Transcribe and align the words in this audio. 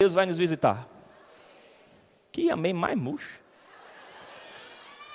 Deus 0.00 0.14
vai 0.14 0.26
nos 0.26 0.38
visitar. 0.38 0.86
Que 2.30 2.52
amém 2.52 2.72
mais 2.72 2.96
murcho. 2.96 3.40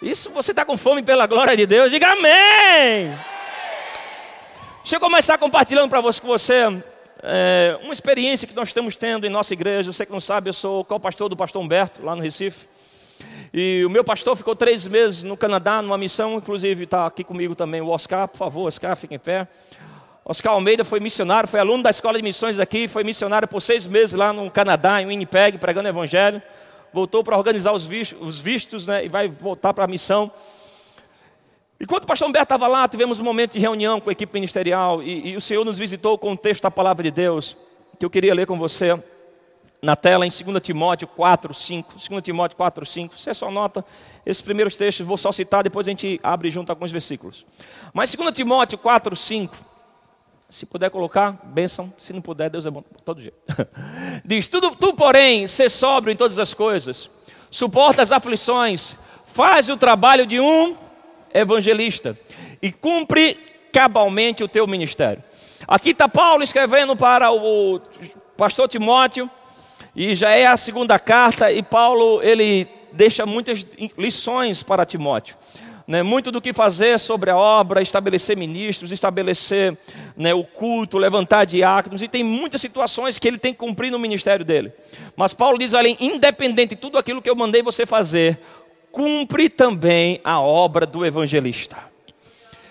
Isso 0.02 0.30
você 0.32 0.52
está 0.52 0.66
com 0.66 0.76
fome 0.76 1.02
pela 1.02 1.26
glória 1.26 1.56
de 1.56 1.66
Deus, 1.66 1.90
diga 1.90 2.12
amém. 2.12 3.18
Deixa 4.82 4.98
eu 4.98 5.00
começar 5.00 5.38
compartilhando 5.38 5.90
para 5.90 6.02
você, 6.02 6.20
com 6.20 6.28
você 6.28 6.84
é, 7.22 7.80
uma 7.82 7.94
experiência 7.94 8.46
que 8.46 8.54
nós 8.54 8.68
estamos 8.68 8.98
tendo 8.98 9.26
em 9.26 9.30
nossa 9.30 9.54
igreja. 9.54 9.94
Você 9.94 10.06
que 10.06 10.12
não 10.12 10.20
sabe, 10.20 10.50
eu 10.50 10.54
sou 10.54 10.84
co-pastor 10.84 11.30
do 11.30 11.38
pastor 11.38 11.64
Humberto, 11.64 12.04
lá 12.04 12.14
no 12.14 12.22
Recife. 12.22 12.68
E 13.54 13.86
o 13.86 13.90
meu 13.90 14.04
pastor 14.04 14.36
ficou 14.36 14.54
três 14.54 14.86
meses 14.86 15.24
no 15.24 15.38
Canadá, 15.38 15.82
numa 15.82 15.98
missão, 15.98 16.34
inclusive 16.34 16.84
está 16.84 17.06
aqui 17.06 17.24
comigo 17.24 17.56
também 17.56 17.80
o 17.80 17.88
Oscar, 17.88 18.28
por 18.28 18.38
favor, 18.38 18.68
Oscar, 18.68 18.98
fique 18.98 19.16
em 19.16 19.20
pé. 19.20 19.48
Oscar 20.26 20.54
Almeida 20.54 20.86
foi 20.86 21.02
missionário, 21.02 21.50
foi 21.50 21.60
aluno 21.60 21.84
da 21.84 21.90
escola 21.90 22.18
de 22.18 22.24
missões 22.24 22.58
aqui, 22.58 22.88
foi 22.88 23.04
missionário 23.04 23.46
por 23.46 23.62
seis 23.62 23.86
meses 23.86 24.16
lá 24.16 24.32
no 24.32 24.50
Canadá, 24.50 25.02
em 25.02 25.08
Winnipeg, 25.08 25.58
pregando 25.58 25.90
evangelho. 25.90 26.42
Voltou 26.94 27.24
para 27.24 27.38
organizar 27.38 27.74
os 27.74 27.84
vistos, 27.84 28.18
os 28.22 28.40
vistos 28.40 28.88
né, 28.88 29.04
e 29.04 29.10
vai 29.10 29.28
voltar 29.28 29.74
para 29.74 29.84
a 29.84 29.88
missão. 29.88 30.32
Enquanto 31.78 32.06
o 32.06 32.08
pastor 32.08 32.30
Humberto 32.30 32.46
estava 32.46 32.68
lá, 32.68 32.88
tivemos 32.88 33.20
um 33.20 33.24
momento 33.24 33.54
de 33.54 33.60
reunião 33.60 34.00
com 34.00 34.10
a 34.10 34.14
equipe 34.14 34.34
ministerial 34.34 35.04
e, 35.04 35.32
e 35.32 35.36
o 35.36 35.42
Senhor 35.42 35.66
nos 35.66 35.78
visitou 35.78 36.18
com 36.18 36.32
o 36.32 36.38
texto 36.38 36.64
da 36.64 36.72
palavra 36.72 37.04
de 37.04 37.12
Deus, 37.12 37.58
que 38.00 38.06
eu 38.06 38.10
queria 38.10 38.34
ler 38.34 38.48
com 38.48 38.58
você 38.58 38.98
na 39.82 39.98
tela 39.98 40.26
em 40.26 40.30
2 40.30 40.62
Timóteo 40.62 41.06
4, 41.10 41.54
5. 41.54 41.96
2 42.10 42.24
Timóteo 42.24 42.56
4, 42.56 42.86
5. 42.86 43.20
Você 43.20 43.34
só 43.34 43.52
nota 43.52 43.84
esses 44.26 44.42
primeiros 44.42 44.78
textos, 44.78 45.06
vou 45.06 45.18
só 45.18 45.34
citar, 45.34 45.64
depois 45.64 45.86
a 45.86 45.90
gente 45.90 46.18
abre 46.24 46.50
junto 46.50 46.70
alguns 46.70 46.92
versículos. 46.92 47.46
Mas 47.94 48.16
2 48.16 48.34
Timóteo 48.34 48.78
4, 48.78 49.14
5 49.14 49.73
se 50.54 50.68
puder 50.68 50.92
colocar, 50.92 51.32
bênção. 51.46 51.92
Se 51.98 52.14
não 52.14 52.22
puder, 52.22 52.48
Deus 52.48 52.64
é 52.68 52.70
bom 52.70 52.84
todo 53.04 53.20
jeito. 53.20 53.36
Diz: 54.24 54.48
tu, 54.48 54.62
tu, 54.76 54.94
porém, 54.94 55.48
ser 55.48 55.68
sóbrio 55.68 56.14
em 56.14 56.16
todas 56.16 56.38
as 56.38 56.54
coisas, 56.54 57.10
suporta 57.50 58.04
as 58.04 58.12
aflições, 58.12 58.96
faz 59.26 59.68
o 59.68 59.76
trabalho 59.76 60.28
de 60.28 60.40
um 60.40 60.78
evangelista 61.34 62.16
e 62.62 62.72
cumpre 62.72 63.34
cabalmente 63.74 64.44
o 64.44 64.48
teu 64.48 64.68
ministério. 64.68 65.24
Aqui 65.68 65.90
está 65.90 66.08
Paulo 66.08 66.44
escrevendo 66.44 66.96
para 66.96 67.32
o 67.32 67.82
pastor 68.38 68.68
Timóteo, 68.68 69.28
e 69.96 70.14
já 70.14 70.30
é 70.30 70.46
a 70.46 70.56
segunda 70.56 71.00
carta, 71.00 71.52
e 71.52 71.64
Paulo 71.64 72.22
ele 72.22 72.68
deixa 72.92 73.26
muitas 73.26 73.66
lições 73.98 74.62
para 74.62 74.86
Timóteo 74.86 75.36
né, 75.88 76.02
muito 76.02 76.32
do 76.32 76.42
que 76.42 76.54
fazer 76.54 77.00
sobre 77.00 77.30
a 77.30 77.38
obra, 77.38 77.82
estabelecer 77.82 78.38
ministros, 78.38 78.92
estabelecer 78.92 79.78
né, 80.16 80.34
o 80.34 80.44
culto, 80.44 80.98
levantar 80.98 81.46
diáconos, 81.46 82.02
e 82.02 82.08
tem 82.08 82.24
muitas 82.24 82.62
situações 82.62 83.20
que 83.20 83.28
ele 83.28 83.38
tem 83.38 83.54
que 83.54 83.60
cumprir 83.60 83.92
no 83.92 84.00
ministério 84.00 84.46
dele. 84.46 84.72
Mas 85.16 85.34
Paulo 85.34 85.58
diz 85.58 85.74
ali: 85.74 85.98
independente 86.00 86.76
de 86.76 86.82
tudo 86.82 86.98
aquilo 86.98 87.22
que 87.22 87.30
eu 87.30 87.36
mandei 87.36 87.62
você 87.62 87.86
fazer, 87.86 88.40
cumpre 88.92 89.50
também 89.50 90.20
a 90.24 90.40
obra 90.40 90.86
do 90.86 91.06
evangelista. 91.06 91.93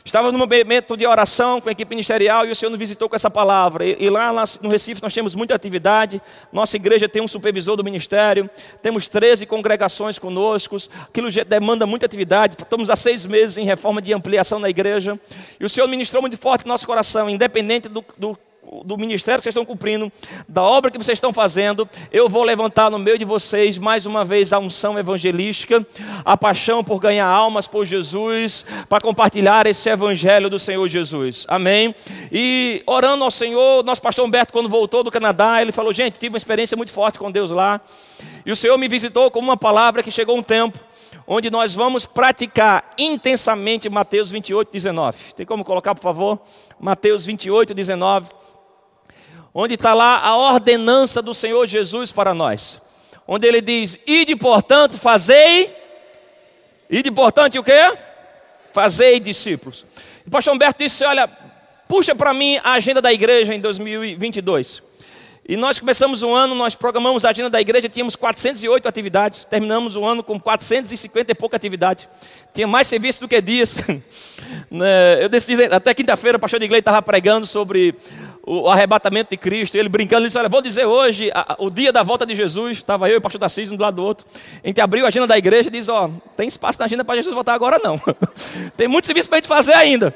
Estava 0.05 0.33
num 0.33 0.39
momento 0.39 0.97
de 0.97 1.06
oração 1.06 1.61
com 1.61 1.69
a 1.69 1.72
equipe 1.72 1.91
ministerial 1.91 2.45
e 2.45 2.50
o 2.50 2.56
Senhor 2.56 2.70
nos 2.70 2.78
visitou 2.78 3.08
com 3.08 3.14
essa 3.14 3.31
palavra. 3.31 3.84
E, 3.86 3.97
e 4.00 4.11
lá 4.11 4.33
no 4.61 4.69
Recife 4.69 5.00
nós 5.00 5.14
temos 5.14 5.34
muita 5.34 5.55
atividade. 5.55 6.20
Nossa 6.53 6.77
igreja 6.77 7.08
tem 7.08 7.22
um 7.22 7.28
supervisor 7.28 7.77
do 7.77 7.84
ministério. 7.84 8.50
Temos 8.83 9.06
13 9.06 9.47
congregações 9.47 10.19
conosco. 10.19 10.77
Aquilo 11.05 11.28
demanda 11.47 11.86
muita 11.86 12.06
atividade. 12.06 12.56
Estamos 12.58 12.91
há 12.91 12.97
seis 12.97 13.25
meses 13.25 13.56
em 13.56 13.64
reforma 13.64 14.03
de 14.03 14.12
ampliação 14.12 14.58
na 14.58 14.69
igreja. 14.69 15.19
E 15.61 15.64
o 15.64 15.69
Senhor 15.69 15.86
ministrou 15.86 16.20
muito 16.20 16.36
forte 16.36 16.64
no 16.64 16.69
nosso 16.69 16.86
coração, 16.86 17.30
independente 17.30 17.89
do, 17.89 18.05
do 18.19 18.36
do 18.84 18.96
ministério 18.96 19.40
que 19.40 19.44
vocês 19.44 19.52
estão 19.52 19.64
cumprindo, 19.64 20.10
da 20.48 20.62
obra 20.62 20.90
que 20.90 20.98
vocês 20.98 21.16
estão 21.16 21.32
fazendo, 21.32 21.88
eu 22.10 22.28
vou 22.28 22.42
levantar 22.42 22.90
no 22.90 22.98
meio 22.98 23.18
de 23.18 23.24
vocês 23.24 23.76
mais 23.76 24.06
uma 24.06 24.24
vez 24.24 24.52
a 24.52 24.58
unção 24.58 24.98
evangelística, 24.98 25.86
a 26.24 26.36
paixão 26.36 26.82
por 26.82 26.98
ganhar 26.98 27.26
almas 27.26 27.66
por 27.66 27.84
Jesus, 27.84 28.64
para 28.88 29.00
compartilhar 29.00 29.66
esse 29.66 29.88
evangelho 29.88 30.48
do 30.48 30.58
Senhor 30.58 30.86
Jesus. 30.88 31.44
Amém? 31.48 31.94
E 32.30 32.82
orando 32.86 33.24
ao 33.24 33.30
Senhor, 33.30 33.84
nosso 33.84 34.00
pastor 34.00 34.24
Humberto, 34.24 34.52
quando 34.52 34.68
voltou 34.68 35.02
do 35.02 35.11
Canadá, 35.11 35.61
ele 35.61 35.72
falou: 35.72 35.92
gente, 35.92 36.18
tive 36.18 36.32
uma 36.32 36.38
experiência 36.38 36.77
muito 36.77 36.92
forte 36.92 37.18
com 37.18 37.30
Deus 37.30 37.50
lá. 37.50 37.80
E 38.46 38.50
o 38.50 38.56
Senhor 38.56 38.78
me 38.78 38.88
visitou 38.88 39.30
com 39.30 39.38
uma 39.38 39.56
palavra 39.56 40.02
que 40.02 40.11
chegou 40.11 40.36
um 40.36 40.42
tempo 40.42 40.78
onde 41.27 41.50
nós 41.50 41.74
vamos 41.74 42.06
praticar 42.06 42.92
intensamente 42.98 43.88
Mateus 43.88 44.30
28, 44.30 44.70
19. 44.72 45.34
Tem 45.34 45.46
como 45.46 45.64
colocar, 45.64 45.94
por 45.94 46.02
favor? 46.02 46.40
Mateus 46.80 47.24
28, 47.24 47.74
19 47.74 48.28
onde 49.55 49.74
está 49.74 49.95
lá 49.95 50.18
a 50.18 50.36
ordenança 50.36 51.20
do 51.20 51.35
Senhor 51.35 51.67
Jesus 51.67 52.11
para 52.11 52.35
nós. 52.35 52.80
Onde 53.27 53.46
ele 53.46 53.61
diz: 53.61 53.98
Ide, 54.07 54.36
portanto, 54.36 54.98
fazei. 54.98 55.74
Ide, 56.90 57.11
portanto, 57.11 57.58
o 57.58 57.64
quê? 57.64 57.92
Fazei 58.73 59.20
discípulos. 59.20 59.85
O 60.27 60.30
pastor 60.30 60.55
Humberto 60.55 60.83
disse: 60.83 61.05
Olha, 61.05 61.29
puxa 61.89 62.14
para 62.14 62.33
mim 62.33 62.58
a 62.64 62.73
agenda 62.73 63.01
da 63.01 63.12
igreja 63.12 63.55
em 63.55 63.61
2022. 63.61 64.83
E 65.48 65.57
nós 65.57 65.80
começamos 65.80 66.23
o 66.23 66.33
ano, 66.33 66.55
nós 66.55 66.77
programamos 66.77 67.24
a 67.24 67.30
agenda 67.30 67.51
da 67.51 67.61
igreja, 67.61 67.89
tínhamos 67.89 68.14
408 68.14 68.89
atividades, 68.89 69.45
terminamos 69.45 69.96
o 69.96 70.05
ano 70.05 70.23
com 70.23 70.39
450 70.39 71.33
e 71.33 71.35
pouca 71.35 71.57
atividade. 71.57 72.08
Tinha 72.55 72.67
mais 72.67 72.86
serviço 72.86 73.20
do 73.20 73.29
que 73.29 73.41
dias. 73.41 73.77
Né, 74.70 75.23
eu 75.23 75.29
decidi, 75.29 75.64
até 75.64 75.92
quinta-feira 75.92 76.39
o 76.39 76.41
pastor 76.41 76.58
de 76.58 76.64
igreja 76.64 76.79
estava 76.79 77.02
pregando 77.02 77.46
sobre 77.46 77.95
o 78.45 78.69
arrebatamento 78.69 79.30
de 79.30 79.36
Cristo, 79.36 79.77
ele 79.77 79.89
brincando, 79.89 80.23
ele 80.23 80.27
disse, 80.27 80.39
olha, 80.39 80.48
vou 80.48 80.61
dizer 80.61 80.85
hoje, 80.85 81.30
a, 81.33 81.57
o 81.58 81.70
dia 81.70 81.92
da 81.92 82.03
volta 82.03 82.27
de 82.27 82.35
Jesus, 82.35 82.79
estava 82.79 83.08
eu 83.08 83.14
e 83.14 83.17
o 83.19 83.20
pastor 83.20 83.41
Tarcísio 83.41 83.73
um 83.73 83.77
do 83.77 83.83
lado 83.83 83.97
do 83.97 84.05
outro, 84.05 84.27
a 84.63 84.67
gente 84.67 84.80
abriu 84.80 85.05
a 85.05 85.08
agenda 85.08 85.27
da 85.27 85.39
igreja 85.39 85.69
e 85.69 85.73
diz, 85.73 85.89
ó, 85.89 86.11
tem 86.36 86.48
espaço 86.48 86.79
na 86.79 86.86
agenda 86.86 87.05
para 87.05 87.14
Jesus 87.17 87.35
voltar 87.35 87.55
agora 87.55 87.79
não, 87.83 88.01
tem 88.77 88.89
muito 88.89 89.07
serviço 89.07 89.29
para 89.29 89.39
a 89.39 89.41
gente 89.41 89.48
fazer 89.48 89.75
ainda. 89.75 90.14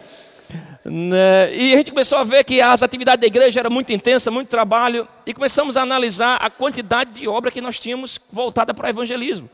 Né? 0.85 1.55
E 1.55 1.75
a 1.75 1.77
gente 1.79 1.91
começou 1.91 2.19
a 2.19 2.25
ver 2.25 2.45
que 2.45 2.61
as 2.61 2.83
atividades 2.83 3.21
da 3.21 3.27
igreja 3.27 3.61
eram 3.61 3.71
muito 3.71 3.93
intensas, 3.93 4.33
muito 4.33 4.49
trabalho, 4.49 5.07
e 5.25 5.33
começamos 5.33 5.77
a 5.77 5.83
analisar 5.83 6.37
a 6.37 6.51
quantidade 6.51 7.13
de 7.13 7.29
obra 7.29 7.51
que 7.51 7.61
nós 7.61 7.79
tínhamos 7.79 8.21
voltada 8.31 8.75
para 8.75 8.87
o 8.87 8.91
evangelismo. 8.91 9.49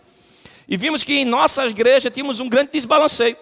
E 0.69 0.77
vimos 0.77 1.03
que 1.03 1.15
em 1.15 1.25
nossa 1.25 1.67
igreja 1.67 2.11
tínhamos 2.11 2.41
um 2.41 2.49
grande 2.49 2.71
desbalanceio 2.73 3.37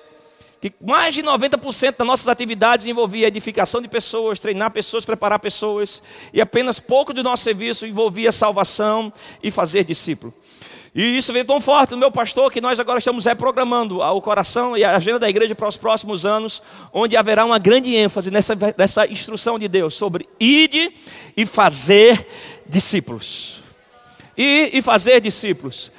que 0.61 0.73
mais 0.81 1.15
de 1.15 1.23
90% 1.23 1.97
das 1.97 2.07
nossas 2.07 2.29
atividades 2.29 2.87
envolvia 2.87 3.29
edificação 3.29 3.81
de 3.81 3.89
pessoas, 3.89 4.39
treinar 4.39 4.71
pessoas, 4.71 5.05
preparar 5.05 5.39
pessoas, 5.39 6.03
e 6.35 6.41
apenas 6.41 6.79
pouco 6.79 7.15
do 7.15 7.23
nosso 7.23 7.45
serviço 7.45 7.87
envolvia 7.87 8.31
salvação 8.31 9.11
e 9.43 9.51
fazer 9.51 9.85
discípulo. 9.85 10.35
E 10.95 11.17
isso 11.17 11.33
veio 11.33 11.45
tão 11.45 11.61
forte 11.61 11.93
no 11.93 11.97
meu 11.97 12.11
pastor 12.11 12.51
que 12.51 12.61
nós 12.61 12.81
agora 12.81 12.99
estamos 12.99 13.25
reprogramando 13.25 14.01
o 14.01 14.21
coração 14.21 14.77
e 14.77 14.85
a 14.85 14.97
agenda 14.97 15.21
da 15.21 15.31
igreja 15.31 15.55
para 15.55 15.69
os 15.69 15.77
próximos 15.77 16.27
anos, 16.27 16.61
onde 16.93 17.17
haverá 17.17 17.45
uma 17.45 17.59
grande 17.59 17.95
ênfase 17.95 18.31
nessa, 18.31 18.55
nessa 18.77 19.07
instrução 19.07 19.59
de 19.59 19.69
Deus 19.69 19.95
sobre 19.95 20.29
ide 20.39 20.93
e 21.37 21.47
fazer 21.47 22.27
discípulos. 22.67 23.63
E, 24.37 24.71
e 24.73 24.83
fazer 24.83 25.21
discípulos. 25.21 25.93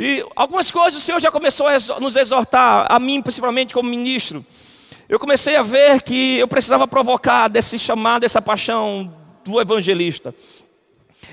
E 0.00 0.24
algumas 0.36 0.70
coisas 0.70 1.02
o 1.02 1.04
Senhor 1.04 1.20
já 1.20 1.28
começou 1.28 1.66
a 1.66 1.98
nos 1.98 2.14
exortar, 2.14 2.86
a 2.88 3.00
mim 3.00 3.20
principalmente 3.20 3.74
como 3.74 3.90
ministro. 3.90 4.46
Eu 5.08 5.18
comecei 5.18 5.56
a 5.56 5.62
ver 5.64 6.02
que 6.02 6.38
eu 6.38 6.46
precisava 6.46 6.86
provocar 6.86 7.48
desse 7.48 7.76
chamado, 7.80 8.20
dessa 8.20 8.40
paixão 8.40 9.12
do 9.44 9.60
evangelista. 9.60 10.32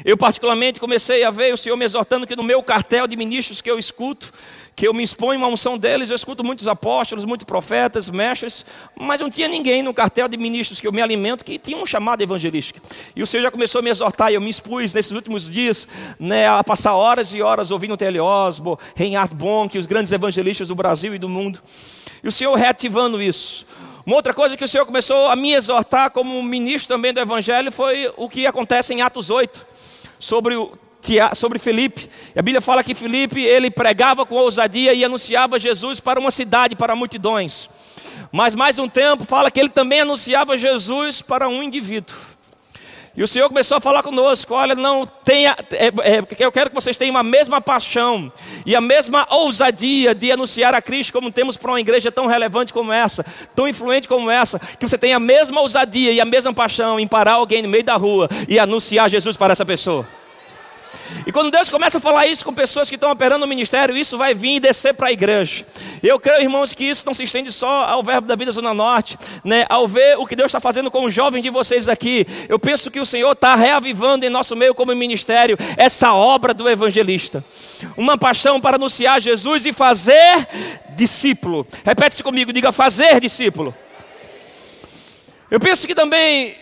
Eu 0.04 0.18
particularmente 0.18 0.80
comecei 0.80 1.24
a 1.24 1.30
ver 1.30 1.54
o 1.54 1.58
Senhor 1.58 1.78
me 1.78 1.86
exortando 1.86 2.26
que 2.26 2.36
no 2.36 2.42
meu 2.42 2.64
cartel 2.64 3.06
de 3.06 3.16
ministros 3.16 3.62
que 3.62 3.70
eu 3.70 3.78
escuto, 3.78 4.34
que 4.76 4.86
eu 4.86 4.94
me 4.94 5.04
exponho 5.04 5.40
uma 5.40 5.48
unção 5.48 5.78
deles, 5.78 6.10
eu 6.10 6.16
escuto 6.16 6.44
muitos 6.44 6.68
apóstolos, 6.68 7.24
muitos 7.24 7.46
profetas, 7.46 8.10
mestres, 8.10 8.66
mas 8.94 9.22
não 9.22 9.30
tinha 9.30 9.48
ninguém 9.48 9.82
no 9.82 9.94
cartel 9.94 10.28
de 10.28 10.36
ministros 10.36 10.82
que 10.82 10.88
eu 10.88 10.92
me 10.92 11.02
alimento 11.02 11.46
que 11.46 11.58
tinha 11.58 11.78
um 11.78 11.86
chamado 11.86 12.22
evangelístico. 12.22 12.82
E 13.16 13.24
o 13.24 13.28
Senhor 13.28 13.44
já 13.44 13.52
começou 13.52 13.80
a 13.80 13.82
me 13.82 13.90
exortar, 13.90 14.32
e 14.32 14.36
eu 14.36 14.42
me 14.42 14.50
expus 14.50 14.94
nesses 14.94 15.12
últimos 15.12 15.50
dias 15.50 15.88
né, 16.20 16.48
a 16.48 16.62
passar 16.64 16.94
horas 16.96 17.34
e 17.34 17.42
horas 17.42 17.72
ouvindo 17.72 17.96
T.L. 17.96 18.20
Osbo, 18.20 18.78
Reinhard 18.96 19.34
Bonk, 19.34 19.78
os 19.78 19.86
grandes 19.86 20.12
evangelistas 20.12 20.68
do 20.68 20.76
Brasil 20.76 21.16
e 21.16 21.20
do 21.20 21.30
mundo. 21.30 21.62
E 22.22 22.28
o 22.28 22.32
Senhor 22.32 22.54
reativando 22.56 23.22
isso. 23.22 23.66
Uma 24.06 24.18
outra 24.18 24.34
coisa 24.34 24.58
que 24.58 24.64
o 24.64 24.68
Senhor 24.68 24.86
começou 24.86 25.28
a 25.28 25.36
me 25.36 25.54
exortar 25.54 26.12
como 26.12 26.44
ministro 26.44 26.96
também 26.96 27.14
do 27.14 27.20
Evangelho 27.20 27.72
foi 27.72 28.12
o 28.18 28.30
que 28.30 28.46
acontece 28.46 28.94
em 28.94 29.02
Atos 29.02 29.30
8, 29.30 29.66
sobre 30.20 30.56
o 30.56 30.78
sobre 31.36 31.60
Felipe. 31.60 32.10
A 32.36 32.42
Bíblia 32.42 32.62
fala 32.62 32.84
que 32.84 32.96
Felipe 32.96 33.42
ele 33.42 33.70
pregava 33.70 34.26
com 34.26 34.36
ousadia 34.36 34.94
e 34.94 35.04
anunciava 35.04 35.60
Jesus 35.60 36.00
para 36.00 36.20
uma 36.20 36.32
cidade, 36.32 36.76
para 36.76 36.96
multidões. 36.96 37.70
Mas 38.32 38.56
mais 38.56 38.80
um 38.80 38.88
tempo 38.88 39.24
fala 39.24 39.50
que 39.52 39.60
ele 39.60 39.70
também 39.70 40.02
anunciava 40.02 40.58
Jesus 40.58 41.22
para 41.22 41.48
um 41.48 41.64
indivíduo. 41.64 42.16
E 43.18 43.24
o 43.24 43.28
Senhor 43.28 43.48
começou 43.48 43.78
a 43.78 43.82
falar 43.82 44.04
conosco: 44.04 44.54
olha, 44.54 44.76
não 44.76 45.06
tenha, 45.06 45.56
é, 45.72 45.88
é, 45.88 46.24
eu 46.40 46.52
quero 46.52 46.70
que 46.70 46.76
vocês 46.76 46.98
tenham 46.98 47.16
a 47.16 47.24
mesma 47.24 47.62
paixão 47.62 48.32
e 48.66 48.76
a 48.76 48.82
mesma 48.82 49.26
ousadia 49.30 50.14
de 50.14 50.32
anunciar 50.32 50.74
a 50.74 50.82
Cristo, 50.82 51.14
como 51.14 51.32
temos 51.32 51.56
para 51.56 51.72
uma 51.72 51.80
igreja 51.80 52.12
tão 52.12 52.26
relevante 52.26 52.74
como 52.74 52.92
essa, 52.92 53.26
tão 53.56 53.70
influente 53.70 54.08
como 54.08 54.30
essa, 54.30 54.60
que 54.60 54.86
você 54.86 54.98
tenha 54.98 55.16
a 55.16 55.20
mesma 55.20 55.62
ousadia 55.62 56.12
e 56.12 56.20
a 56.20 56.26
mesma 56.26 56.54
paixão 56.54 57.00
em 57.00 57.08
parar 57.08 57.34
alguém 57.34 57.62
no 57.62 57.70
meio 57.70 57.84
da 57.86 57.96
rua 57.96 58.28
e 58.50 58.60
anunciar 58.60 59.10
Jesus 59.10 59.38
para 59.38 59.54
essa 59.54 59.66
pessoa. 59.66 60.06
E 61.26 61.32
quando 61.32 61.52
Deus 61.52 61.70
começa 61.70 61.98
a 61.98 62.02
falar 62.02 62.28
isso 62.28 62.46
com 62.46 62.54
pessoas 62.54 62.90
que 62.90 62.96
estão 62.96 63.12
operando 63.12 63.42
no 63.42 63.48
ministério, 63.48 63.96
isso 63.96 64.18
vai 64.18 64.34
vir 64.34 64.56
e 64.56 64.60
descer 64.60 64.94
para 64.94 65.08
a 65.08 65.12
igreja. 65.12 65.66
Eu 66.04 66.20
creio, 66.20 66.42
irmãos, 66.42 66.74
que 66.74 66.84
isso 66.84 67.06
não 67.06 67.14
se 67.14 67.24
estende 67.24 67.52
só 67.52 67.86
ao 67.86 68.04
Verbo 68.04 68.28
da 68.28 68.36
Vida 68.36 68.52
Zona 68.52 68.74
Norte, 68.74 69.18
né? 69.44 69.66
Ao 69.70 69.88
ver 69.88 70.18
o 70.18 70.26
que 70.26 70.36
Deus 70.36 70.48
está 70.48 70.60
fazendo 70.60 70.92
com 70.92 71.06
os 71.06 71.14
jovens 71.14 71.42
de 71.42 71.50
vocês 71.50 71.90
aqui, 71.90 72.28
eu 72.48 72.60
penso 72.60 72.92
que 72.92 73.00
o 73.00 73.06
Senhor 73.06 73.32
está 73.32 73.56
reavivando 73.56 74.26
em 74.26 74.30
nosso 74.30 74.56
meio 74.56 74.76
como 74.76 74.96
ministério 74.96 75.58
essa 75.78 76.14
obra 76.14 76.54
do 76.54 76.70
evangelista. 76.70 77.44
Uma 77.98 78.18
paixão 78.18 78.62
para 78.62 78.78
anunciar 78.78 79.20
Jesus 79.20 79.66
e 79.66 79.74
fazer 79.74 80.48
discípulo. 80.96 81.66
Repete-se 81.84 82.24
comigo, 82.24 82.54
diga 82.54 82.72
fazer 82.72 83.20
discípulo. 83.20 83.76
Eu 85.50 85.60
penso 85.60 85.86
que 85.88 85.94
também 85.94 86.56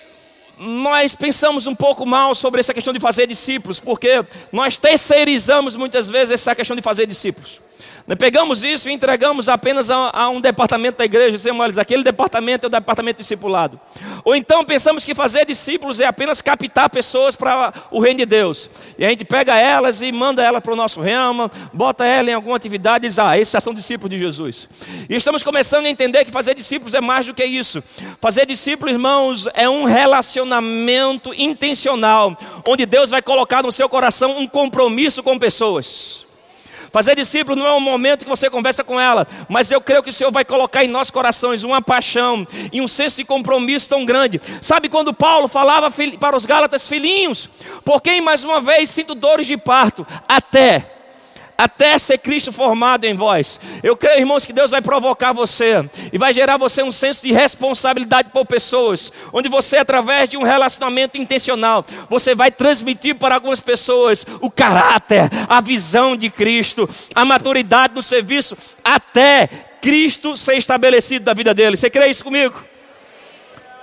nós 0.64 1.14
pensamos 1.14 1.68
um 1.68 1.76
pouco 1.76 2.06
mal 2.06 2.34
sobre 2.34 2.60
essa 2.60 2.74
questão 2.74 2.94
de 2.94 3.00
fazer 3.00 3.28
discípulos, 3.28 3.80
porque 3.80 4.24
nós 4.52 4.78
terceirizamos 4.78 5.76
muitas 5.76 6.10
vezes 6.10 6.32
essa 6.32 6.56
questão 6.56 6.76
de 6.76 6.82
fazer 6.82 7.06
discípulos. 7.06 7.62
Pegamos 8.20 8.64
isso 8.64 8.90
e 8.90 8.92
entregamos 8.92 9.48
apenas 9.48 9.90
a, 9.90 10.12
a 10.14 10.30
um 10.30 10.42
departamento 10.42 10.98
da 10.98 11.06
igreja, 11.06 11.32
dizemos, 11.32 11.78
aquele 11.78 12.04
departamento 12.04 12.66
é 12.66 12.68
o 12.68 12.70
departamento 12.70 13.18
discipulado. 13.18 13.80
Ou 14.26 14.36
então 14.36 14.64
pensamos 14.66 15.06
que 15.06 15.16
fazer 15.16 15.46
discípulos 15.46 16.02
é 16.02 16.06
apenas 16.06 16.42
captar 16.42 16.90
pessoas 16.90 17.36
para 17.36 17.74
o 17.90 18.00
reino 18.02 18.20
de 18.20 18.26
Deus. 18.26 18.70
E 18.98 19.06
a 19.06 19.10
gente 19.10 19.24
pega 19.24 19.58
elas 19.58 20.02
e 20.02 20.12
manda 20.12 20.44
elas 20.44 20.62
para 20.62 20.74
o 20.74 20.76
nosso 20.76 21.02
ramo, 21.02 21.50
bota 21.72 22.06
ela 22.06 22.30
em 22.30 22.34
alguma 22.34 22.58
atividade 22.58 23.06
e 23.06 23.08
diz, 23.08 23.20
ah, 23.20 23.38
esses 23.38 23.64
são 23.64 23.74
discípulos 23.74 24.12
de 24.12 24.20
Jesus. 24.20 24.68
E 25.10 25.16
estamos 25.16 25.42
começando 25.42 25.86
a 25.86 25.90
entender 25.90 26.26
que 26.26 26.32
fazer 26.32 26.56
discípulos 26.56 26.94
é 26.94 27.02
mais 27.02 27.26
do 27.26 27.34
que 27.34 27.46
isso. 27.46 27.82
Fazer 28.20 28.46
discípulos, 28.46 28.94
irmãos, 28.94 29.48
é 29.54 29.70
um 29.70 29.86
relacionamento 29.86 31.34
intencional, 31.38 32.38
onde 32.68 32.86
Deus 32.86 33.10
vai 33.10 33.22
colocar 33.22 33.64
no 33.64 33.72
seu 33.72 33.88
coração 33.88 34.38
um 34.38 34.48
compromisso 34.48 35.24
com 35.24 35.40
pessoas. 35.40 36.24
Fazer 36.94 37.16
discípulo 37.16 37.56
não 37.56 37.66
é 37.66 37.74
um 37.74 37.80
momento 37.80 38.24
que 38.24 38.30
você 38.30 38.52
conversa 38.52 38.84
com 38.84 39.02
ela, 39.02 39.26
mas 39.50 39.72
eu 39.72 39.82
creio 39.82 40.04
que 40.04 40.12
o 40.12 40.14
Senhor 40.14 40.32
vai 40.32 40.46
colocar 40.46 40.86
em 40.86 40.90
nossos 40.90 41.10
corações 41.10 41.64
uma 41.64 41.82
paixão 41.82 42.48
e 42.72 42.80
um 42.80 42.88
senso 42.88 43.18
de 43.18 43.26
compromisso 43.26 43.90
tão 43.90 44.06
grande. 44.06 44.40
Sabe 44.62 44.88
quando 44.88 45.12
Paulo 45.12 45.48
falava 45.48 45.92
para 46.20 46.38
os 46.38 46.46
Gálatas, 46.46 46.88
filhinhos, 46.88 47.50
por 47.84 48.00
quem 48.00 48.22
mais 48.22 48.44
uma 48.44 48.62
vez 48.62 48.92
sinto 48.92 49.16
dores 49.16 49.48
de 49.48 49.58
parto, 49.58 50.06
até 50.30 50.86
até 51.58 51.98
ser 51.98 52.18
Cristo 52.18 52.52
formado 52.52 53.06
em 53.06 53.14
vós. 53.14 53.60
Eu 53.82 53.96
creio, 53.96 54.20
irmãos, 54.20 54.46
que 54.46 54.54
Deus 54.54 54.72
vai 54.72 54.82
provocar 54.82 55.34
você 55.34 55.88
e 56.12 56.18
vai 56.18 56.34
gerar 56.34 56.58
você 56.58 56.84
um 56.84 56.92
senso 56.92 57.24
de 57.24 57.32
responsabilidade 57.32 58.30
por 58.30 58.46
pessoas, 58.46 59.12
onde 59.32 59.50
você, 59.50 59.78
através 59.78 60.30
de 60.30 60.38
um 60.38 60.44
relacionamento 60.44 61.18
intencional, 61.18 61.86
você 62.10 62.36
vai 62.36 62.52
transmitir 62.52 63.16
para 63.16 63.36
algumas 63.36 63.60
pessoas 63.60 64.26
o 64.42 64.50
caráter, 64.50 65.30
a 65.48 65.62
visão 65.62 66.16
de 66.16 66.30
Cristo, 66.30 66.90
a 67.16 67.26
maturidade 67.26 67.94
no 67.96 68.02
serviço, 68.02 68.58
até 68.84 69.48
Cristo 69.82 70.38
ser 70.38 70.56
estabelecido 70.56 71.26
da 71.26 71.34
vida 71.34 71.54
dele. 71.54 71.78
Você 71.78 71.90
crê 71.90 72.08
isso 72.08 72.24
comigo? 72.24 72.64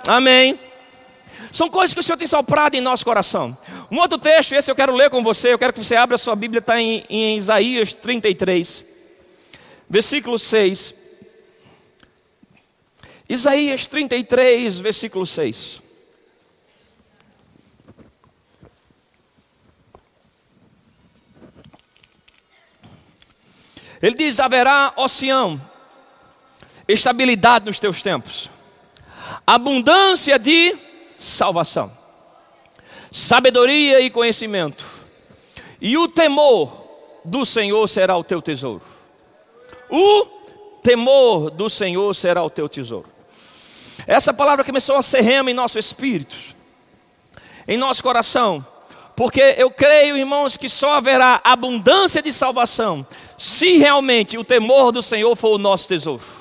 Amém. 0.07 0.70
São 1.51 1.69
coisas 1.69 1.93
que 1.93 1.99
o 1.99 2.03
Senhor 2.03 2.17
tem 2.17 2.27
soprado 2.27 2.75
em 2.75 2.81
nosso 2.81 3.03
coração. 3.03 3.57
Um 3.89 3.99
outro 3.99 4.17
texto, 4.17 4.53
esse 4.53 4.71
eu 4.71 4.75
quero 4.75 4.95
ler 4.95 5.09
com 5.09 5.21
você, 5.21 5.53
eu 5.53 5.59
quero 5.59 5.73
que 5.73 5.83
você 5.83 5.95
abra 5.95 6.15
a 6.15 6.17
sua 6.17 6.35
Bíblia, 6.35 6.59
está 6.59 6.79
em, 6.79 7.03
em 7.09 7.35
Isaías 7.35 7.93
33, 7.93 8.85
versículo 9.89 10.39
6. 10.39 10.95
Isaías 13.27 13.85
33, 13.85 14.79
versículo 14.79 15.27
6. 15.27 15.81
Ele 24.01 24.15
diz: 24.15 24.39
haverá 24.39 24.93
oceão, 24.95 25.61
estabilidade 26.87 27.65
nos 27.65 27.79
teus 27.79 28.01
tempos, 28.01 28.49
abundância 29.45 30.39
de 30.39 30.90
salvação, 31.21 31.91
sabedoria 33.11 34.01
e 34.01 34.09
conhecimento, 34.09 34.83
e 35.79 35.95
o 35.95 36.07
temor 36.07 36.83
do 37.23 37.45
Senhor 37.45 37.87
será 37.87 38.17
o 38.17 38.23
teu 38.23 38.41
tesouro. 38.41 38.81
O 39.87 40.25
temor 40.81 41.51
do 41.51 41.69
Senhor 41.69 42.15
será 42.15 42.43
o 42.43 42.49
teu 42.49 42.67
tesouro. 42.67 43.07
Essa 44.07 44.33
palavra 44.33 44.63
começou 44.63 44.95
a 44.95 45.03
ser 45.03 45.21
rema 45.21 45.51
em 45.51 45.53
nosso 45.53 45.77
espírito, 45.77 46.35
em 47.67 47.77
nosso 47.77 48.01
coração, 48.01 48.65
porque 49.15 49.41
eu 49.59 49.69
creio, 49.69 50.17
irmãos, 50.17 50.57
que 50.57 50.67
só 50.67 50.93
haverá 50.93 51.39
abundância 51.43 52.23
de 52.23 52.33
salvação 52.33 53.05
se 53.37 53.77
realmente 53.77 54.39
o 54.39 54.43
temor 54.43 54.91
do 54.91 55.03
Senhor 55.03 55.35
for 55.35 55.53
o 55.53 55.59
nosso 55.59 55.87
tesouro 55.87 56.40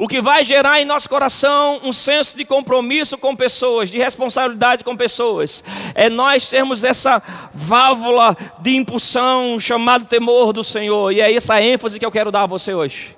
o 0.00 0.08
que 0.08 0.22
vai 0.22 0.42
gerar 0.42 0.80
em 0.80 0.86
nosso 0.86 1.10
coração 1.10 1.78
um 1.84 1.92
senso 1.92 2.34
de 2.34 2.42
compromisso 2.42 3.18
com 3.18 3.36
pessoas, 3.36 3.90
de 3.90 3.98
responsabilidade 3.98 4.82
com 4.82 4.96
pessoas, 4.96 5.62
é 5.94 6.08
nós 6.08 6.48
termos 6.48 6.82
essa 6.82 7.22
válvula 7.52 8.34
de 8.60 8.74
impulsão 8.76 9.60
chamado 9.60 10.06
temor 10.06 10.54
do 10.54 10.64
Senhor, 10.64 11.12
e 11.12 11.20
é 11.20 11.30
essa 11.30 11.60
ênfase 11.60 11.98
que 11.98 12.06
eu 12.06 12.10
quero 12.10 12.32
dar 12.32 12.44
a 12.44 12.46
você 12.46 12.72
hoje. 12.72 13.14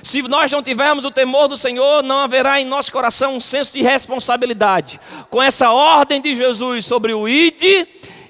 Se 0.00 0.22
nós 0.22 0.52
não 0.52 0.62
tivermos 0.62 1.04
o 1.04 1.10
temor 1.10 1.48
do 1.48 1.56
Senhor, 1.56 2.04
não 2.04 2.20
haverá 2.20 2.60
em 2.60 2.64
nosso 2.64 2.92
coração 2.92 3.34
um 3.34 3.40
senso 3.40 3.72
de 3.72 3.82
responsabilidade 3.82 5.00
com 5.28 5.42
essa 5.42 5.72
ordem 5.72 6.20
de 6.20 6.36
Jesus 6.36 6.86
sobre 6.86 7.12
o 7.12 7.28
ide 7.28 7.84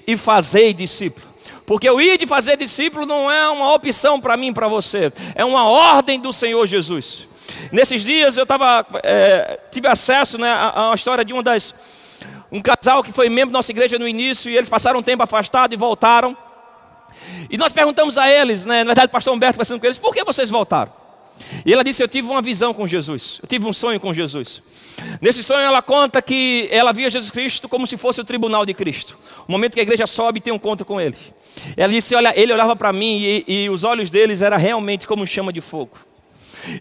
e 0.07 0.17
fazer 0.17 0.73
discípulo. 0.73 1.27
Porque 1.63 1.87
o 1.87 2.01
ir 2.01 2.17
de 2.17 2.25
fazer 2.25 2.57
discípulo 2.57 3.05
não 3.05 3.29
é 3.29 3.47
uma 3.49 3.71
opção 3.71 4.19
para 4.19 4.35
mim 4.35 4.51
para 4.51 4.67
você, 4.67 5.13
é 5.35 5.45
uma 5.45 5.65
ordem 5.65 6.19
do 6.19 6.33
Senhor 6.33 6.65
Jesus. 6.65 7.31
Nesses 7.73 8.03
dias 8.03 8.37
eu 8.37 8.45
tava, 8.45 8.85
é, 9.01 9.59
tive 9.71 9.87
acesso 9.87 10.37
né, 10.37 10.47
a, 10.47 10.89
uma 10.89 10.95
história 10.95 11.25
de 11.25 11.33
uma 11.33 11.41
das, 11.41 11.73
um 12.51 12.61
casal 12.61 13.03
que 13.03 13.11
foi 13.11 13.29
membro 13.29 13.51
da 13.51 13.57
nossa 13.57 13.71
igreja 13.71 13.97
no 13.97 14.07
início 14.07 14.51
e 14.51 14.55
eles 14.55 14.69
passaram 14.69 14.99
um 14.99 15.01
tempo 15.01 15.23
afastado 15.23 15.73
e 15.73 15.75
voltaram. 15.75 16.37
E 17.49 17.57
nós 17.57 17.71
perguntamos 17.71 18.15
a 18.15 18.29
eles, 18.29 18.63
né, 18.63 18.83
na 18.83 18.89
verdade 18.89 19.07
o 19.07 19.09
pastor 19.09 19.33
Humberto 19.33 19.55
conversando 19.55 19.79
com 19.79 19.87
eles, 19.87 19.97
por 19.97 20.13
que 20.13 20.23
vocês 20.23 20.51
voltaram? 20.51 20.93
E 21.65 21.73
ela 21.73 21.83
disse: 21.83 22.03
Eu 22.03 22.07
tive 22.07 22.29
uma 22.29 22.43
visão 22.43 22.75
com 22.75 22.87
Jesus, 22.87 23.39
eu 23.41 23.47
tive 23.47 23.65
um 23.65 23.73
sonho 23.73 23.99
com 23.99 24.13
Jesus. 24.13 24.61
Nesse 25.19 25.43
sonho, 25.43 25.61
ela 25.61 25.81
conta 25.81 26.21
que 26.21 26.69
ela 26.71 26.93
via 26.93 27.09
Jesus 27.09 27.31
Cristo 27.31 27.67
como 27.67 27.87
se 27.87 27.97
fosse 27.97 28.21
o 28.21 28.23
tribunal 28.23 28.67
de 28.67 28.75
Cristo. 28.75 29.17
O 29.47 29.51
momento 29.51 29.73
que 29.73 29.79
a 29.79 29.83
igreja 29.83 30.05
sobe 30.05 30.39
tem 30.39 30.53
um 30.53 30.57
encontro 30.57 30.85
com 30.85 31.01
ele. 31.01 31.17
Ela 31.75 31.91
disse: 31.91 32.13
Olha, 32.13 32.39
ele 32.39 32.53
olhava 32.53 32.75
para 32.75 32.93
mim 32.93 33.17
e, 33.19 33.43
e 33.47 33.69
os 33.71 33.83
olhos 33.83 34.11
deles 34.11 34.43
eram 34.43 34.57
realmente 34.57 35.07
como 35.07 35.25
chama 35.25 35.51
de 35.51 35.59
fogo. 35.59 36.12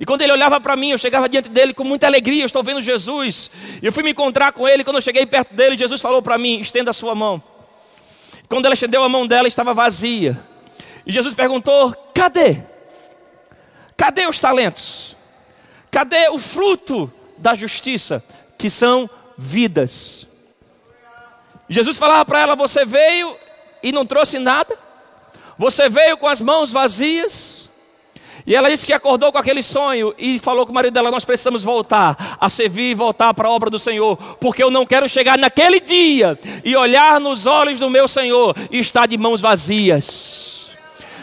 E 0.00 0.04
quando 0.04 0.22
ele 0.22 0.32
olhava 0.32 0.60
para 0.60 0.76
mim, 0.76 0.90
eu 0.90 0.98
chegava 0.98 1.28
diante 1.28 1.48
dele 1.48 1.74
com 1.74 1.84
muita 1.84 2.06
alegria, 2.06 2.42
eu 2.42 2.46
estou 2.46 2.62
vendo 2.62 2.80
Jesus. 2.80 3.50
Eu 3.82 3.92
fui 3.92 4.02
me 4.02 4.10
encontrar 4.10 4.52
com 4.52 4.68
ele, 4.68 4.84
quando 4.84 4.96
eu 4.96 5.02
cheguei 5.02 5.26
perto 5.26 5.54
dele, 5.54 5.76
Jesus 5.76 6.00
falou 6.00 6.22
para 6.22 6.38
mim: 6.38 6.60
estenda 6.60 6.90
a 6.90 6.94
sua 6.94 7.14
mão. 7.14 7.42
Quando 8.48 8.66
ela 8.66 8.74
estendeu 8.74 9.02
a 9.02 9.08
mão 9.08 9.26
dela, 9.26 9.48
estava 9.48 9.74
vazia. 9.74 10.38
E 11.06 11.12
Jesus 11.12 11.34
perguntou: 11.34 11.92
cadê? 12.14 12.62
Cadê 13.96 14.26
os 14.26 14.38
talentos? 14.38 15.16
Cadê 15.90 16.28
o 16.28 16.38
fruto 16.38 17.12
da 17.38 17.54
justiça, 17.54 18.24
que 18.58 18.70
são 18.70 19.08
vidas? 19.36 20.26
Jesus 21.68 21.96
falava 21.96 22.24
para 22.24 22.40
ela: 22.40 22.54
Você 22.54 22.84
veio 22.84 23.36
e 23.82 23.92
não 23.92 24.04
trouxe 24.04 24.38
nada? 24.38 24.78
Você 25.58 25.88
veio 25.88 26.16
com 26.16 26.28
as 26.28 26.40
mãos 26.40 26.70
vazias? 26.70 27.61
E 28.46 28.54
ela 28.54 28.68
disse 28.68 28.86
que 28.86 28.92
acordou 28.92 29.30
com 29.30 29.38
aquele 29.38 29.62
sonho 29.62 30.14
e 30.18 30.38
falou 30.38 30.66
com 30.66 30.72
o 30.72 30.74
marido 30.74 30.92
dela: 30.92 31.10
Nós 31.10 31.24
precisamos 31.24 31.62
voltar 31.62 32.36
a 32.40 32.48
servir 32.48 32.90
e 32.90 32.94
voltar 32.94 33.32
para 33.34 33.48
a 33.48 33.50
obra 33.50 33.70
do 33.70 33.78
Senhor, 33.78 34.16
porque 34.40 34.62
eu 34.62 34.70
não 34.70 34.84
quero 34.84 35.08
chegar 35.08 35.38
naquele 35.38 35.80
dia 35.80 36.38
e 36.64 36.76
olhar 36.76 37.20
nos 37.20 37.46
olhos 37.46 37.78
do 37.78 37.88
meu 37.88 38.08
Senhor 38.08 38.56
e 38.70 38.78
estar 38.78 39.06
de 39.06 39.16
mãos 39.16 39.40
vazias. 39.40 40.52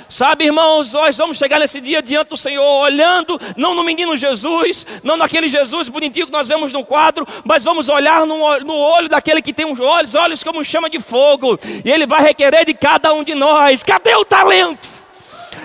Sabe, 0.10 0.46
irmãos, 0.46 0.92
nós 0.94 1.16
vamos 1.18 1.38
chegar 1.38 1.60
nesse 1.60 1.80
dia 1.80 2.02
diante 2.02 2.30
do 2.30 2.38
Senhor, 2.38 2.64
olhando 2.64 3.40
não 3.56 3.76
no 3.76 3.84
menino 3.84 4.18
Jesus, 4.18 4.84
não 5.04 5.16
naquele 5.16 5.48
Jesus 5.48 5.88
bonitinho 5.88 6.26
que 6.26 6.32
nós 6.32 6.48
vemos 6.48 6.74
no 6.74 6.84
quadro, 6.84 7.28
mas 7.44 7.64
vamos 7.64 7.90
olhar 7.90 8.26
no, 8.26 8.60
no 8.62 8.74
olho 8.74 9.08
daquele 9.08 9.40
que 9.40 9.54
tem 9.54 9.72
os 9.72 9.80
olhos, 9.80 10.16
olhos 10.16 10.44
como 10.44 10.66
chama 10.66 10.90
de 10.90 11.00
fogo, 11.00 11.60
e 11.86 11.92
Ele 11.92 12.08
vai 12.08 12.24
requerer 12.24 12.66
de 12.66 12.74
cada 12.74 13.14
um 13.14 13.24
de 13.24 13.36
nós: 13.36 13.84
cadê 13.84 14.16
o 14.16 14.26
talento? 14.26 14.99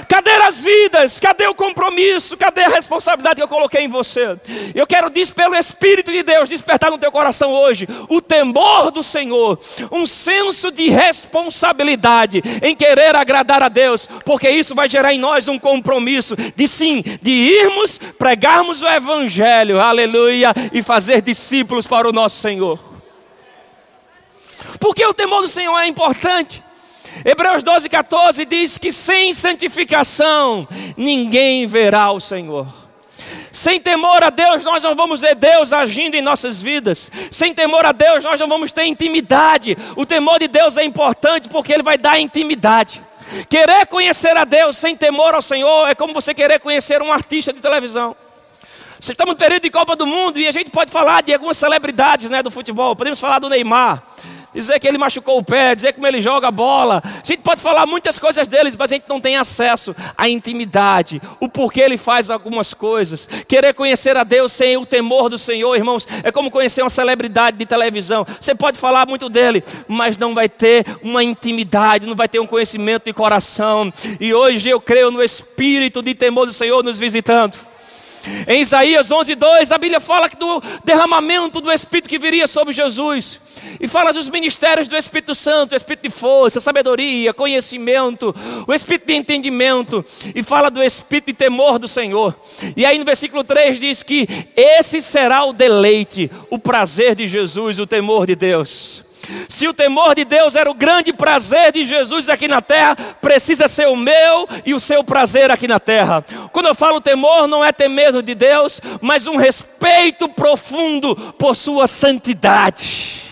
Cadê 0.08 0.30
as 0.30 0.60
vidas? 0.60 1.18
Cadê 1.20 1.46
o 1.46 1.54
compromisso? 1.54 2.36
Cadê 2.36 2.64
a 2.64 2.68
responsabilidade 2.68 3.36
que 3.36 3.42
eu 3.42 3.48
coloquei 3.48 3.82
em 3.82 3.88
você? 3.88 4.36
Eu 4.74 4.86
quero 4.86 5.10
dizer 5.10 5.34
pelo 5.34 5.54
Espírito 5.54 6.10
de 6.10 6.22
Deus 6.22 6.48
despertar 6.48 6.90
no 6.90 6.98
teu 6.98 7.10
coração 7.10 7.52
hoje 7.52 7.88
o 8.08 8.20
temor 8.20 8.90
do 8.90 9.02
Senhor, 9.02 9.58
um 9.90 10.06
senso 10.06 10.70
de 10.70 10.88
responsabilidade 10.88 12.42
em 12.62 12.74
querer 12.74 13.14
agradar 13.14 13.62
a 13.62 13.68
Deus, 13.68 14.06
porque 14.24 14.48
isso 14.48 14.74
vai 14.74 14.88
gerar 14.88 15.12
em 15.12 15.18
nós 15.18 15.48
um 15.48 15.58
compromisso 15.58 16.36
de 16.56 16.66
sim, 16.66 17.02
de 17.22 17.30
irmos, 17.30 17.98
pregarmos 18.18 18.82
o 18.82 18.88
Evangelho, 18.88 19.80
aleluia, 19.80 20.54
e 20.72 20.82
fazer 20.82 21.22
discípulos 21.22 21.86
para 21.86 22.08
o 22.08 22.12
nosso 22.12 22.40
Senhor. 22.40 22.78
Porque 24.80 25.04
o 25.06 25.14
temor 25.14 25.42
do 25.42 25.48
Senhor 25.48 25.78
é 25.78 25.86
importante. 25.86 26.63
Hebreus 27.22 27.62
12, 27.62 27.88
14 27.88 28.44
diz 28.44 28.78
que 28.78 28.90
sem 28.90 29.32
santificação 29.32 30.66
ninguém 30.96 31.66
verá 31.66 32.10
o 32.10 32.20
Senhor. 32.20 32.66
Sem 33.52 33.80
temor 33.80 34.24
a 34.24 34.30
Deus, 34.30 34.64
nós 34.64 34.82
não 34.82 34.96
vamos 34.96 35.20
ver 35.20 35.36
Deus 35.36 35.72
agindo 35.72 36.16
em 36.16 36.20
nossas 36.22 36.60
vidas. 36.60 37.10
Sem 37.30 37.54
temor 37.54 37.86
a 37.86 37.92
Deus, 37.92 38.24
nós 38.24 38.40
não 38.40 38.48
vamos 38.48 38.72
ter 38.72 38.84
intimidade. 38.84 39.78
O 39.94 40.04
temor 40.04 40.40
de 40.40 40.48
Deus 40.48 40.76
é 40.76 40.84
importante 40.84 41.48
porque 41.48 41.72
ele 41.72 41.82
vai 41.82 41.96
dar 41.96 42.18
intimidade. 42.18 43.00
Querer 43.48 43.86
conhecer 43.86 44.36
a 44.36 44.44
Deus 44.44 44.76
sem 44.76 44.96
temor 44.96 45.34
ao 45.34 45.40
Senhor 45.40 45.88
é 45.88 45.94
como 45.94 46.12
você 46.12 46.34
querer 46.34 46.58
conhecer 46.58 47.00
um 47.00 47.12
artista 47.12 47.52
de 47.52 47.60
televisão. 47.60 48.16
Você 48.98 49.12
estamos 49.12 49.34
no 49.34 49.38
período 49.38 49.62
de 49.62 49.70
Copa 49.70 49.94
do 49.94 50.06
Mundo 50.06 50.40
e 50.40 50.48
a 50.48 50.52
gente 50.52 50.70
pode 50.70 50.90
falar 50.90 51.22
de 51.22 51.32
algumas 51.32 51.56
celebridades 51.56 52.28
né, 52.30 52.42
do 52.42 52.50
futebol. 52.50 52.96
Podemos 52.96 53.20
falar 53.20 53.38
do 53.38 53.48
Neymar 53.48 54.02
dizer 54.54 54.78
que 54.78 54.86
ele 54.86 54.98
machucou 54.98 55.38
o 55.38 55.44
pé, 55.44 55.74
dizer 55.74 55.92
como 55.92 56.06
ele 56.06 56.20
joga 56.20 56.50
bola. 56.50 57.02
A 57.04 57.26
gente 57.26 57.40
pode 57.40 57.60
falar 57.60 57.86
muitas 57.86 58.18
coisas 58.18 58.46
deles, 58.46 58.76
mas 58.76 58.92
a 58.92 58.94
gente 58.94 59.08
não 59.08 59.20
tem 59.20 59.36
acesso 59.36 59.94
à 60.16 60.28
intimidade, 60.28 61.20
o 61.40 61.48
porquê 61.48 61.80
ele 61.80 61.98
faz 61.98 62.30
algumas 62.30 62.72
coisas. 62.72 63.28
Querer 63.48 63.74
conhecer 63.74 64.16
a 64.16 64.24
Deus 64.24 64.52
sem 64.52 64.76
o 64.76 64.86
temor 64.86 65.28
do 65.28 65.38
Senhor, 65.38 65.74
irmãos, 65.74 66.06
é 66.22 66.30
como 66.30 66.50
conhecer 66.50 66.82
uma 66.82 66.90
celebridade 66.90 67.56
de 67.56 67.66
televisão. 67.66 68.26
Você 68.40 68.54
pode 68.54 68.78
falar 68.78 69.06
muito 69.06 69.28
dele, 69.28 69.62
mas 69.88 70.16
não 70.16 70.34
vai 70.34 70.48
ter 70.48 70.84
uma 71.02 71.22
intimidade, 71.22 72.06
não 72.06 72.14
vai 72.14 72.28
ter 72.28 72.40
um 72.40 72.46
conhecimento 72.46 73.04
de 73.04 73.12
coração. 73.12 73.92
E 74.20 74.32
hoje 74.32 74.68
eu 74.68 74.80
creio 74.80 75.10
no 75.10 75.22
espírito 75.22 76.02
de 76.02 76.14
temor 76.14 76.46
do 76.46 76.52
Senhor 76.52 76.82
nos 76.82 76.98
visitando. 76.98 77.73
Em 78.46 78.60
Isaías 78.60 79.10
11, 79.10 79.34
2, 79.34 79.72
a 79.72 79.78
Bíblia 79.78 80.00
fala 80.00 80.28
do 80.28 80.62
derramamento 80.84 81.60
do 81.60 81.70
Espírito 81.70 82.08
que 82.08 82.18
viria 82.18 82.46
sobre 82.46 82.72
Jesus. 82.72 83.40
E 83.80 83.88
fala 83.88 84.12
dos 84.12 84.28
ministérios 84.28 84.88
do 84.88 84.96
Espírito 84.96 85.34
Santo, 85.34 85.74
Espírito 85.74 86.04
de 86.04 86.10
força, 86.10 86.60
sabedoria, 86.60 87.34
conhecimento, 87.34 88.34
o 88.66 88.72
Espírito 88.72 89.06
de 89.06 89.14
entendimento. 89.14 90.04
E 90.34 90.42
fala 90.42 90.70
do 90.70 90.82
Espírito 90.82 91.26
de 91.26 91.32
temor 91.34 91.78
do 91.78 91.88
Senhor. 91.88 92.34
E 92.76 92.84
aí 92.84 92.98
no 92.98 93.04
versículo 93.04 93.44
3 93.44 93.78
diz 93.78 94.02
que 94.02 94.26
esse 94.56 95.00
será 95.00 95.44
o 95.44 95.52
deleite, 95.52 96.30
o 96.50 96.58
prazer 96.58 97.14
de 97.14 97.28
Jesus, 97.28 97.78
o 97.78 97.86
temor 97.86 98.26
de 98.26 98.34
Deus. 98.34 99.02
Se 99.48 99.66
o 99.68 99.74
temor 99.74 100.14
de 100.14 100.24
Deus 100.24 100.54
era 100.54 100.70
o 100.70 100.74
grande 100.74 101.12
prazer 101.12 101.72
de 101.72 101.84
Jesus 101.84 102.28
aqui 102.28 102.48
na 102.48 102.60
terra, 102.60 102.96
precisa 103.20 103.68
ser 103.68 103.88
o 103.88 103.96
meu 103.96 104.48
e 104.64 104.74
o 104.74 104.80
seu 104.80 105.02
prazer 105.04 105.50
aqui 105.50 105.68
na 105.68 105.80
terra. 105.80 106.24
Quando 106.52 106.66
eu 106.66 106.74
falo 106.74 107.00
temor, 107.00 107.46
não 107.46 107.64
é 107.64 107.72
ter 107.72 107.88
medo 107.88 108.22
de 108.22 108.34
Deus, 108.34 108.80
mas 109.00 109.26
um 109.26 109.36
respeito 109.36 110.28
profundo 110.28 111.14
por 111.38 111.54
sua 111.54 111.86
santidade. 111.86 113.22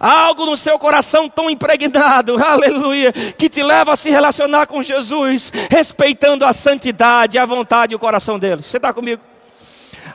Algo 0.00 0.46
no 0.46 0.56
seu 0.56 0.78
coração 0.78 1.28
tão 1.28 1.50
impregnado, 1.50 2.36
aleluia, 2.42 3.12
que 3.12 3.48
te 3.48 3.62
leva 3.62 3.92
a 3.92 3.96
se 3.96 4.10
relacionar 4.10 4.66
com 4.66 4.82
Jesus, 4.82 5.52
respeitando 5.70 6.44
a 6.44 6.52
santidade, 6.52 7.38
a 7.38 7.44
vontade 7.44 7.92
e 7.92 7.96
o 7.96 7.98
coração 7.98 8.38
dele. 8.38 8.62
Você 8.62 8.78
está 8.78 8.92
comigo? 8.92 9.22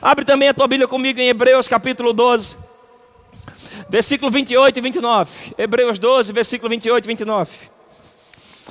Abre 0.00 0.24
também 0.24 0.48
a 0.48 0.54
tua 0.54 0.66
Bíblia 0.66 0.88
comigo 0.88 1.20
em 1.20 1.28
Hebreus 1.28 1.68
capítulo 1.68 2.12
12 2.12 2.71
versículo 3.92 4.30
28 4.30 4.78
e 4.78 4.80
29. 4.80 5.54
Hebreus 5.58 5.98
12, 5.98 6.32
versículo 6.32 6.70
28 6.70 7.04
e 7.04 7.08
29. 7.08 7.50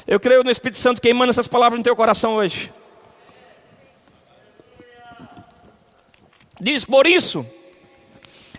Eu 0.08 0.20
creio 0.20 0.44
no 0.44 0.50
Espírito 0.50 0.80
Santo 0.80 1.00
queimando 1.00 1.30
essas 1.30 1.48
palavras 1.48 1.78
no 1.78 1.84
teu 1.84 1.96
coração 1.96 2.34
hoje. 2.34 2.74
Diz: 6.60 6.84
Por 6.84 7.06
isso, 7.06 7.46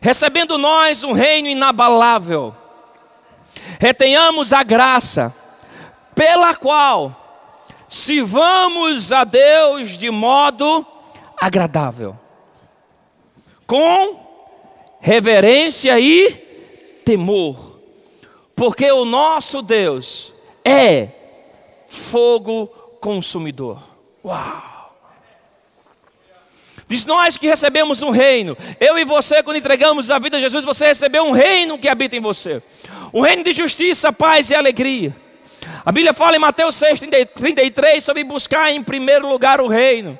recebendo 0.00 0.56
nós 0.56 1.02
um 1.02 1.10
reino 1.10 1.48
inabalável, 1.48 2.54
retenhamos 3.80 4.52
a 4.52 4.62
graça, 4.62 5.34
pela 6.14 6.54
qual 6.54 7.50
sirvamos 7.88 9.10
a 9.10 9.24
Deus 9.24 9.98
de 9.98 10.12
modo 10.12 10.86
agradável, 11.36 12.16
com 13.66 14.22
reverência 15.00 15.98
e 15.98 16.51
temor, 17.04 17.78
porque 18.54 18.90
o 18.90 19.04
nosso 19.04 19.62
Deus 19.62 20.32
é 20.64 21.08
fogo 21.86 22.66
consumidor. 23.00 23.82
Uau! 24.24 24.72
Diz 26.86 27.06
nós 27.06 27.38
que 27.38 27.46
recebemos 27.46 28.02
um 28.02 28.10
reino. 28.10 28.56
Eu 28.78 28.98
e 28.98 29.04
você, 29.04 29.42
quando 29.42 29.56
entregamos 29.56 30.10
a 30.10 30.18
vida 30.18 30.36
a 30.36 30.40
Jesus, 30.40 30.64
você 30.64 30.88
recebeu 30.88 31.24
um 31.24 31.30
reino 31.30 31.78
que 31.78 31.88
habita 31.88 32.16
em 32.16 32.20
você. 32.20 32.62
Um 33.14 33.22
reino 33.22 33.42
de 33.42 33.54
justiça, 33.54 34.12
paz 34.12 34.50
e 34.50 34.54
alegria. 34.54 35.14
A 35.84 35.90
Bíblia 35.90 36.12
fala 36.12 36.36
em 36.36 36.38
Mateus 36.38 36.76
6, 36.76 37.00
33 37.34 38.04
sobre 38.04 38.22
buscar 38.24 38.70
em 38.70 38.82
primeiro 38.82 39.28
lugar 39.28 39.60
o 39.60 39.68
reino. 39.68 40.18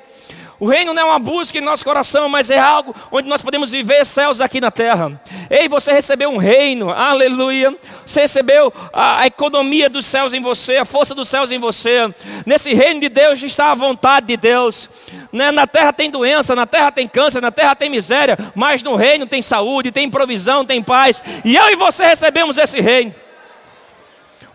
O 0.63 0.65
reino 0.65 0.93
não 0.93 1.01
é 1.01 1.05
uma 1.07 1.19
busca 1.19 1.57
em 1.57 1.61
nosso 1.61 1.83
coração, 1.83 2.29
mas 2.29 2.49
é 2.49 2.57
algo 2.57 2.95
onde 3.11 3.27
nós 3.27 3.41
podemos 3.41 3.69
viver 3.69 4.05
céus 4.05 4.39
aqui 4.39 4.61
na 4.61 4.71
terra. 4.71 5.21
Ei, 5.49 5.67
você 5.67 5.91
recebeu 5.91 6.29
um 6.29 6.37
reino, 6.37 6.89
aleluia. 6.89 7.77
Você 8.05 8.21
recebeu 8.21 8.71
a, 8.93 9.23
a 9.23 9.27
economia 9.27 9.89
dos 9.89 10.05
céus 10.05 10.33
em 10.33 10.41
você, 10.41 10.77
a 10.77 10.85
força 10.85 11.13
dos 11.13 11.27
céus 11.27 11.51
em 11.51 11.59
você. 11.59 12.09
Nesse 12.45 12.73
reino 12.73 13.01
de 13.01 13.09
Deus 13.09 13.43
está 13.43 13.71
a 13.71 13.75
vontade 13.75 14.27
de 14.27 14.37
Deus. 14.37 14.87
Né? 15.33 15.51
Na 15.51 15.67
terra 15.67 15.91
tem 15.91 16.09
doença, 16.09 16.55
na 16.55 16.65
terra 16.65 16.93
tem 16.93 17.09
câncer, 17.09 17.41
na 17.41 17.51
terra 17.51 17.75
tem 17.75 17.89
miséria, 17.89 18.39
mas 18.55 18.81
no 18.83 18.95
reino 18.95 19.27
tem 19.27 19.41
saúde, 19.41 19.91
tem 19.91 20.09
provisão, 20.09 20.63
tem 20.63 20.81
paz. 20.81 21.21
E 21.43 21.57
eu 21.57 21.71
e 21.71 21.75
você 21.75 22.05
recebemos 22.05 22.57
esse 22.57 22.79
reino. 22.79 23.13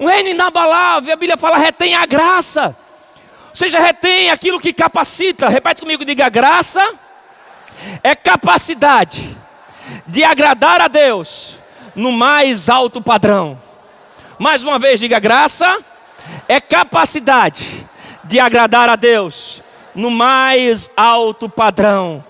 Um 0.00 0.06
reino 0.06 0.30
inabalável, 0.30 1.12
a 1.12 1.16
Bíblia 1.16 1.36
fala, 1.36 1.58
retém 1.58 1.94
a 1.94 2.06
graça 2.06 2.74
seja, 3.54 3.80
retém 3.80 4.30
aquilo 4.30 4.60
que 4.60 4.72
capacita. 4.72 5.48
Repete 5.48 5.80
comigo, 5.80 6.04
diga: 6.04 6.28
graça 6.28 6.82
é 8.02 8.14
capacidade 8.14 9.36
de 10.06 10.24
agradar 10.24 10.80
a 10.80 10.88
Deus 10.88 11.56
no 11.94 12.12
mais 12.12 12.68
alto 12.68 13.00
padrão. 13.00 13.58
Mais 14.38 14.62
uma 14.62 14.78
vez, 14.78 15.00
diga: 15.00 15.18
graça 15.18 15.78
é 16.46 16.60
capacidade 16.60 17.86
de 18.24 18.38
agradar 18.38 18.88
a 18.88 18.96
Deus 18.96 19.62
no 19.94 20.10
mais 20.10 20.90
alto 20.96 21.48
padrão. 21.48 22.24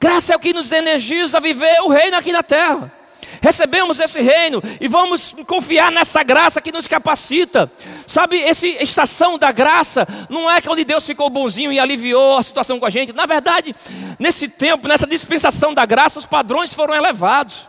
Graça 0.00 0.32
é 0.32 0.36
o 0.36 0.40
que 0.40 0.52
nos 0.52 0.70
energiza 0.70 1.38
a 1.38 1.40
viver 1.40 1.80
o 1.82 1.88
reino 1.88 2.16
aqui 2.16 2.32
na 2.32 2.42
terra 2.42 2.97
recebemos 3.40 4.00
esse 4.00 4.20
reino 4.20 4.62
e 4.80 4.88
vamos 4.88 5.34
confiar 5.46 5.90
nessa 5.90 6.22
graça 6.22 6.60
que 6.60 6.72
nos 6.72 6.86
capacita. 6.86 7.70
Sabe, 8.06 8.40
essa 8.42 8.66
estação 8.66 9.38
da 9.38 9.52
graça 9.52 10.06
não 10.28 10.50
é 10.50 10.60
que 10.60 10.68
onde 10.68 10.84
Deus 10.84 11.06
ficou 11.06 11.28
bonzinho 11.30 11.72
e 11.72 11.78
aliviou 11.78 12.38
a 12.38 12.42
situação 12.42 12.78
com 12.78 12.86
a 12.86 12.90
gente. 12.90 13.12
Na 13.12 13.26
verdade, 13.26 13.74
nesse 14.18 14.48
tempo, 14.48 14.88
nessa 14.88 15.06
dispensação 15.06 15.74
da 15.74 15.84
graça, 15.84 16.18
os 16.18 16.26
padrões 16.26 16.72
foram 16.72 16.94
elevados. 16.94 17.66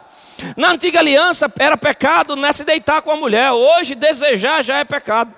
Na 0.55 0.71
antiga 0.71 0.99
aliança 0.99 1.51
era 1.59 1.75
pecado 1.75 2.35
não 2.35 2.47
é 2.47 2.53
se 2.53 2.63
deitar 2.63 3.01
com 3.01 3.11
a 3.11 3.15
mulher, 3.15 3.51
hoje 3.51 3.93
desejar 3.93 4.63
já 4.63 4.77
é 4.77 4.85
pecado. 4.85 5.33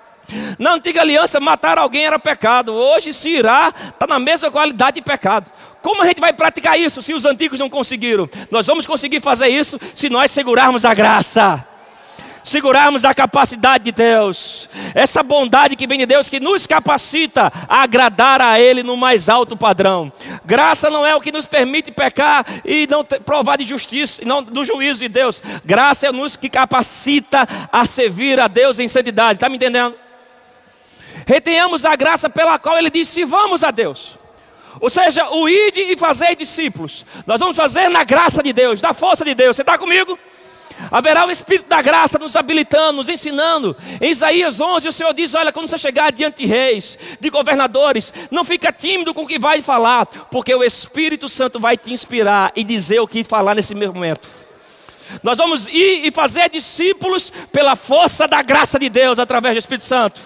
Na 0.58 0.74
antiga 0.74 1.00
aliança, 1.00 1.40
matar 1.40 1.78
alguém 1.78 2.06
era 2.06 2.18
pecado. 2.18 2.72
Hoje, 2.72 3.12
se 3.12 3.30
irá, 3.30 3.72
está 3.88 4.06
na 4.06 4.18
mesma 4.18 4.50
qualidade 4.50 4.96
de 4.96 5.02
pecado. 5.02 5.50
Como 5.82 6.02
a 6.02 6.06
gente 6.06 6.20
vai 6.20 6.32
praticar 6.32 6.78
isso 6.78 7.02
se 7.02 7.12
os 7.12 7.24
antigos 7.24 7.58
não 7.58 7.68
conseguiram? 7.68 8.28
Nós 8.50 8.66
vamos 8.66 8.86
conseguir 8.86 9.20
fazer 9.20 9.48
isso 9.48 9.78
se 9.94 10.08
nós 10.08 10.30
segurarmos 10.30 10.84
a 10.84 10.94
graça. 10.94 11.66
Segurarmos 12.44 13.04
a 13.04 13.14
capacidade 13.14 13.84
de 13.84 13.92
Deus, 13.92 14.68
essa 14.96 15.22
bondade 15.22 15.76
que 15.76 15.86
vem 15.86 16.00
de 16.00 16.06
Deus 16.06 16.28
que 16.28 16.40
nos 16.40 16.66
capacita 16.66 17.52
a 17.68 17.82
agradar 17.82 18.40
a 18.40 18.58
Ele 18.58 18.82
no 18.82 18.96
mais 18.96 19.28
alto 19.28 19.56
padrão. 19.56 20.12
Graça 20.44 20.90
não 20.90 21.06
é 21.06 21.14
o 21.14 21.20
que 21.20 21.30
nos 21.30 21.46
permite 21.46 21.92
pecar 21.92 22.44
e 22.64 22.88
não 22.90 23.04
provar 23.04 23.58
de 23.58 23.64
justiça, 23.64 24.22
não 24.24 24.42
do 24.42 24.64
juízo 24.64 24.98
de 24.98 25.08
Deus. 25.08 25.40
Graça 25.64 26.08
é 26.08 26.12
nos 26.12 26.34
que 26.34 26.48
capacita 26.48 27.46
a 27.70 27.86
servir 27.86 28.40
a 28.40 28.48
Deus 28.48 28.80
em 28.80 28.88
santidade. 28.88 29.34
Está 29.34 29.48
me 29.48 29.54
entendendo? 29.54 29.94
retenhamos 31.26 31.84
a 31.84 31.94
graça 31.96 32.28
pela 32.28 32.58
qual 32.58 32.78
ele 32.78 32.90
disse: 32.90 33.24
vamos 33.24 33.62
a 33.62 33.70
Deus. 33.70 34.18
Ou 34.80 34.90
seja, 34.90 35.28
o 35.30 35.48
ide 35.48 35.80
e 35.80 35.96
fazer 35.96 36.34
discípulos. 36.36 37.04
Nós 37.26 37.40
vamos 37.40 37.56
fazer 37.56 37.88
na 37.88 38.04
graça 38.04 38.42
de 38.42 38.52
Deus, 38.52 38.80
na 38.80 38.94
força 38.94 39.24
de 39.24 39.34
Deus. 39.34 39.56
Você 39.56 39.62
está 39.62 39.76
comigo? 39.78 40.18
Haverá 40.90 41.26
o 41.26 41.30
Espírito 41.30 41.68
da 41.68 41.80
graça 41.80 42.18
nos 42.18 42.34
habilitando, 42.34 42.94
nos 42.94 43.08
ensinando. 43.08 43.76
Em 44.00 44.10
Isaías 44.10 44.60
11, 44.60 44.88
o 44.88 44.92
Senhor 44.92 45.12
diz: 45.14 45.34
Olha, 45.34 45.52
quando 45.52 45.68
você 45.68 45.78
chegar 45.78 46.10
diante 46.10 46.38
de 46.38 46.46
reis, 46.46 46.98
de 47.20 47.30
governadores, 47.30 48.12
não 48.30 48.44
fica 48.44 48.72
tímido 48.72 49.14
com 49.14 49.22
o 49.22 49.26
que 49.26 49.38
vai 49.38 49.62
falar, 49.62 50.06
porque 50.06 50.54
o 50.54 50.64
Espírito 50.64 51.28
Santo 51.28 51.60
vai 51.60 51.76
te 51.76 51.92
inspirar 51.92 52.52
e 52.56 52.64
dizer 52.64 53.00
o 53.00 53.06
que 53.06 53.22
falar 53.22 53.54
nesse 53.54 53.74
mesmo 53.74 53.94
momento. 53.94 54.28
Nós 55.22 55.36
vamos 55.36 55.66
ir 55.68 56.06
e 56.06 56.10
fazer 56.10 56.48
discípulos 56.48 57.30
pela 57.52 57.76
força 57.76 58.26
da 58.26 58.42
graça 58.42 58.78
de 58.78 58.88
Deus 58.88 59.18
através 59.18 59.54
do 59.54 59.58
Espírito 59.58 59.84
Santo. 59.84 60.20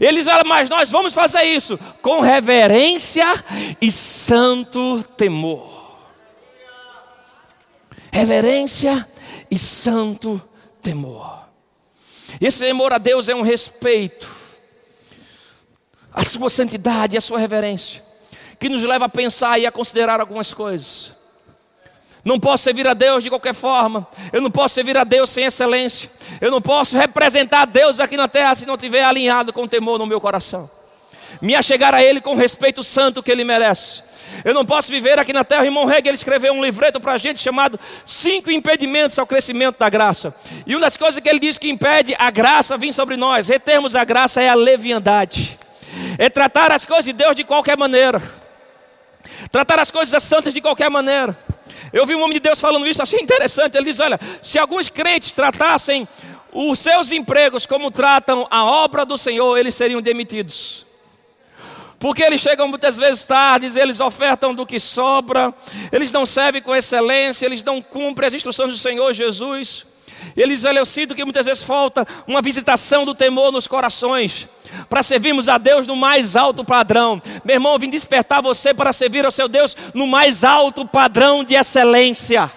Eles 0.00 0.26
falam, 0.26 0.44
mas 0.46 0.68
nós 0.68 0.90
vamos 0.90 1.14
fazer 1.14 1.42
isso 1.42 1.78
com 2.02 2.20
reverência 2.20 3.26
e 3.80 3.90
santo 3.90 5.02
temor. 5.16 5.98
Reverência 8.12 9.06
e 9.50 9.58
santo 9.58 10.42
temor. 10.82 11.48
Esse 12.40 12.60
temor 12.60 12.92
a 12.92 12.98
Deus 12.98 13.28
é 13.28 13.34
um 13.34 13.42
respeito 13.42 14.28
à 16.12 16.24
sua 16.24 16.50
santidade, 16.50 17.16
à 17.16 17.20
sua 17.20 17.38
reverência, 17.38 18.02
que 18.58 18.68
nos 18.68 18.82
leva 18.82 19.06
a 19.06 19.08
pensar 19.08 19.58
e 19.58 19.66
a 19.66 19.72
considerar 19.72 20.20
algumas 20.20 20.52
coisas. 20.52 21.17
Não 22.28 22.38
posso 22.38 22.62
servir 22.64 22.86
a 22.86 22.92
Deus 22.92 23.24
de 23.24 23.30
qualquer 23.30 23.54
forma. 23.54 24.06
Eu 24.30 24.42
não 24.42 24.50
posso 24.50 24.74
servir 24.74 24.98
a 24.98 25.02
Deus 25.02 25.30
sem 25.30 25.46
excelência. 25.46 26.10
Eu 26.42 26.50
não 26.50 26.60
posso 26.60 26.94
representar 26.94 27.64
Deus 27.64 27.98
aqui 27.98 28.18
na 28.18 28.28
terra 28.28 28.54
se 28.54 28.66
não 28.66 28.74
estiver 28.74 29.02
alinhado 29.02 29.50
com 29.50 29.66
temor 29.66 29.98
no 29.98 30.04
meu 30.04 30.20
coração. 30.20 30.70
Me 31.40 31.54
achegar 31.54 31.94
a 31.94 32.04
Ele 32.04 32.20
com 32.20 32.34
o 32.34 32.36
respeito 32.36 32.84
santo 32.84 33.22
que 33.22 33.32
Ele 33.32 33.44
merece. 33.44 34.02
Eu 34.44 34.52
não 34.52 34.62
posso 34.62 34.90
viver 34.90 35.18
aqui 35.18 35.32
na 35.32 35.42
terra. 35.42 35.62
O 35.62 35.64
irmão 35.64 35.90
ele 35.90 36.10
escreveu 36.10 36.52
um 36.52 36.62
livreto 36.62 37.00
para 37.00 37.14
a 37.14 37.16
gente 37.16 37.40
chamado 37.40 37.80
Cinco 38.04 38.50
Impedimentos 38.50 39.18
ao 39.18 39.26
Crescimento 39.26 39.78
da 39.78 39.88
Graça. 39.88 40.34
E 40.66 40.74
uma 40.74 40.82
das 40.82 40.98
coisas 40.98 41.18
que 41.18 41.30
ele 41.30 41.38
diz 41.38 41.56
que 41.56 41.70
impede 41.70 42.14
a 42.18 42.30
graça 42.30 42.76
vir 42.76 42.92
sobre 42.92 43.16
nós, 43.16 43.48
retermos 43.48 43.96
a 43.96 44.04
graça, 44.04 44.42
é 44.42 44.50
a 44.50 44.54
leviandade. 44.54 45.58
É 46.18 46.28
tratar 46.28 46.72
as 46.72 46.84
coisas 46.84 47.06
de 47.06 47.14
Deus 47.14 47.34
de 47.34 47.42
qualquer 47.42 47.78
maneira. 47.78 48.20
Tratar 49.50 49.78
as 49.78 49.90
coisas 49.90 50.22
santas 50.22 50.52
de 50.52 50.60
qualquer 50.60 50.90
maneira. 50.90 51.34
Eu 51.98 52.06
vi 52.06 52.14
um 52.14 52.20
homem 52.22 52.34
de 52.34 52.40
Deus 52.40 52.60
falando 52.60 52.86
isso, 52.86 53.02
achei 53.02 53.20
interessante. 53.20 53.76
Ele 53.76 53.86
diz: 53.86 53.98
Olha, 53.98 54.18
se 54.40 54.58
alguns 54.58 54.88
crentes 54.88 55.32
tratassem 55.32 56.06
os 56.52 56.78
seus 56.78 57.10
empregos 57.10 57.66
como 57.66 57.90
tratam 57.90 58.46
a 58.50 58.64
obra 58.64 59.04
do 59.04 59.18
Senhor, 59.18 59.56
eles 59.58 59.74
seriam 59.74 60.00
demitidos. 60.00 60.86
Porque 61.98 62.22
eles 62.22 62.40
chegam 62.40 62.68
muitas 62.68 62.96
vezes 62.96 63.24
tarde, 63.24 63.76
eles 63.76 63.98
ofertam 63.98 64.54
do 64.54 64.64
que 64.64 64.78
sobra, 64.78 65.52
eles 65.90 66.12
não 66.12 66.24
servem 66.24 66.62
com 66.62 66.74
excelência, 66.74 67.44
eles 67.44 67.64
não 67.64 67.82
cumprem 67.82 68.28
as 68.28 68.34
instruções 68.34 68.70
do 68.70 68.78
Senhor 68.78 69.12
Jesus. 69.12 69.84
Eles, 70.36 70.64
eu 70.64 70.86
sinto 70.86 71.14
que 71.14 71.24
muitas 71.24 71.44
vezes 71.44 71.62
falta 71.62 72.06
uma 72.26 72.40
visitação 72.40 73.04
do 73.04 73.14
temor 73.14 73.50
nos 73.50 73.66
corações 73.66 74.48
para 74.88 75.02
servirmos 75.02 75.48
a 75.48 75.58
Deus 75.58 75.86
no 75.86 75.96
mais 75.96 76.36
alto 76.36 76.64
padrão. 76.64 77.20
Meu 77.44 77.56
irmão, 77.56 77.72
eu 77.72 77.78
vim 77.78 77.90
despertar 77.90 78.42
você 78.42 78.72
para 78.72 78.92
servir 78.92 79.24
ao 79.24 79.32
seu 79.32 79.48
Deus 79.48 79.76
no 79.94 80.06
mais 80.06 80.44
alto 80.44 80.86
padrão 80.86 81.42
de 81.42 81.54
excelência. 81.54 82.50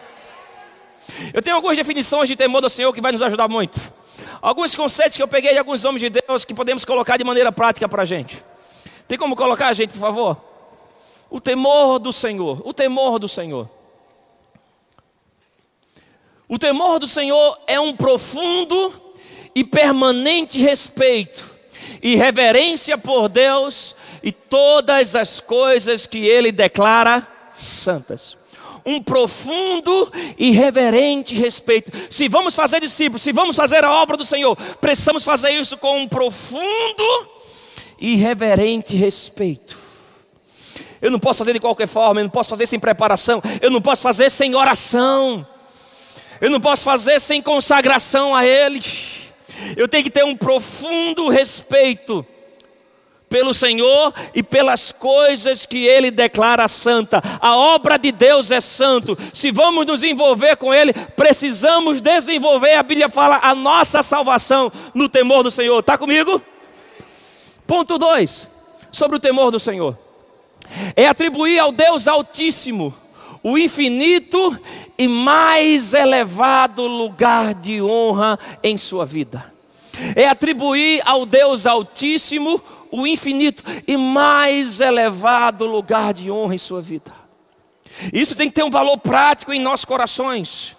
Eu 1.33 1.41
tenho 1.41 1.55
algumas 1.55 1.77
definições 1.77 2.27
de 2.27 2.35
temor 2.35 2.61
do 2.61 2.69
Senhor 2.69 2.93
que 2.93 3.01
vai 3.01 3.11
nos 3.11 3.21
ajudar 3.21 3.47
muito. 3.47 3.79
Alguns 4.41 4.75
conceitos 4.75 5.15
que 5.15 5.23
eu 5.23 5.27
peguei 5.27 5.51
de 5.51 5.59
alguns 5.59 5.85
homens 5.85 6.01
de 6.01 6.21
Deus 6.21 6.45
que 6.45 6.53
podemos 6.53 6.83
colocar 6.83 7.17
de 7.17 7.23
maneira 7.23 7.51
prática 7.51 7.87
para 7.87 8.03
a 8.03 8.05
gente. 8.05 8.43
Tem 9.07 9.17
como 9.17 9.35
colocar, 9.35 9.73
gente, 9.73 9.91
por 9.91 9.99
favor? 9.99 10.37
O 11.29 11.39
temor 11.39 11.99
do 11.99 12.11
Senhor. 12.11 12.61
O 12.65 12.73
temor 12.73 13.19
do 13.19 13.27
Senhor. 13.27 13.69
O 16.51 16.59
temor 16.59 16.99
do 16.99 17.07
Senhor 17.07 17.57
é 17.65 17.79
um 17.79 17.95
profundo 17.95 18.93
e 19.55 19.63
permanente 19.63 20.59
respeito 20.59 21.49
e 22.03 22.17
reverência 22.17 22.97
por 22.97 23.29
Deus 23.29 23.95
e 24.21 24.33
todas 24.33 25.15
as 25.15 25.39
coisas 25.39 26.05
que 26.05 26.17
Ele 26.17 26.51
declara 26.51 27.25
santas. 27.53 28.35
Um 28.85 29.01
profundo 29.01 30.11
e 30.37 30.51
reverente 30.51 31.35
respeito. 31.35 31.89
Se 32.09 32.27
vamos 32.27 32.53
fazer 32.53 32.81
discípulos, 32.81 33.21
se 33.21 33.31
vamos 33.31 33.55
fazer 33.55 33.85
a 33.85 33.93
obra 33.93 34.17
do 34.17 34.25
Senhor, 34.25 34.57
precisamos 34.81 35.23
fazer 35.23 35.51
isso 35.51 35.77
com 35.77 36.01
um 36.01 36.07
profundo 36.09 37.29
e 37.97 38.17
reverente 38.17 38.97
respeito. 38.97 39.79
Eu 41.01 41.11
não 41.11 41.19
posso 41.19 41.37
fazer 41.39 41.53
de 41.53 41.61
qualquer 41.61 41.87
forma, 41.87 42.19
eu 42.19 42.25
não 42.25 42.29
posso 42.29 42.49
fazer 42.49 42.65
sem 42.65 42.77
preparação, 42.77 43.41
eu 43.61 43.71
não 43.71 43.81
posso 43.81 44.01
fazer 44.01 44.29
sem 44.29 44.53
oração, 44.53 45.47
eu 46.41 46.49
não 46.49 46.59
posso 46.59 46.83
fazer 46.83 47.19
sem 47.19 47.41
consagração 47.41 48.35
a 48.35 48.45
Ele. 48.45 48.81
Eu 49.77 49.87
tenho 49.87 50.03
que 50.03 50.09
ter 50.09 50.25
um 50.25 50.35
profundo 50.35 51.29
respeito 51.29 52.25
pelo 53.29 53.53
Senhor 53.53 54.13
e 54.35 54.43
pelas 54.43 54.91
coisas 54.91 55.65
que 55.65 55.85
Ele 55.85 56.11
declara 56.11 56.67
santa. 56.67 57.23
A 57.39 57.55
obra 57.55 57.97
de 57.97 58.11
Deus 58.11 58.51
é 58.51 58.59
santo. 58.59 59.17
Se 59.31 59.51
vamos 59.51 59.85
nos 59.85 60.03
envolver 60.03 60.57
com 60.57 60.73
Ele, 60.73 60.93
precisamos 60.93 62.01
desenvolver. 62.01 62.73
A 62.73 62.83
Bíblia 62.83 63.07
fala 63.07 63.39
a 63.41 63.55
nossa 63.55 64.03
salvação 64.03 64.71
no 64.93 65.07
temor 65.07 65.43
do 65.43 65.51
Senhor. 65.51 65.79
Está 65.79 65.97
comigo? 65.97 66.41
Ponto 67.65 67.97
2 67.97 68.47
sobre 68.91 69.15
o 69.15 69.19
temor 69.19 69.51
do 69.51 69.59
Senhor 69.59 69.97
é 70.95 71.07
atribuir 71.07 71.59
ao 71.59 71.71
Deus 71.71 72.07
Altíssimo 72.07 72.93
o 73.43 73.57
infinito 73.57 74.59
e 75.01 75.07
mais 75.07 75.95
elevado 75.95 76.85
lugar 76.85 77.55
de 77.55 77.81
honra 77.81 78.37
em 78.61 78.77
sua 78.77 79.03
vida 79.03 79.51
é 80.15 80.27
atribuir 80.27 81.01
ao 81.03 81.25
Deus 81.25 81.65
Altíssimo 81.65 82.61
o 82.91 83.07
infinito 83.07 83.63
e 83.87 83.97
mais 83.97 84.79
elevado 84.79 85.65
lugar 85.65 86.13
de 86.13 86.29
honra 86.29 86.53
em 86.53 86.59
sua 86.59 86.81
vida. 86.81 87.11
Isso 88.13 88.35
tem 88.35 88.47
que 88.47 88.53
ter 88.53 88.63
um 88.63 88.69
valor 88.69 88.95
prático 88.99 89.51
em 89.51 89.59
nossos 89.59 89.85
corações. 89.85 90.75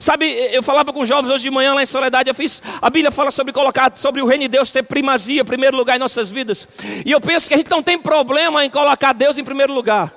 Sabe, 0.00 0.26
eu 0.26 0.62
falava 0.62 0.90
com 0.90 1.04
jovens 1.04 1.30
hoje 1.30 1.44
de 1.44 1.50
manhã 1.50 1.74
lá 1.74 1.82
em 1.82 1.86
Soledade, 1.86 2.30
eu 2.30 2.34
fiz, 2.34 2.62
a 2.80 2.88
Bíblia 2.88 3.10
fala 3.10 3.30
sobre 3.30 3.52
colocar, 3.52 3.92
sobre 3.94 4.22
o 4.22 4.26
reino 4.26 4.44
de 4.44 4.48
Deus 4.48 4.70
ter 4.70 4.84
primazia, 4.84 5.44
primeiro 5.44 5.76
lugar 5.76 5.96
em 5.96 6.00
nossas 6.00 6.30
vidas. 6.30 6.66
E 7.04 7.12
eu 7.12 7.20
penso 7.20 7.46
que 7.46 7.52
a 7.52 7.58
gente 7.58 7.70
não 7.70 7.82
tem 7.82 7.98
problema 7.98 8.64
em 8.64 8.70
colocar 8.70 9.12
Deus 9.12 9.36
em 9.36 9.44
primeiro 9.44 9.74
lugar. 9.74 10.14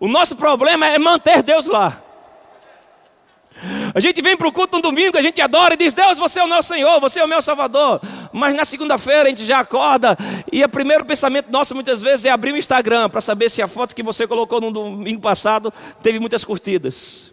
O 0.00 0.08
nosso 0.08 0.34
problema 0.34 0.88
é 0.88 0.98
manter 0.98 1.40
Deus 1.44 1.66
lá. 1.66 2.07
A 3.94 4.00
gente 4.00 4.20
vem 4.20 4.36
para 4.36 4.46
o 4.46 4.52
culto 4.52 4.76
no 4.76 4.82
domingo, 4.82 5.16
a 5.16 5.22
gente 5.22 5.40
adora 5.40 5.74
e 5.74 5.76
diz: 5.76 5.94
Deus, 5.94 6.18
você 6.18 6.40
é 6.40 6.44
o 6.44 6.46
nosso 6.46 6.68
Senhor, 6.68 7.00
você 7.00 7.20
é 7.20 7.24
o 7.24 7.28
meu 7.28 7.42
Salvador. 7.42 8.00
Mas 8.32 8.54
na 8.54 8.64
segunda-feira 8.64 9.24
a 9.24 9.28
gente 9.28 9.44
já 9.44 9.60
acorda 9.60 10.16
e 10.52 10.62
o 10.62 10.68
primeiro 10.68 11.04
pensamento 11.04 11.50
nosso 11.50 11.74
muitas 11.74 12.02
vezes 12.02 12.24
é 12.26 12.30
abrir 12.30 12.52
o 12.52 12.56
Instagram 12.56 13.08
para 13.08 13.20
saber 13.20 13.50
se 13.50 13.62
a 13.62 13.68
foto 13.68 13.94
que 13.94 14.02
você 14.02 14.26
colocou 14.26 14.60
no 14.60 14.70
domingo 14.70 15.20
passado 15.20 15.72
teve 16.02 16.18
muitas 16.18 16.44
curtidas. 16.44 17.32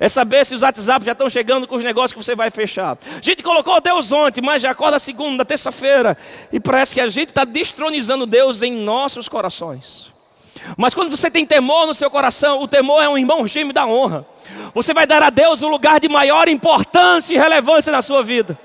É 0.00 0.08
saber 0.08 0.44
se 0.44 0.54
os 0.54 0.62
WhatsApp 0.62 1.04
já 1.04 1.12
estão 1.12 1.30
chegando 1.30 1.66
com 1.66 1.76
os 1.76 1.84
negócios 1.84 2.12
que 2.12 2.22
você 2.22 2.34
vai 2.34 2.50
fechar. 2.50 2.98
A 3.16 3.20
gente 3.20 3.42
colocou 3.42 3.80
Deus 3.80 4.10
ontem, 4.10 4.40
mas 4.40 4.62
já 4.62 4.72
acorda 4.72 4.98
segunda, 4.98 5.44
terça-feira. 5.44 6.16
E 6.52 6.58
parece 6.58 6.94
que 6.94 7.00
a 7.00 7.06
gente 7.08 7.28
está 7.28 7.44
destronizando 7.44 8.26
Deus 8.26 8.62
em 8.62 8.72
nossos 8.72 9.28
corações. 9.28 10.15
Mas 10.76 10.94
quando 10.94 11.10
você 11.10 11.30
tem 11.30 11.46
temor 11.46 11.86
no 11.86 11.94
seu 11.94 12.10
coração, 12.10 12.60
o 12.60 12.68
temor 12.68 13.02
é 13.02 13.08
um 13.08 13.18
irmão 13.18 13.46
gêmeo 13.46 13.72
da 13.72 13.86
honra. 13.86 14.26
Você 14.74 14.92
vai 14.92 15.06
dar 15.06 15.22
a 15.22 15.30
Deus 15.30 15.62
o 15.62 15.68
lugar 15.68 16.00
de 16.00 16.08
maior 16.08 16.48
importância 16.48 17.34
e 17.34 17.38
relevância 17.38 17.92
na 17.92 18.02
sua 18.02 18.22
vida. 18.22 18.58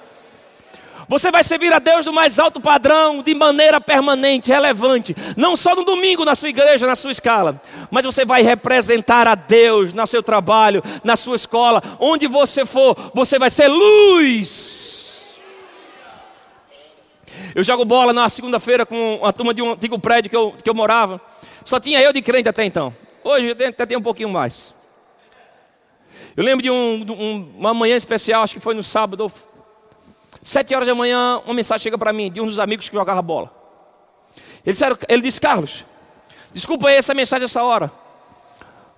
Você 1.12 1.30
vai 1.30 1.44
servir 1.44 1.74
a 1.74 1.80
Deus 1.80 2.06
do 2.06 2.14
mais 2.14 2.40
alto 2.40 2.62
padrão, 2.62 3.22
de 3.22 3.36
maneira 3.36 3.82
permanente, 3.82 4.50
relevante. 4.50 5.14
Não 5.36 5.58
só 5.58 5.76
no 5.76 5.84
domingo 5.84 6.24
na 6.24 6.36
sua 6.36 6.48
igreja, 6.48 6.88
na 6.88 6.96
sua 6.96 7.12
escala. 7.12 7.62
Mas 7.90 8.06
você 8.06 8.24
vai 8.24 8.42
representar 8.42 9.28
a 9.28 9.36
Deus 9.36 9.94
no 9.94 10.08
seu 10.08 10.24
trabalho, 10.24 10.82
na 11.04 11.18
sua 11.18 11.36
escola. 11.36 11.84
Onde 12.00 12.28
você 12.28 12.66
for, 12.66 12.96
você 13.14 13.38
vai 13.38 13.50
ser 13.50 13.68
luz. 13.68 15.02
Eu 17.54 17.62
jogo 17.62 17.84
bola 17.84 18.14
na 18.14 18.30
segunda-feira 18.30 18.86
com 18.86 19.20
a 19.26 19.34
turma 19.34 19.54
de 19.54 19.62
um 19.62 19.74
antigo 19.74 20.00
prédio 20.00 20.30
que 20.30 20.38
eu, 20.38 20.56
que 20.64 20.70
eu 20.70 20.74
morava. 20.74 21.20
Só 21.64 21.80
tinha 21.80 22.02
eu 22.02 22.12
de 22.12 22.22
crente 22.22 22.50
até 22.50 22.66
então. 22.66 22.94
Hoje 23.24 23.52
até 23.52 23.86
tem 23.86 23.98
um 23.98 24.02
pouquinho 24.02 24.30
mais. 24.30 24.74
Eu 26.36 26.44
lembro 26.44 26.64
de 26.64 26.72
um, 26.72 27.06
um, 27.12 27.54
uma 27.58 27.74
manhã 27.74 27.96
especial, 27.96 28.44
acho 28.44 28.54
que 28.54 28.60
foi 28.60 28.74
no 28.74 28.84
sábado, 28.84 29.32
sete 30.42 30.74
horas 30.74 30.88
da 30.88 30.96
manhã, 30.96 31.42
uma 31.46 31.54
mensagem 31.54 31.84
chega 31.84 31.98
para 31.98 32.14
mim 32.14 32.32
de 32.32 32.40
um 32.42 32.46
dos 32.46 32.60
amigos 32.60 32.90
que 32.90 32.96
jogava 32.96 33.22
bola. 33.22 33.52
Ele, 34.66 34.74
disseram, 34.74 34.98
ele 35.08 35.22
disse, 35.22 35.42
Carlos, 35.42 35.84
desculpa 36.54 36.88
aí 36.88 36.96
essa 36.96 37.14
mensagem 37.14 37.46
essa 37.46 37.64
hora, 37.64 37.92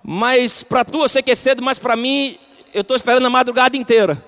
mas 0.02 0.62
para 0.62 0.84
tu 0.84 1.02
eu 1.02 1.08
sei 1.08 1.22
que 1.22 1.30
é 1.30 1.34
cedo, 1.34 1.62
mas 1.62 1.78
para 1.78 1.96
mim 1.96 2.38
eu 2.72 2.82
estou 2.82 2.96
esperando 2.96 3.26
a 3.26 3.30
madrugada 3.30 3.76
inteira. 3.76 4.22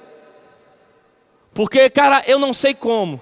Porque, 1.54 1.88
cara, 1.88 2.22
eu 2.26 2.38
não 2.38 2.52
sei 2.52 2.74
como, 2.74 3.20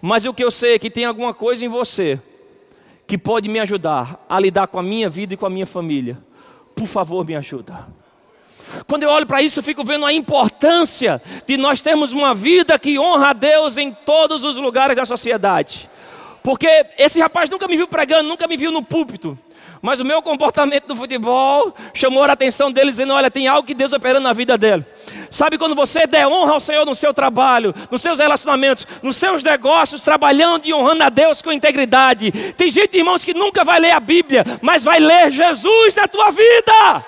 mas 0.00 0.24
o 0.24 0.34
que 0.34 0.42
eu 0.42 0.50
sei 0.50 0.74
é 0.74 0.78
que 0.78 0.90
tem 0.90 1.04
alguma 1.04 1.34
coisa 1.34 1.64
em 1.64 1.68
você 1.68 2.20
que 3.06 3.18
pode 3.18 3.48
me 3.48 3.58
ajudar 3.58 4.24
a 4.28 4.38
lidar 4.38 4.66
com 4.68 4.78
a 4.78 4.82
minha 4.82 5.08
vida 5.08 5.34
e 5.34 5.36
com 5.36 5.46
a 5.46 5.50
minha 5.50 5.66
família. 5.66 6.18
Por 6.74 6.86
favor, 6.86 7.26
me 7.26 7.36
ajuda. 7.36 7.86
Quando 8.86 9.02
eu 9.02 9.10
olho 9.10 9.26
para 9.26 9.42
isso, 9.42 9.58
eu 9.58 9.62
fico 9.62 9.84
vendo 9.84 10.06
a 10.06 10.12
importância 10.12 11.20
de 11.46 11.56
nós 11.56 11.80
termos 11.80 12.12
uma 12.12 12.34
vida 12.34 12.78
que 12.78 12.98
honra 12.98 13.30
a 13.30 13.32
Deus 13.32 13.76
em 13.76 13.92
todos 13.92 14.44
os 14.44 14.56
lugares 14.56 14.96
da 14.96 15.04
sociedade. 15.04 15.90
Porque 16.42 16.86
esse 16.98 17.20
rapaz 17.20 17.48
nunca 17.50 17.68
me 17.68 17.76
viu 17.76 17.86
pregando, 17.86 18.28
nunca 18.28 18.48
me 18.48 18.56
viu 18.56 18.72
no 18.72 18.82
púlpito. 18.82 19.38
Mas 19.82 19.98
o 19.98 20.04
meu 20.04 20.22
comportamento 20.22 20.86
no 20.86 20.94
futebol 20.94 21.74
chamou 21.92 22.22
a 22.22 22.30
atenção 22.30 22.70
dele, 22.70 22.90
dizendo: 22.90 23.12
Olha, 23.14 23.28
tem 23.28 23.48
algo 23.48 23.66
que 23.66 23.74
Deus 23.74 23.92
operando 23.92 24.22
na 24.22 24.32
vida 24.32 24.56
dele. 24.56 24.86
Sabe 25.28 25.58
quando 25.58 25.74
você 25.74 26.06
der 26.06 26.28
honra 26.28 26.52
ao 26.52 26.60
Senhor 26.60 26.86
no 26.86 26.94
seu 26.94 27.12
trabalho, 27.12 27.74
nos 27.90 28.00
seus 28.00 28.20
relacionamentos, 28.20 28.86
nos 29.02 29.16
seus 29.16 29.42
negócios, 29.42 30.00
trabalhando 30.02 30.66
e 30.66 30.72
honrando 30.72 31.02
a 31.02 31.08
Deus 31.08 31.42
com 31.42 31.50
integridade? 31.50 32.30
Tem 32.52 32.70
gente, 32.70 32.96
irmãos, 32.96 33.24
que 33.24 33.34
nunca 33.34 33.64
vai 33.64 33.80
ler 33.80 33.90
a 33.90 33.98
Bíblia, 33.98 34.44
mas 34.62 34.84
vai 34.84 35.00
ler 35.00 35.32
Jesus 35.32 35.96
na 35.96 36.06
tua 36.06 36.30
vida. 36.30 37.04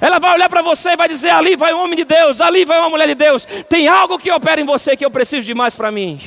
Ela 0.00 0.20
vai 0.20 0.34
olhar 0.34 0.48
para 0.48 0.62
você 0.62 0.90
e 0.90 0.96
vai 0.96 1.08
dizer: 1.08 1.30
ali 1.30 1.56
vai 1.56 1.74
um 1.74 1.82
homem 1.82 1.96
de 1.96 2.04
Deus, 2.04 2.40
ali 2.40 2.64
vai 2.64 2.78
uma 2.78 2.88
mulher 2.88 3.08
de 3.08 3.16
Deus. 3.16 3.44
Tem 3.68 3.88
algo 3.88 4.16
que 4.16 4.30
opera 4.30 4.60
em 4.60 4.64
você 4.64 4.96
que 4.96 5.04
eu 5.04 5.10
preciso 5.10 5.44
de 5.44 5.54
mais 5.54 5.74
para 5.74 5.90
mim. 5.90 6.20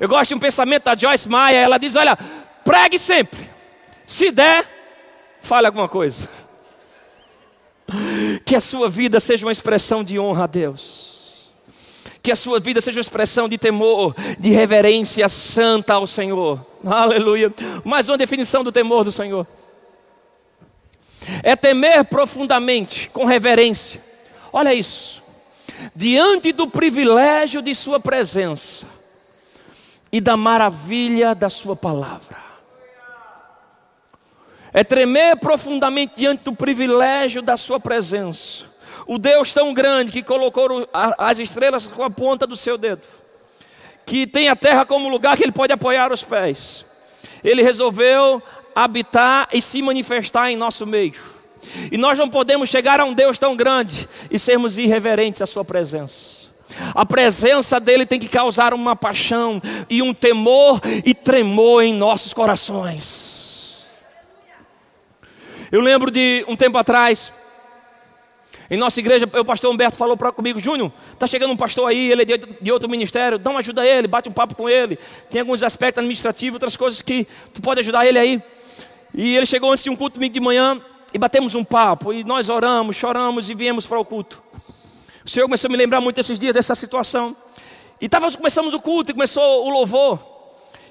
Eu 0.00 0.08
gosto 0.08 0.28
de 0.28 0.34
um 0.34 0.38
pensamento 0.38 0.84
da 0.84 0.96
Joyce 0.96 1.28
Meyer. 1.28 1.62
Ela 1.62 1.78
diz: 1.78 1.96
olha, 1.96 2.18
pregue 2.64 2.98
sempre. 2.98 3.50
Se 4.06 4.30
der, 4.30 4.64
fale 5.40 5.66
alguma 5.66 5.88
coisa. 5.88 6.28
Que 8.44 8.56
a 8.56 8.60
sua 8.60 8.88
vida 8.88 9.20
seja 9.20 9.44
uma 9.44 9.52
expressão 9.52 10.02
de 10.02 10.18
honra 10.18 10.44
a 10.44 10.46
Deus. 10.46 11.50
Que 12.22 12.32
a 12.32 12.36
sua 12.36 12.58
vida 12.58 12.80
seja 12.80 12.98
uma 12.98 13.02
expressão 13.02 13.48
de 13.48 13.58
temor, 13.58 14.14
de 14.38 14.50
reverência 14.50 15.28
santa 15.28 15.94
ao 15.94 16.06
Senhor. 16.06 16.64
Aleluia. 16.84 17.52
Mais 17.84 18.08
uma 18.08 18.16
definição 18.16 18.64
do 18.64 18.72
temor 18.72 19.04
do 19.04 19.12
Senhor. 19.12 19.46
É 21.42 21.54
temer 21.54 22.04
profundamente, 22.04 23.10
com 23.10 23.24
reverência. 23.24 24.00
Olha 24.52 24.72
isso. 24.72 25.22
Diante 25.94 26.52
do 26.52 26.68
privilégio 26.68 27.60
de 27.60 27.74
Sua 27.74 27.98
presença 27.98 28.86
e 30.12 30.20
da 30.20 30.36
maravilha 30.36 31.34
da 31.34 31.48
Sua 31.48 31.74
palavra. 31.74 32.36
É 34.72 34.84
tremer 34.84 35.36
profundamente 35.36 36.12
diante 36.16 36.44
do 36.44 36.54
privilégio 36.54 37.42
da 37.42 37.56
Sua 37.56 37.80
presença 37.80 38.72
o 39.06 39.18
Deus 39.18 39.52
tão 39.52 39.74
grande 39.74 40.12
que 40.12 40.22
colocou 40.22 40.88
as 41.18 41.38
estrelas 41.38 41.86
com 41.86 42.02
a 42.02 42.10
ponta 42.10 42.46
do 42.46 42.56
seu 42.56 42.78
dedo, 42.78 43.02
que 44.06 44.26
tem 44.26 44.48
a 44.48 44.56
terra 44.56 44.84
como 44.84 45.08
lugar 45.08 45.36
que 45.36 45.42
ele 45.42 45.52
pode 45.52 45.72
apoiar 45.72 46.12
os 46.12 46.22
pés. 46.22 46.84
Ele 47.42 47.62
resolveu 47.62 48.42
habitar 48.74 49.48
e 49.52 49.60
se 49.60 49.82
manifestar 49.82 50.50
em 50.50 50.56
nosso 50.56 50.86
meio. 50.86 51.20
E 51.90 51.96
nós 51.96 52.18
não 52.18 52.28
podemos 52.28 52.68
chegar 52.68 53.00
a 53.00 53.04
um 53.04 53.14
Deus 53.14 53.38
tão 53.38 53.54
grande 53.54 54.08
e 54.30 54.38
sermos 54.38 54.78
irreverentes 54.78 55.42
à 55.42 55.46
sua 55.46 55.64
presença. 55.64 56.31
A 56.94 57.04
presença 57.04 57.78
dele 57.78 58.06
tem 58.06 58.18
que 58.18 58.28
causar 58.28 58.74
uma 58.74 58.94
paixão 58.96 59.60
e 59.88 60.02
um 60.02 60.12
temor 60.12 60.80
e 61.04 61.14
tremor 61.14 61.82
em 61.82 61.94
nossos 61.94 62.32
corações. 62.32 63.32
Eu 65.70 65.80
lembro 65.80 66.10
de 66.10 66.44
um 66.46 66.54
tempo 66.54 66.76
atrás, 66.76 67.32
em 68.70 68.76
nossa 68.76 69.00
igreja, 69.00 69.28
o 69.38 69.44
pastor 69.44 69.70
Humberto 69.70 69.96
falou 69.96 70.16
para 70.16 70.32
comigo, 70.32 70.58
Júnior, 70.58 70.92
está 71.12 71.26
chegando 71.26 71.52
um 71.52 71.56
pastor 71.56 71.88
aí, 71.88 72.10
ele 72.10 72.22
é 72.22 72.38
de, 72.38 72.72
outro 72.72 72.88
ministério, 72.88 73.38
dá 73.38 73.50
uma 73.50 73.60
ajuda 73.60 73.82
a 73.82 73.86
ele, 73.86 74.08
bate 74.08 74.28
um 74.28 74.32
papo 74.32 74.54
com 74.54 74.68
ele. 74.68 74.98
Tem 75.30 75.40
alguns 75.40 75.62
aspectos 75.62 75.98
administrativos, 75.98 76.54
outras 76.54 76.76
coisas 76.76 77.02
que 77.02 77.26
tu 77.52 77.60
pode 77.60 77.80
ajudar 77.80 78.06
ele 78.06 78.18
aí. 78.18 78.42
E 79.14 79.36
ele 79.36 79.44
chegou 79.44 79.70
antes 79.70 79.84
de 79.84 79.90
um 79.90 79.96
culto 79.96 80.14
domingo 80.14 80.32
de 80.32 80.40
manhã 80.40 80.80
e 81.12 81.18
batemos 81.18 81.54
um 81.54 81.62
papo, 81.62 82.14
e 82.14 82.24
nós 82.24 82.48
oramos, 82.48 82.96
choramos 82.96 83.50
e 83.50 83.54
viemos 83.54 83.86
para 83.86 83.98
o 83.98 84.04
culto. 84.04 84.42
O 85.24 85.30
Senhor 85.30 85.46
começou 85.46 85.68
a 85.68 85.70
me 85.70 85.76
lembrar 85.76 86.00
muito 86.00 86.18
esses 86.18 86.38
dias 86.38 86.54
dessa 86.54 86.74
situação. 86.74 87.36
E 88.00 88.08
tava, 88.08 88.30
começamos 88.32 88.74
o 88.74 88.80
culto 88.80 89.12
e 89.12 89.14
começou 89.14 89.66
o 89.66 89.70
louvor. 89.70 90.18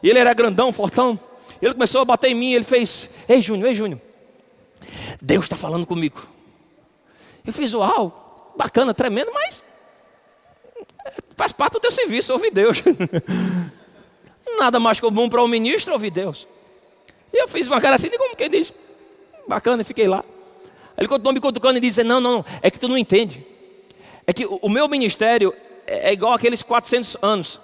E 0.01 0.09
ele 0.09 0.19
era 0.19 0.33
grandão, 0.33 0.71
fortão. 0.71 1.19
Ele 1.61 1.73
começou 1.73 2.01
a 2.01 2.05
bater 2.05 2.29
em 2.29 2.35
mim, 2.35 2.53
ele 2.53 2.63
fez: 2.63 3.09
Ei, 3.27 3.41
Júnior, 3.41 3.69
ei, 3.69 3.75
Júnior. 3.75 4.01
Deus 5.21 5.43
está 5.43 5.55
falando 5.55 5.85
comigo. 5.85 6.25
Eu 7.45 7.53
fiz, 7.53 7.73
uau, 7.73 8.53
bacana, 8.57 8.93
tremendo, 8.93 9.31
mas 9.33 9.61
faz 11.35 11.51
parte 11.51 11.73
do 11.73 11.79
teu 11.79 11.91
serviço, 11.91 12.33
ouvir 12.33 12.51
Deus. 12.51 12.81
Nada 14.57 14.79
mais 14.79 14.99
comum 14.99 15.27
para 15.27 15.43
um 15.43 15.47
ministro 15.47 15.93
ouvir 15.93 16.11
Deus. 16.11 16.47
E 17.33 17.41
eu 17.41 17.47
fiz 17.47 17.67
uma 17.67 17.81
cara 17.81 17.95
assim, 17.95 18.09
como 18.09 18.35
quem 18.35 18.49
diz, 18.49 18.73
bacana, 19.47 19.81
e 19.81 19.85
fiquei 19.85 20.07
lá. 20.07 20.23
Ele 20.97 21.07
continuou 21.07 21.33
me 21.33 21.39
cutucando 21.39 21.77
e 21.77 21.81
disse: 21.81 22.03
Não, 22.03 22.19
não, 22.19 22.45
é 22.61 22.69
que 22.69 22.79
tu 22.79 22.87
não 22.87 22.97
entende. 22.97 23.45
É 24.31 24.33
que 24.33 24.45
o 24.45 24.69
meu 24.69 24.87
ministério 24.87 25.53
é, 25.85 26.07
é 26.09 26.13
igual 26.13 26.31
aqueles 26.31 26.63
400 26.63 27.17
anos 27.21 27.59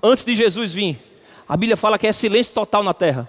antes 0.00 0.24
de 0.24 0.36
Jesus 0.36 0.72
vir. 0.72 1.02
A 1.48 1.56
Bíblia 1.56 1.76
fala 1.76 1.98
que 1.98 2.06
é 2.06 2.12
silêncio 2.12 2.54
total 2.54 2.84
na 2.84 2.94
terra. 2.94 3.28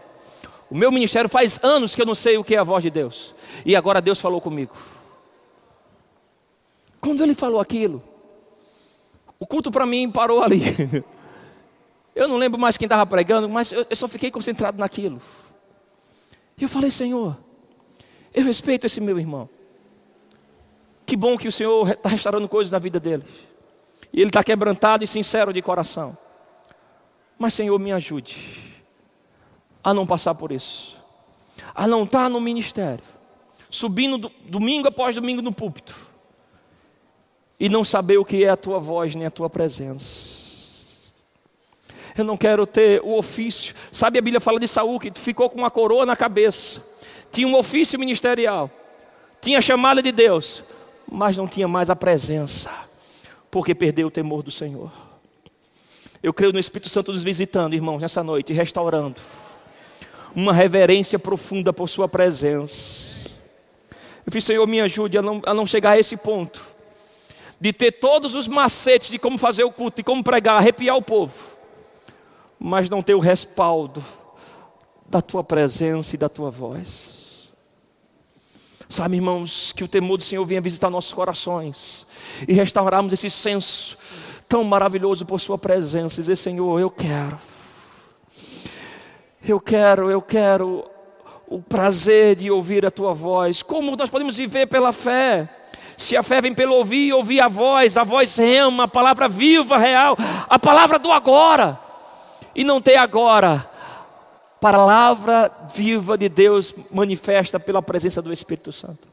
O 0.70 0.78
meu 0.78 0.92
ministério 0.92 1.28
faz 1.28 1.60
anos 1.64 1.96
que 1.96 2.04
eu 2.04 2.06
não 2.06 2.14
sei 2.14 2.38
o 2.38 2.44
que 2.44 2.54
é 2.54 2.60
a 2.60 2.64
voz 2.64 2.84
de 2.84 2.92
Deus. 2.92 3.34
E 3.66 3.76
agora 3.76 4.00
Deus 4.00 4.20
falou 4.20 4.40
comigo. 4.40 4.76
Quando 7.02 7.24
ele 7.24 7.34
falou 7.34 7.60
aquilo, 7.60 8.04
o 9.40 9.48
culto 9.48 9.72
para 9.72 9.88
mim 9.88 10.12
parou 10.12 10.44
ali. 10.44 10.62
Eu 12.16 12.28
não 12.28 12.38
lembro 12.38 12.60
mais 12.60 12.78
quem 12.78 12.86
estava 12.86 13.06
pregando, 13.08 13.48
mas 13.48 13.72
eu, 13.72 13.86
eu 13.88 13.96
só 13.96 14.08
fiquei 14.08 14.32
concentrado 14.32 14.80
naquilo. 14.80 15.22
E 16.58 16.64
eu 16.64 16.68
falei, 16.68 16.90
Senhor, 16.90 17.38
eu 18.34 18.44
respeito 18.44 18.88
esse 18.88 19.00
meu 19.00 19.20
irmão. 19.20 19.48
Que 21.08 21.16
bom 21.16 21.38
que 21.38 21.48
o 21.48 21.52
Senhor 21.52 21.90
está 21.90 22.10
restaurando 22.10 22.50
coisas 22.50 22.70
na 22.70 22.80
vida 22.80 23.00
dele. 23.00 23.24
E 24.12 24.20
ele 24.20 24.30
está 24.30 24.44
quebrantado 24.44 25.06
e 25.06 25.08
sincero 25.08 25.54
de 25.54 25.62
coração. 25.62 26.18
Mas, 27.40 27.54
Senhor, 27.54 27.80
me 27.80 27.94
ajude 27.94 28.36
a 29.82 29.94
não 29.94 30.06
passar 30.06 30.36
por 30.36 30.52
isso. 30.52 30.98
A 31.74 31.88
não 31.88 32.04
estar 32.04 32.24
tá 32.24 32.30
no 32.30 32.42
ministério, 32.42 33.06
subindo 33.70 34.18
do, 34.18 34.32
domingo 34.44 34.90
após 34.90 35.16
domingo 35.16 35.42
no 35.42 35.54
púlpito 35.54 35.96
e 37.58 37.70
não 37.70 37.86
saber 37.86 38.18
o 38.18 38.26
que 38.26 38.44
é 38.44 38.50
a 38.50 38.58
tua 38.58 38.78
voz 38.78 39.16
nem 39.16 39.28
a 39.28 39.32
tua 39.32 39.50
presença. 39.50 40.46
Eu 42.18 42.26
não 42.26 42.36
quero 42.36 42.68
ter 42.68 43.02
o 43.02 43.18
ofício. 43.18 43.74
Sabe 43.94 44.20
a 44.20 44.22
Bíblia 44.22 44.42
fala 44.42 44.60
de 44.60 44.68
Saul 44.68 45.00
que 45.00 45.12
ficou 45.12 45.50
com 45.50 45.58
uma 45.58 45.72
coroa 45.72 46.06
na 46.06 46.18
cabeça. 46.18 46.84
Tinha 47.32 47.48
um 47.48 47.56
ofício 47.56 47.98
ministerial. 47.98 48.70
Tinha 49.40 49.60
a 49.60 49.62
chamada 49.62 50.02
de 50.02 50.12
Deus, 50.12 50.64
mas 51.10 51.38
não 51.38 51.48
tinha 51.48 51.68
mais 51.68 51.90
a 51.90 51.96
presença, 51.96 52.70
porque 53.50 53.74
perdeu 53.74 54.08
o 54.08 54.12
temor 54.12 54.44
do 54.44 54.52
Senhor. 54.52 54.92
Eu 56.22 56.34
creio 56.34 56.52
no 56.52 56.60
Espírito 56.60 56.90
Santo 56.90 57.14
nos 57.14 57.24
visitando, 57.24 57.74
irmãos, 57.74 58.02
nessa 58.02 58.24
noite, 58.24 58.52
restaurando 58.54 59.16
uma 60.36 60.54
reverência 60.54 61.18
profunda 61.18 61.72
por 61.72 61.88
Sua 61.88 62.08
presença. 62.08 63.08
Eu 64.26 64.32
fiz, 64.32 64.44
Senhor, 64.44 64.68
me 64.68 64.82
ajude 64.82 65.18
a 65.18 65.22
não, 65.22 65.42
a 65.46 65.54
não 65.54 65.66
chegar 65.66 65.92
a 65.92 66.00
esse 66.00 66.18
ponto 66.18 66.62
de 67.60 67.74
ter 67.74 67.94
todos 67.94 68.36
os 68.36 68.48
macetes 68.48 69.10
de 69.10 69.18
como 69.18 69.38
fazer 69.38 69.64
o 69.64 69.72
culto, 69.72 70.02
e 70.02 70.04
como 70.04 70.24
pregar, 70.24 70.58
arrepiar 70.58 70.96
o 70.96 71.02
povo, 71.02 71.34
mas 72.60 72.90
não 72.90 73.02
ter 73.02 73.16
o 73.16 73.20
respaldo 73.20 74.04
da 75.08 75.22
tua 75.22 75.44
presença 75.44 76.14
e 76.16 76.18
da 76.18 76.30
tua 76.30 76.52
voz. 76.52 77.17
Sabe, 78.90 79.18
irmãos, 79.18 79.74
que 79.74 79.84
o 79.84 79.88
temor 79.88 80.18
do 80.18 80.24
Senhor 80.24 80.46
venha 80.46 80.62
visitar 80.62 80.90
nossos 80.90 81.12
corações 81.12 82.06
e 82.48 82.54
restaurarmos 82.54 83.12
esse 83.12 83.30
senso 83.30 83.98
tão 84.48 84.64
maravilhoso 84.64 85.26
por 85.26 85.42
Sua 85.42 85.58
presença. 85.58 86.22
Dizer, 86.22 86.38
Senhor, 86.38 86.80
eu 86.80 86.90
quero, 86.90 87.38
eu 89.46 89.60
quero, 89.60 90.10
eu 90.10 90.22
quero 90.22 90.86
o 91.48 91.62
prazer 91.62 92.38
de 92.38 92.50
ouvir 92.50 92.86
a 92.86 92.92
Tua 92.92 93.14
voz. 93.14 93.62
Como 93.62 93.96
nós 93.98 94.10
podemos 94.10 94.38
viver 94.38 94.68
pela 94.68 94.94
fé? 94.94 95.50
Se 95.98 96.16
a 96.16 96.24
fé 96.24 96.40
vem 96.40 96.54
pelo 96.54 96.76
ouvir, 96.76 97.12
ouvir 97.12 97.42
a 97.42 97.50
voz, 97.50 97.98
a 97.98 98.06
voz 98.06 98.38
rema, 98.38 98.84
a 98.84 98.88
palavra 98.88 99.28
viva, 99.28 99.78
real, 99.78 100.16
a 100.48 100.58
palavra 100.58 100.98
do 100.98 101.12
agora. 101.12 101.78
E 102.56 102.64
não 102.64 102.80
tem 102.80 102.96
agora. 102.96 103.70
Palavra 104.60 105.52
viva 105.74 106.18
de 106.18 106.28
Deus 106.28 106.74
manifesta 106.92 107.60
pela 107.60 107.82
presença 107.82 108.22
do 108.22 108.34
Espírito 108.34 108.72
Santo. 108.72 109.08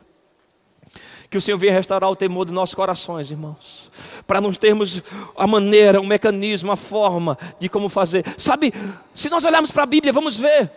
Que 1.28 1.36
o 1.36 1.40
Senhor 1.40 1.58
venha 1.58 1.72
restaurar 1.72 2.10
o 2.10 2.16
temor 2.16 2.44
dos 2.44 2.54
nossos 2.54 2.74
corações, 2.74 3.30
irmãos. 3.30 3.90
Para 4.26 4.40
não 4.40 4.52
termos 4.52 5.02
a 5.36 5.46
maneira, 5.46 6.00
o 6.00 6.06
mecanismo, 6.06 6.72
a 6.72 6.76
forma 6.76 7.36
de 7.58 7.68
como 7.68 7.88
fazer. 7.88 8.24
Sabe, 8.38 8.72
se 9.12 9.28
nós 9.28 9.44
olharmos 9.44 9.70
para 9.70 9.82
a 9.82 9.86
Bíblia, 9.86 10.12
vamos 10.12 10.36
ver. 10.36 10.70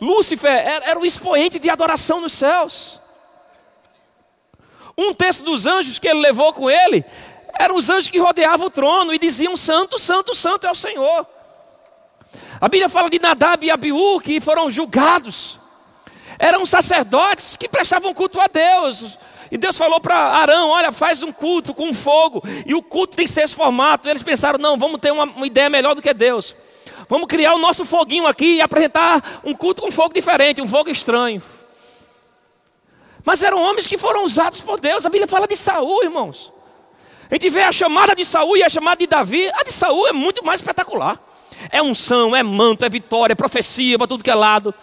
Lúcifer 0.00 0.50
era, 0.50 0.90
era 0.90 0.98
o 0.98 1.06
expoente 1.06 1.58
de 1.58 1.70
adoração 1.70 2.20
nos 2.20 2.32
céus. 2.32 3.00
Um 4.96 5.12
terço 5.12 5.44
dos 5.44 5.66
anjos 5.66 5.98
que 5.98 6.08
ele 6.08 6.20
levou 6.20 6.52
com 6.52 6.70
ele 6.70 7.04
eram 7.58 7.76
os 7.76 7.88
anjos 7.90 8.10
que 8.10 8.18
rodeavam 8.18 8.66
o 8.66 8.70
trono 8.70 9.12
e 9.12 9.18
diziam: 9.18 9.56
Santo, 9.56 9.98
Santo, 9.98 10.34
Santo 10.34 10.66
é 10.66 10.70
o 10.70 10.74
Senhor. 10.74 11.26
A 12.60 12.68
Bíblia 12.68 12.88
fala 12.88 13.10
de 13.10 13.18
Nadab 13.18 13.66
e 13.66 13.70
Abiú 13.70 14.20
que 14.20 14.40
foram 14.40 14.70
julgados. 14.70 15.58
Eram 16.38 16.64
sacerdotes 16.66 17.56
que 17.56 17.68
prestavam 17.68 18.12
culto 18.14 18.40
a 18.40 18.46
Deus. 18.46 19.18
E 19.50 19.56
Deus 19.56 19.76
falou 19.76 20.00
para 20.00 20.16
Arão: 20.16 20.70
Olha, 20.70 20.90
faz 20.90 21.22
um 21.22 21.32
culto 21.32 21.74
com 21.74 21.92
fogo. 21.94 22.42
E 22.64 22.74
o 22.74 22.82
culto 22.82 23.16
tem 23.16 23.26
que 23.26 23.32
ser 23.32 23.42
esse 23.42 23.54
formato. 23.54 24.08
E 24.08 24.10
eles 24.10 24.22
pensaram: 24.22 24.58
Não, 24.58 24.78
vamos 24.78 25.00
ter 25.00 25.12
uma, 25.12 25.24
uma 25.24 25.46
ideia 25.46 25.68
melhor 25.68 25.94
do 25.94 26.02
que 26.02 26.12
Deus. 26.12 26.54
Vamos 27.08 27.28
criar 27.28 27.54
o 27.54 27.58
nosso 27.58 27.84
foguinho 27.84 28.26
aqui 28.26 28.56
e 28.56 28.60
apresentar 28.60 29.40
um 29.44 29.54
culto 29.54 29.82
com 29.82 29.90
fogo 29.90 30.12
diferente, 30.12 30.60
um 30.60 30.68
fogo 30.68 30.90
estranho. 30.90 31.42
Mas 33.24 33.42
eram 33.42 33.60
homens 33.60 33.86
que 33.86 33.98
foram 33.98 34.24
usados 34.24 34.60
por 34.60 34.80
Deus. 34.80 35.04
A 35.04 35.08
Bíblia 35.08 35.28
fala 35.28 35.46
de 35.46 35.56
Saul, 35.56 36.02
irmãos. 36.02 36.52
A 37.30 37.34
gente 37.34 37.50
vê 37.50 37.62
a 37.62 37.72
chamada 37.72 38.14
de 38.14 38.24
Saul 38.24 38.56
e 38.56 38.62
a 38.62 38.68
chamada 38.68 38.98
de 38.98 39.06
Davi. 39.06 39.48
A 39.54 39.62
de 39.62 39.72
Saul 39.72 40.06
é 40.06 40.12
muito 40.12 40.44
mais 40.44 40.60
espetacular. 40.60 41.20
É 41.70 41.82
unção, 41.82 42.34
é 42.34 42.42
manto, 42.42 42.84
é 42.84 42.88
vitória, 42.88 43.32
é 43.32 43.36
profecia 43.36 43.98
para 43.98 44.06
tudo 44.06 44.24
que 44.24 44.30
é 44.30 44.34
lado. 44.34 44.74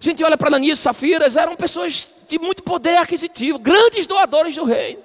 A 0.00 0.04
gente 0.04 0.22
olha 0.22 0.36
para 0.36 0.48
Ananias 0.48 0.78
e 0.78 0.82
Safiras, 0.82 1.36
eram 1.36 1.56
pessoas 1.56 2.08
de 2.28 2.38
muito 2.38 2.62
poder 2.62 2.98
aquisitivo, 2.98 3.58
grandes 3.58 4.06
doadores 4.06 4.54
do 4.54 4.64
reino. 4.64 5.02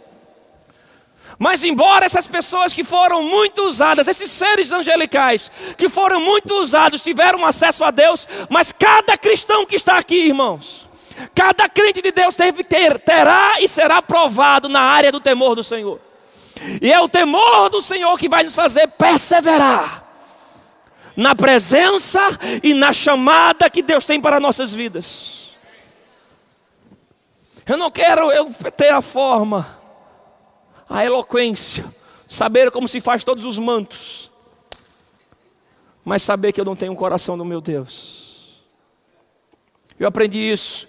Mas 1.37 1.63
embora 1.63 2.05
essas 2.05 2.27
pessoas 2.27 2.73
que 2.73 2.83
foram 2.83 3.23
muito 3.23 3.61
usadas, 3.61 4.09
esses 4.09 4.29
seres 4.29 4.73
angelicais, 4.73 5.49
que 5.77 5.87
foram 5.87 6.19
muito 6.19 6.53
usados, 6.55 7.01
tiveram 7.01 7.45
acesso 7.45 7.83
a 7.85 7.91
Deus, 7.91 8.27
mas 8.49 8.73
cada 8.73 9.17
cristão 9.17 9.65
que 9.65 9.77
está 9.77 9.97
aqui, 9.97 10.17
irmãos, 10.27 10.85
cada 11.33 11.69
crente 11.69 12.01
de 12.01 12.11
Deus 12.11 12.35
teve, 12.35 12.61
ter, 12.63 12.99
terá 12.99 13.53
e 13.61 13.69
será 13.69 14.01
provado 14.01 14.67
na 14.67 14.81
área 14.81 15.13
do 15.13 15.21
temor 15.21 15.55
do 15.55 15.63
Senhor. 15.63 16.08
E 16.81 16.91
é 16.91 16.99
o 16.99 17.09
temor 17.09 17.69
do 17.69 17.81
Senhor 17.81 18.17
que 18.17 18.27
vai 18.27 18.43
nos 18.43 18.55
fazer 18.55 18.87
perseverar 18.87 20.03
na 21.15 21.35
presença 21.35 22.19
e 22.63 22.73
na 22.73 22.93
chamada 22.93 23.69
que 23.69 23.81
Deus 23.81 24.05
tem 24.05 24.19
para 24.21 24.39
nossas 24.39 24.73
vidas. 24.73 25.49
Eu 27.65 27.77
não 27.77 27.91
quero 27.91 28.31
eu 28.31 28.51
ter 28.75 28.89
a 28.89 29.01
forma, 29.01 29.77
a 30.89 31.05
eloquência, 31.05 31.85
saber 32.27 32.71
como 32.71 32.87
se 32.87 32.99
faz 32.99 33.23
todos 33.23 33.45
os 33.45 33.57
mantos, 33.57 34.31
mas 36.03 36.23
saber 36.23 36.51
que 36.51 36.59
eu 36.59 36.65
não 36.65 36.75
tenho 36.75 36.91
um 36.91 36.95
coração 36.95 37.37
do 37.37 37.45
meu 37.45 37.61
Deus. 37.61 38.59
Eu 39.99 40.07
aprendi 40.07 40.39
isso 40.39 40.88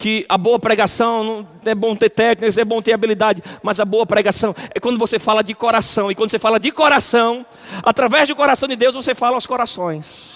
que 0.00 0.24
a 0.30 0.38
boa 0.38 0.58
pregação 0.58 1.22
não 1.22 1.46
é 1.66 1.74
bom 1.74 1.94
ter 1.94 2.08
técnicas, 2.08 2.56
é 2.56 2.64
bom 2.64 2.80
ter 2.80 2.94
habilidade, 2.94 3.42
mas 3.62 3.78
a 3.78 3.84
boa 3.84 4.06
pregação 4.06 4.56
é 4.74 4.80
quando 4.80 4.98
você 4.98 5.18
fala 5.18 5.44
de 5.44 5.52
coração, 5.52 6.10
e 6.10 6.14
quando 6.14 6.30
você 6.30 6.38
fala 6.38 6.58
de 6.58 6.72
coração, 6.72 7.44
através 7.82 8.26
do 8.26 8.34
coração 8.34 8.66
de 8.66 8.76
Deus, 8.76 8.94
você 8.94 9.14
fala 9.14 9.34
aos 9.34 9.46
corações. 9.46 10.30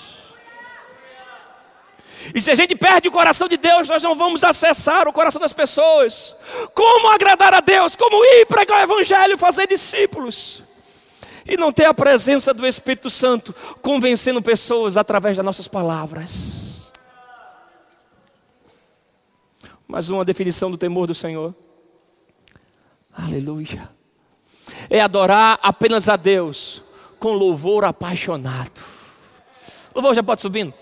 E 2.34 2.40
se 2.42 2.50
a 2.50 2.54
gente 2.54 2.76
perde 2.76 3.08
o 3.08 3.12
coração 3.12 3.48
de 3.48 3.56
Deus, 3.56 3.88
nós 3.88 4.02
não 4.02 4.14
vamos 4.14 4.44
acessar 4.44 5.08
o 5.08 5.12
coração 5.12 5.40
das 5.40 5.52
pessoas. 5.52 6.36
Como 6.74 7.10
agradar 7.10 7.54
a 7.54 7.60
Deus? 7.60 7.96
Como 7.96 8.22
ir 8.22 8.46
pregar 8.46 8.80
o 8.80 8.82
Evangelho, 8.82 9.38
fazer 9.38 9.66
discípulos? 9.66 10.62
E 11.46 11.56
não 11.56 11.72
ter 11.72 11.86
a 11.86 11.94
presença 11.94 12.52
do 12.52 12.66
Espírito 12.66 13.08
Santo 13.08 13.54
convencendo 13.80 14.42
pessoas 14.42 14.98
através 14.98 15.36
das 15.36 15.44
nossas 15.44 15.68
palavras. 15.68 16.63
Mais 19.86 20.08
uma 20.08 20.24
definição 20.24 20.70
do 20.70 20.78
temor 20.78 21.06
do 21.06 21.14
Senhor. 21.14 21.54
Aleluia. 23.12 23.88
É 24.88 25.00
adorar 25.00 25.58
apenas 25.62 26.08
a 26.08 26.16
Deus 26.16 26.82
com 27.18 27.32
louvor 27.32 27.84
apaixonado. 27.84 28.80
O 29.94 29.96
louvor 29.96 30.14
já 30.14 30.22
pode 30.22 30.42
subindo. 30.42 30.72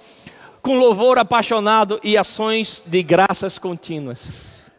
Com 0.62 0.78
louvor 0.78 1.18
apaixonado 1.18 2.00
e 2.02 2.16
ações 2.16 2.82
de 2.86 3.02
graças 3.02 3.58
contínuas. 3.58 4.70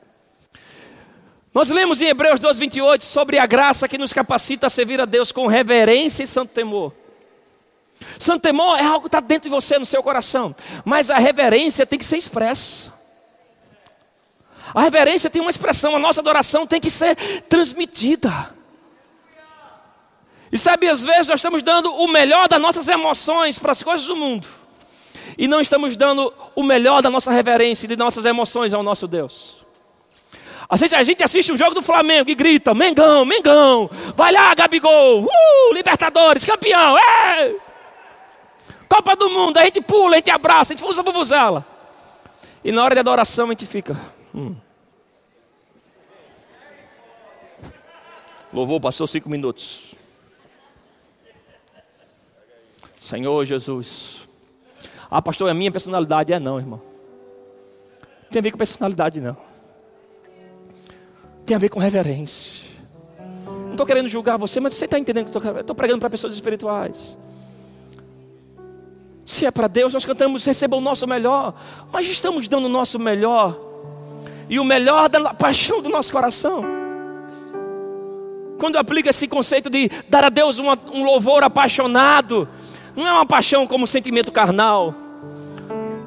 Nós 1.53 1.69
lemos 1.69 2.01
em 2.01 2.07
Hebreus 2.07 2.39
12, 2.39 2.59
28 2.59 3.05
sobre 3.05 3.37
a 3.37 3.45
graça 3.45 3.87
que 3.87 3.97
nos 3.97 4.13
capacita 4.13 4.67
a 4.67 4.69
servir 4.69 4.99
a 4.99 5.05
Deus 5.05 5.31
com 5.31 5.45
reverência 5.45 6.23
e 6.23 6.27
santo 6.27 6.53
temor. 6.53 6.93
Santo 8.17 8.41
temor 8.41 8.79
é 8.79 8.83
algo 8.83 9.01
que 9.01 9.07
está 9.07 9.19
dentro 9.19 9.49
de 9.49 9.55
você, 9.55 9.77
no 9.77 9.85
seu 9.85 10.01
coração, 10.01 10.55
mas 10.83 11.09
a 11.09 11.19
reverência 11.19 11.85
tem 11.85 11.99
que 11.99 12.05
ser 12.05 12.17
expressa. 12.17 12.92
A 14.73 14.81
reverência 14.81 15.29
tem 15.29 15.41
uma 15.41 15.51
expressão, 15.51 15.95
a 15.95 15.99
nossa 15.99 16.19
adoração 16.19 16.65
tem 16.65 16.81
que 16.81 16.89
ser 16.89 17.15
transmitida. 17.47 18.53
E 20.51 20.57
sabe, 20.57 20.87
às 20.87 21.03
vezes 21.03 21.27
nós 21.27 21.39
estamos 21.39 21.63
dando 21.63 21.93
o 21.93 22.07
melhor 22.07 22.47
das 22.47 22.61
nossas 22.61 22.87
emoções 22.87 23.57
para 23.57 23.71
as 23.71 23.81
coisas 23.81 24.05
do 24.05 24.15
mundo, 24.15 24.47
e 25.37 25.47
não 25.47 25.59
estamos 25.59 25.97
dando 25.97 26.33
o 26.55 26.61
melhor 26.61 27.01
da 27.01 27.09
nossa 27.09 27.31
reverência 27.31 27.85
e 27.85 27.87
de 27.89 27.95
nossas 27.95 28.25
emoções 28.25 28.73
ao 28.73 28.83
nosso 28.83 29.07
Deus. 29.07 29.57
A 30.69 30.77
gente, 30.77 30.95
a 30.95 31.03
gente 31.03 31.23
assiste 31.23 31.51
um 31.51 31.57
jogo 31.57 31.75
do 31.75 31.81
Flamengo 31.81 32.29
e 32.29 32.35
grita: 32.35 32.73
Mengão, 32.73 33.25
Mengão, 33.25 33.89
vai 34.15 34.31
lá, 34.31 34.53
Gabigol, 34.55 35.23
uh, 35.23 35.73
Libertadores, 35.73 36.45
campeão, 36.45 36.97
é! 36.97 37.55
Copa 38.87 39.15
do 39.15 39.29
Mundo, 39.29 39.57
a 39.57 39.65
gente 39.65 39.81
pula, 39.81 40.13
a 40.13 40.17
gente 40.17 40.29
abraça, 40.29 40.73
a 40.73 40.75
gente 40.75 40.87
usa 40.87 41.01
a 41.01 41.03
vuvuzela. 41.03 41.65
E 42.63 42.71
na 42.71 42.83
hora 42.83 42.95
de 42.95 42.99
adoração 42.99 43.47
a 43.47 43.49
gente 43.49 43.65
fica. 43.65 43.99
Hum. 44.33 44.55
Louvor, 48.51 48.79
passou 48.79 49.07
cinco 49.07 49.29
minutos. 49.29 49.95
Senhor 52.99 53.45
Jesus. 53.45 54.27
Ah, 55.09 55.21
pastor, 55.21 55.47
é 55.47 55.51
a 55.51 55.55
minha 55.55 55.71
personalidade. 55.71 56.31
É 56.31 56.39
não, 56.39 56.59
irmão. 56.59 56.81
Tem 58.29 58.39
a 58.39 58.43
ver 58.43 58.51
com 58.51 58.57
personalidade, 58.57 59.19
não. 59.19 59.37
Tem 61.45 61.55
a 61.55 61.59
ver 61.59 61.69
com 61.69 61.79
reverência. 61.79 62.63
Não 63.45 63.71
estou 63.71 63.85
querendo 63.85 64.07
julgar 64.07 64.37
você, 64.37 64.59
mas 64.59 64.75
você 64.75 64.85
está 64.85 64.97
entendendo 64.97 65.29
que 65.31 65.47
eu 65.47 65.59
estou 65.59 65.75
pregando 65.75 65.99
para 65.99 66.09
pessoas 66.09 66.33
espirituais. 66.33 67.17
Se 69.25 69.45
é 69.45 69.51
para 69.51 69.67
Deus, 69.67 69.93
nós 69.93 70.05
cantamos, 70.05 70.45
receba 70.45 70.75
o 70.75 70.81
nosso 70.81 71.07
melhor. 71.07 71.53
Mas 71.91 72.07
estamos 72.07 72.47
dando 72.47 72.65
o 72.65 72.69
nosso 72.69 72.99
melhor 72.99 73.72
e 74.49 74.59
o 74.59 74.63
melhor 74.63 75.09
da 75.09 75.33
paixão 75.33 75.81
do 75.81 75.89
nosso 75.89 76.11
coração. 76.11 76.63
Quando 78.57 78.77
aplica 78.77 79.09
esse 79.09 79.27
conceito 79.27 79.69
de 79.69 79.89
dar 80.09 80.23
a 80.23 80.29
Deus 80.29 80.59
uma, 80.59 80.77
um 80.91 81.03
louvor 81.03 81.43
apaixonado, 81.43 82.47
não 82.95 83.07
é 83.07 83.11
uma 83.11 83.25
paixão 83.25 83.67
como 83.67 83.83
um 83.83 83.87
sentimento 83.87 84.31
carnal, 84.31 84.93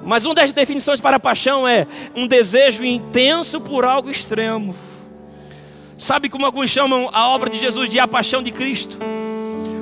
mas 0.03 0.25
uma 0.25 0.35
das 0.35 0.53
definições 0.53 1.01
para 1.01 1.19
paixão 1.19 1.67
é 1.67 1.87
um 2.15 2.27
desejo 2.27 2.85
intenso 2.85 3.61
por 3.61 3.85
algo 3.85 4.09
extremo. 4.09 4.75
Sabe 5.99 6.29
como 6.29 6.47
alguns 6.47 6.71
chamam 6.71 7.11
a 7.13 7.29
obra 7.29 7.51
de 7.51 7.59
Jesus 7.59 7.89
de 7.89 7.99
a 7.99 8.07
paixão 8.07 8.43
de 8.43 8.53
Cristo? 8.53 8.99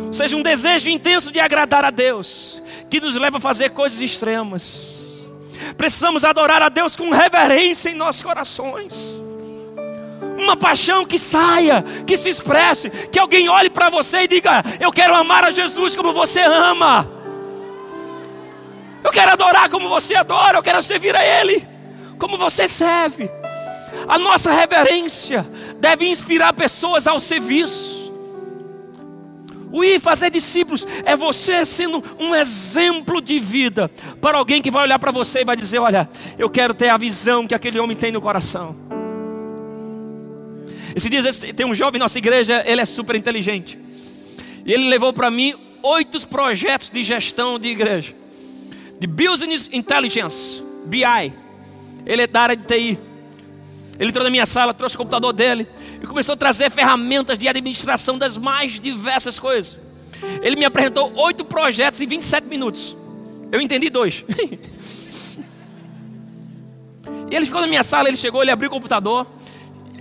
Ou 0.06 0.12
seja, 0.12 0.36
um 0.36 0.42
desejo 0.42 0.88
intenso 0.88 1.30
de 1.30 1.40
agradar 1.40 1.84
a 1.84 1.90
Deus, 1.90 2.62
que 2.88 3.00
nos 3.00 3.16
leva 3.16 3.38
a 3.38 3.40
fazer 3.40 3.70
coisas 3.70 4.00
extremas. 4.00 4.93
Precisamos 5.76 6.24
adorar 6.24 6.62
a 6.62 6.68
Deus 6.68 6.96
com 6.96 7.10
reverência 7.10 7.90
em 7.90 7.94
nossos 7.94 8.22
corações. 8.22 9.22
Uma 10.38 10.56
paixão 10.56 11.06
que 11.06 11.18
saia, 11.18 11.84
que 12.06 12.16
se 12.16 12.28
expresse, 12.28 12.90
que 12.90 13.18
alguém 13.18 13.48
olhe 13.48 13.70
para 13.70 13.88
você 13.88 14.22
e 14.22 14.28
diga: 14.28 14.62
Eu 14.80 14.92
quero 14.92 15.14
amar 15.14 15.44
a 15.44 15.50
Jesus 15.50 15.94
como 15.94 16.12
você 16.12 16.40
ama. 16.40 17.08
Eu 19.02 19.10
quero 19.10 19.32
adorar 19.32 19.68
como 19.68 19.88
você 19.88 20.14
adora, 20.14 20.58
eu 20.58 20.62
quero 20.62 20.82
servir 20.82 21.14
a 21.14 21.24
Ele 21.24 21.74
como 22.18 22.38
você 22.38 22.66
serve. 22.66 23.30
A 24.08 24.18
nossa 24.18 24.50
reverência 24.50 25.46
deve 25.78 26.06
inspirar 26.06 26.52
pessoas 26.52 27.06
ao 27.06 27.20
serviço. 27.20 28.03
O 29.74 29.82
ir 29.82 30.00
fazer 30.00 30.30
discípulos 30.30 30.86
é 31.04 31.16
você 31.16 31.64
sendo 31.64 32.00
um 32.20 32.32
exemplo 32.32 33.20
de 33.20 33.40
vida 33.40 33.90
para 34.20 34.38
alguém 34.38 34.62
que 34.62 34.70
vai 34.70 34.84
olhar 34.84 35.00
para 35.00 35.10
você 35.10 35.40
e 35.40 35.44
vai 35.44 35.56
dizer: 35.56 35.80
Olha, 35.80 36.08
eu 36.38 36.48
quero 36.48 36.72
ter 36.72 36.90
a 36.90 36.96
visão 36.96 37.44
que 37.44 37.56
aquele 37.56 37.80
homem 37.80 37.96
tem 37.96 38.12
no 38.12 38.20
coração. 38.20 38.76
Esse 40.94 41.10
dia 41.10 41.20
tem 41.56 41.66
um 41.66 41.74
jovem 41.74 41.98
na 41.98 42.04
nossa 42.04 42.18
igreja, 42.18 42.62
ele 42.64 42.82
é 42.82 42.84
super 42.84 43.16
inteligente. 43.16 43.76
E 44.64 44.72
ele 44.72 44.88
levou 44.88 45.12
para 45.12 45.28
mim 45.28 45.56
oito 45.82 46.24
projetos 46.28 46.88
de 46.88 47.02
gestão 47.02 47.58
de 47.58 47.66
igreja. 47.66 48.14
De 49.00 49.08
Business 49.08 49.68
Intelligence, 49.72 50.62
BI. 50.86 51.32
Ele 52.06 52.22
é 52.22 52.28
da 52.28 52.42
área 52.42 52.56
de 52.56 52.62
TI. 52.62 52.96
Ele 53.98 54.10
entrou 54.10 54.22
na 54.22 54.30
minha 54.30 54.46
sala, 54.46 54.72
trouxe 54.72 54.94
o 54.94 54.98
computador 54.98 55.32
dele 55.32 55.66
e 56.02 56.06
começou 56.06 56.34
a 56.34 56.36
trazer 56.36 56.70
ferramentas 56.70 57.38
de 57.38 57.48
administração 57.48 58.18
das 58.18 58.36
mais 58.36 58.80
diversas 58.80 59.38
coisas. 59.38 59.76
Ele 60.42 60.56
me 60.56 60.64
apresentou 60.64 61.12
oito 61.16 61.44
projetos 61.44 62.00
em 62.00 62.06
27 62.06 62.46
minutos. 62.46 62.96
Eu 63.52 63.60
entendi 63.60 63.90
dois. 63.90 64.24
e 67.30 67.34
ele 67.34 67.46
ficou 67.46 67.60
na 67.60 67.66
minha 67.66 67.82
sala, 67.82 68.08
ele 68.08 68.16
chegou, 68.16 68.42
ele 68.42 68.50
abriu 68.50 68.68
o 68.68 68.72
computador. 68.72 69.26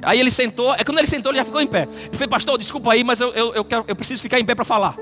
Aí 0.02 0.20
ele 0.20 0.32
sentou, 0.32 0.74
é 0.74 0.84
quando 0.84 0.98
ele 0.98 1.08
sentou, 1.08 1.32
ele 1.32 1.40
já 1.40 1.46
ficou 1.46 1.62
em 1.62 1.68
pé. 1.68 1.88
Ele 2.06 2.14
falou, 2.14 2.30
pastor, 2.30 2.58
desculpa 2.58 2.92
aí, 2.94 3.04
mas 3.04 3.20
eu, 3.20 3.30
eu, 3.34 3.54
eu, 3.54 3.66
quero, 3.66 3.86
eu 3.88 3.96
preciso 3.96 4.22
ficar 4.22 4.40
em 4.40 4.46
pé 4.46 4.54
para 4.56 4.66
falar. 4.66 4.98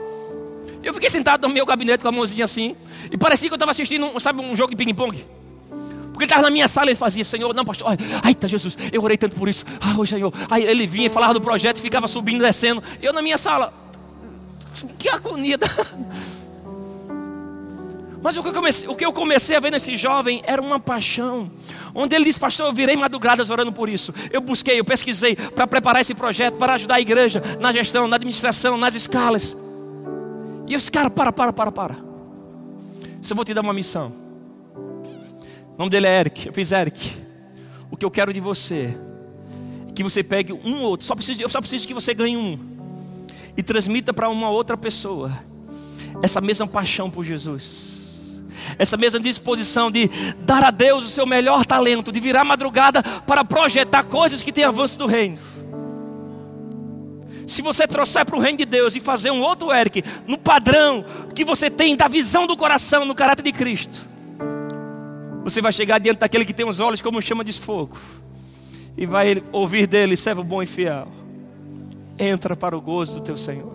Eu 0.83 0.93
fiquei 0.93 1.09
sentado 1.09 1.47
no 1.47 1.53
meu 1.53 1.65
gabinete 1.65 2.01
com 2.01 2.07
a 2.07 2.11
mãozinha 2.11 2.45
assim, 2.45 2.75
e 3.11 3.17
parecia 3.17 3.49
que 3.49 3.53
eu 3.53 3.57
estava 3.57 3.71
assistindo, 3.71 4.19
sabe, 4.19 4.41
um 4.41 4.55
jogo 4.55 4.71
de 4.71 4.75
ping-pong. 4.75 5.25
Porque 6.21 6.25
ele 6.25 6.33
estava 6.33 6.43
na 6.43 6.51
minha 6.51 6.67
sala 6.67 6.85
e 6.85 6.89
ele 6.91 6.99
fazia, 6.99 7.23
Senhor, 7.23 7.51
não, 7.51 7.65
pastor, 7.65 7.97
ai, 8.21 8.35
tá 8.35 8.47
Jesus, 8.47 8.77
eu 8.91 9.01
orei 9.01 9.17
tanto 9.17 9.35
por 9.35 9.49
isso. 9.49 9.65
Ah, 9.81 9.95
oh, 9.97 10.05
Senhor. 10.05 10.31
Aí 10.51 10.63
ele 10.63 10.85
vinha 10.85 11.07
e 11.07 11.09
falava 11.09 11.33
do 11.33 11.41
projeto 11.41 11.79
e 11.79 11.81
ficava 11.81 12.07
subindo 12.07 12.43
descendo. 12.43 12.83
Eu 13.01 13.11
na 13.11 13.21
minha 13.21 13.37
sala, 13.37 13.73
que 14.99 15.09
agonia. 15.09 15.57
Mas 18.21 18.37
o 18.37 18.43
que, 18.43 18.49
eu 18.49 18.53
comecei, 18.53 18.87
o 18.87 18.95
que 18.95 19.03
eu 19.03 19.11
comecei 19.11 19.55
a 19.55 19.59
ver 19.59 19.71
nesse 19.71 19.97
jovem 19.97 20.43
era 20.45 20.61
uma 20.61 20.79
paixão. 20.79 21.49
Onde 21.95 22.15
ele 22.15 22.25
disse, 22.25 22.39
pastor, 22.39 22.67
eu 22.67 22.73
virei 22.73 22.95
madrugadas 22.95 23.49
orando 23.49 23.73
por 23.73 23.89
isso. 23.89 24.13
Eu 24.31 24.41
busquei, 24.41 24.79
eu 24.79 24.85
pesquisei 24.85 25.35
para 25.35 25.65
preparar 25.65 26.01
esse 26.01 26.13
projeto, 26.13 26.57
para 26.57 26.75
ajudar 26.75 26.95
a 26.95 27.01
igreja 27.01 27.41
na 27.59 27.71
gestão, 27.71 28.07
na 28.07 28.17
administração, 28.17 28.77
nas 28.77 28.93
escalas. 28.93 29.57
E 30.67 30.73
eu 30.73 30.77
disse, 30.77 30.91
cara, 30.91 31.09
para, 31.09 31.33
para, 31.33 31.51
para, 31.51 31.71
para. 31.71 31.95
Se 33.23 33.33
eu 33.33 33.35
vou 33.35 33.43
te 33.43 33.55
dar 33.55 33.61
uma 33.61 33.73
missão. 33.73 34.30
Nome 35.81 35.89
dele 35.89 36.05
é 36.05 36.19
Eric. 36.19 36.47
Eu 36.47 36.53
fiz 36.53 36.71
Eric. 36.71 37.11
O 37.89 37.97
que 37.97 38.05
eu 38.05 38.11
quero 38.11 38.31
de 38.31 38.39
você 38.39 38.95
é 39.89 39.91
que 39.93 40.03
você 40.03 40.23
pegue 40.23 40.53
um 40.53 40.81
ou 40.81 40.91
outro. 40.91 41.05
Só 41.05 41.15
preciso, 41.15 41.41
eu 41.41 41.49
só 41.49 41.59
preciso 41.59 41.87
que 41.87 41.93
você 41.93 42.13
ganhe 42.13 42.37
um. 42.37 42.57
E 43.57 43.63
transmita 43.63 44.13
para 44.13 44.29
uma 44.29 44.49
outra 44.49 44.77
pessoa 44.77 45.31
essa 46.21 46.39
mesma 46.39 46.67
paixão 46.67 47.09
por 47.09 47.23
Jesus 47.23 47.89
essa 48.77 48.95
mesma 48.95 49.19
disposição 49.19 49.89
de 49.89 50.07
dar 50.39 50.63
a 50.63 50.71
Deus 50.71 51.03
o 51.03 51.07
seu 51.07 51.25
melhor 51.25 51.65
talento, 51.65 52.11
de 52.11 52.19
virar 52.19 52.43
madrugada 52.43 53.01
para 53.01 53.43
projetar 53.43 54.03
coisas 54.03 54.43
que 54.43 54.51
têm 54.51 54.63
avanço 54.63 54.99
do 54.99 55.07
reino. 55.07 55.37
Se 57.47 57.61
você 57.61 57.87
trouxer 57.87 58.23
para 58.25 58.35
o 58.35 58.39
reino 58.39 58.59
de 58.59 58.65
Deus 58.65 58.95
e 58.95 58.99
fazer 58.99 59.31
um 59.31 59.41
outro 59.41 59.73
Eric, 59.73 60.03
no 60.27 60.37
padrão 60.37 61.03
que 61.33 61.43
você 61.43 61.69
tem 61.69 61.95
da 61.95 62.07
visão 62.07 62.45
do 62.45 62.55
coração, 62.55 63.03
no 63.03 63.15
caráter 63.15 63.41
de 63.41 63.51
Cristo, 63.51 64.10
você 65.43 65.61
vai 65.61 65.71
chegar 65.71 65.99
diante 65.99 66.19
daquele 66.19 66.45
que 66.45 66.53
tem 66.53 66.67
os 66.67 66.79
olhos 66.79 67.01
como 67.01 67.21
chama 67.21 67.43
de 67.43 67.53
fogo, 67.53 67.97
e 68.97 69.05
vai 69.05 69.41
ouvir 69.51 69.87
dele, 69.87 70.15
servo 70.17 70.43
bom 70.43 70.61
e 70.61 70.65
fiel. 70.65 71.07
Entra 72.19 72.55
para 72.55 72.77
o 72.77 72.81
gozo 72.81 73.15
do 73.15 73.21
teu 73.21 73.37
Senhor. 73.37 73.73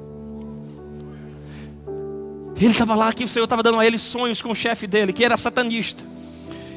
Ele 2.56 2.70
estava 2.70 2.94
lá 2.94 3.12
que 3.12 3.24
o 3.24 3.28
Senhor 3.28 3.44
estava 3.44 3.62
dando 3.62 3.78
a 3.78 3.86
ele 3.86 3.98
sonhos 3.98 4.40
com 4.40 4.50
o 4.50 4.54
chefe 4.54 4.86
dele, 4.86 5.12
que 5.12 5.24
era 5.24 5.36
satanista. 5.36 6.02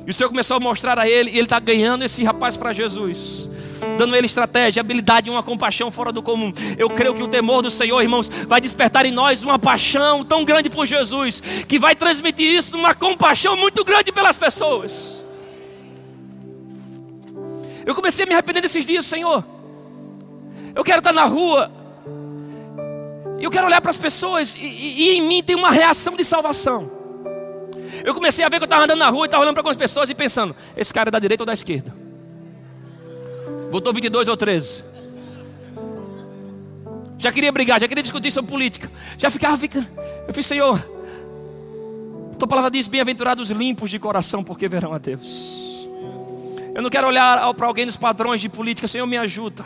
E 0.05 0.09
o 0.09 0.13
Senhor 0.13 0.29
começou 0.29 0.57
a 0.57 0.59
mostrar 0.59 0.97
a 0.97 1.07
ele, 1.07 1.29
e 1.29 1.33
ele 1.33 1.43
está 1.43 1.59
ganhando 1.59 2.03
esse 2.03 2.23
rapaz 2.23 2.57
para 2.57 2.73
Jesus. 2.73 3.49
Dando 3.97 4.13
a 4.13 4.17
ele 4.17 4.27
estratégia, 4.27 4.81
habilidade 4.81 5.29
e 5.29 5.31
uma 5.31 5.43
compaixão 5.43 5.91
fora 5.91 6.11
do 6.11 6.21
comum. 6.21 6.51
Eu 6.77 6.89
creio 6.89 7.13
que 7.13 7.23
o 7.23 7.27
temor 7.27 7.61
do 7.61 7.71
Senhor, 7.71 8.01
irmãos, 8.01 8.29
vai 8.47 8.61
despertar 8.61 9.05
em 9.05 9.11
nós 9.11 9.43
uma 9.43 9.57
paixão 9.57 10.23
tão 10.23 10.43
grande 10.43 10.69
por 10.69 10.85
Jesus, 10.85 11.41
que 11.67 11.79
vai 11.79 11.95
transmitir 11.95 12.53
isso 12.53 12.75
numa 12.75 12.93
compaixão 12.93 13.55
muito 13.55 13.83
grande 13.83 14.11
pelas 14.11 14.37
pessoas. 14.37 15.23
Eu 17.85 17.95
comecei 17.95 18.25
a 18.25 18.27
me 18.27 18.33
arrepender 18.33 18.61
desses 18.61 18.85
dias, 18.85 19.05
Senhor. 19.05 19.43
Eu 20.75 20.83
quero 20.83 20.99
estar 20.99 21.11
na 21.11 21.25
rua, 21.25 21.71
eu 23.39 23.49
quero 23.49 23.65
olhar 23.65 23.81
para 23.81 23.91
as 23.91 23.97
pessoas 23.97 24.53
e, 24.53 24.59
e, 24.59 25.01
e, 25.01 25.17
em 25.17 25.21
mim 25.21 25.41
tem 25.41 25.55
uma 25.55 25.71
reação 25.71 26.15
de 26.15 26.23
salvação. 26.23 26.91
Eu 28.03 28.13
comecei 28.13 28.45
a 28.45 28.49
ver 28.49 28.57
que 28.57 28.63
eu 28.63 28.65
estava 28.65 28.83
andando 28.83 28.99
na 28.99 29.09
rua 29.09 29.25
e 29.25 29.27
estava 29.27 29.43
olhando 29.43 29.55
para 29.55 29.61
algumas 29.61 29.77
pessoas 29.77 30.09
e 30.09 30.15
pensando: 30.15 30.55
esse 30.75 30.93
cara 30.93 31.09
é 31.09 31.11
da 31.11 31.19
direita 31.19 31.43
ou 31.43 31.45
da 31.45 31.53
esquerda? 31.53 31.93
Botou 33.71 33.93
22 33.93 34.27
ou 34.27 34.37
13. 34.37 34.83
Já 37.17 37.31
queria 37.31 37.51
brigar, 37.51 37.79
já 37.79 37.87
queria 37.87 38.01
discutir 38.01 38.31
sobre 38.31 38.49
política. 38.49 38.89
Já 39.17 39.29
ficava, 39.29 39.57
fica... 39.57 39.85
eu 40.27 40.33
fiz, 40.33 40.45
Senhor. 40.45 40.79
Tua 42.37 42.47
palavra 42.47 42.71
diz: 42.71 42.87
Bem-aventurados 42.87 43.49
limpos 43.49 43.89
de 43.89 43.99
coração, 43.99 44.43
porque 44.43 44.67
verão 44.67 44.93
a 44.93 44.97
Deus. 44.97 45.87
Eu 46.73 46.81
não 46.81 46.89
quero 46.89 47.07
olhar 47.07 47.53
para 47.53 47.67
alguém 47.67 47.85
nos 47.85 47.97
padrões 47.97 48.39
de 48.39 48.47
política, 48.47 48.87
Senhor, 48.87 49.05
me 49.05 49.17
ajuda. 49.17 49.65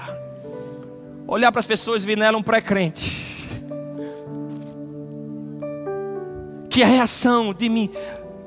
Olhar 1.28 1.52
para 1.52 1.60
as 1.60 1.68
pessoas 1.68 2.04
e 2.04 2.06
ver 2.06 2.18
nela 2.18 2.38
um 2.38 2.44
pré-crente 2.44 3.34
que 6.74 6.82
a 6.82 6.88
reação 6.88 7.54
de 7.54 7.70
mim. 7.70 7.88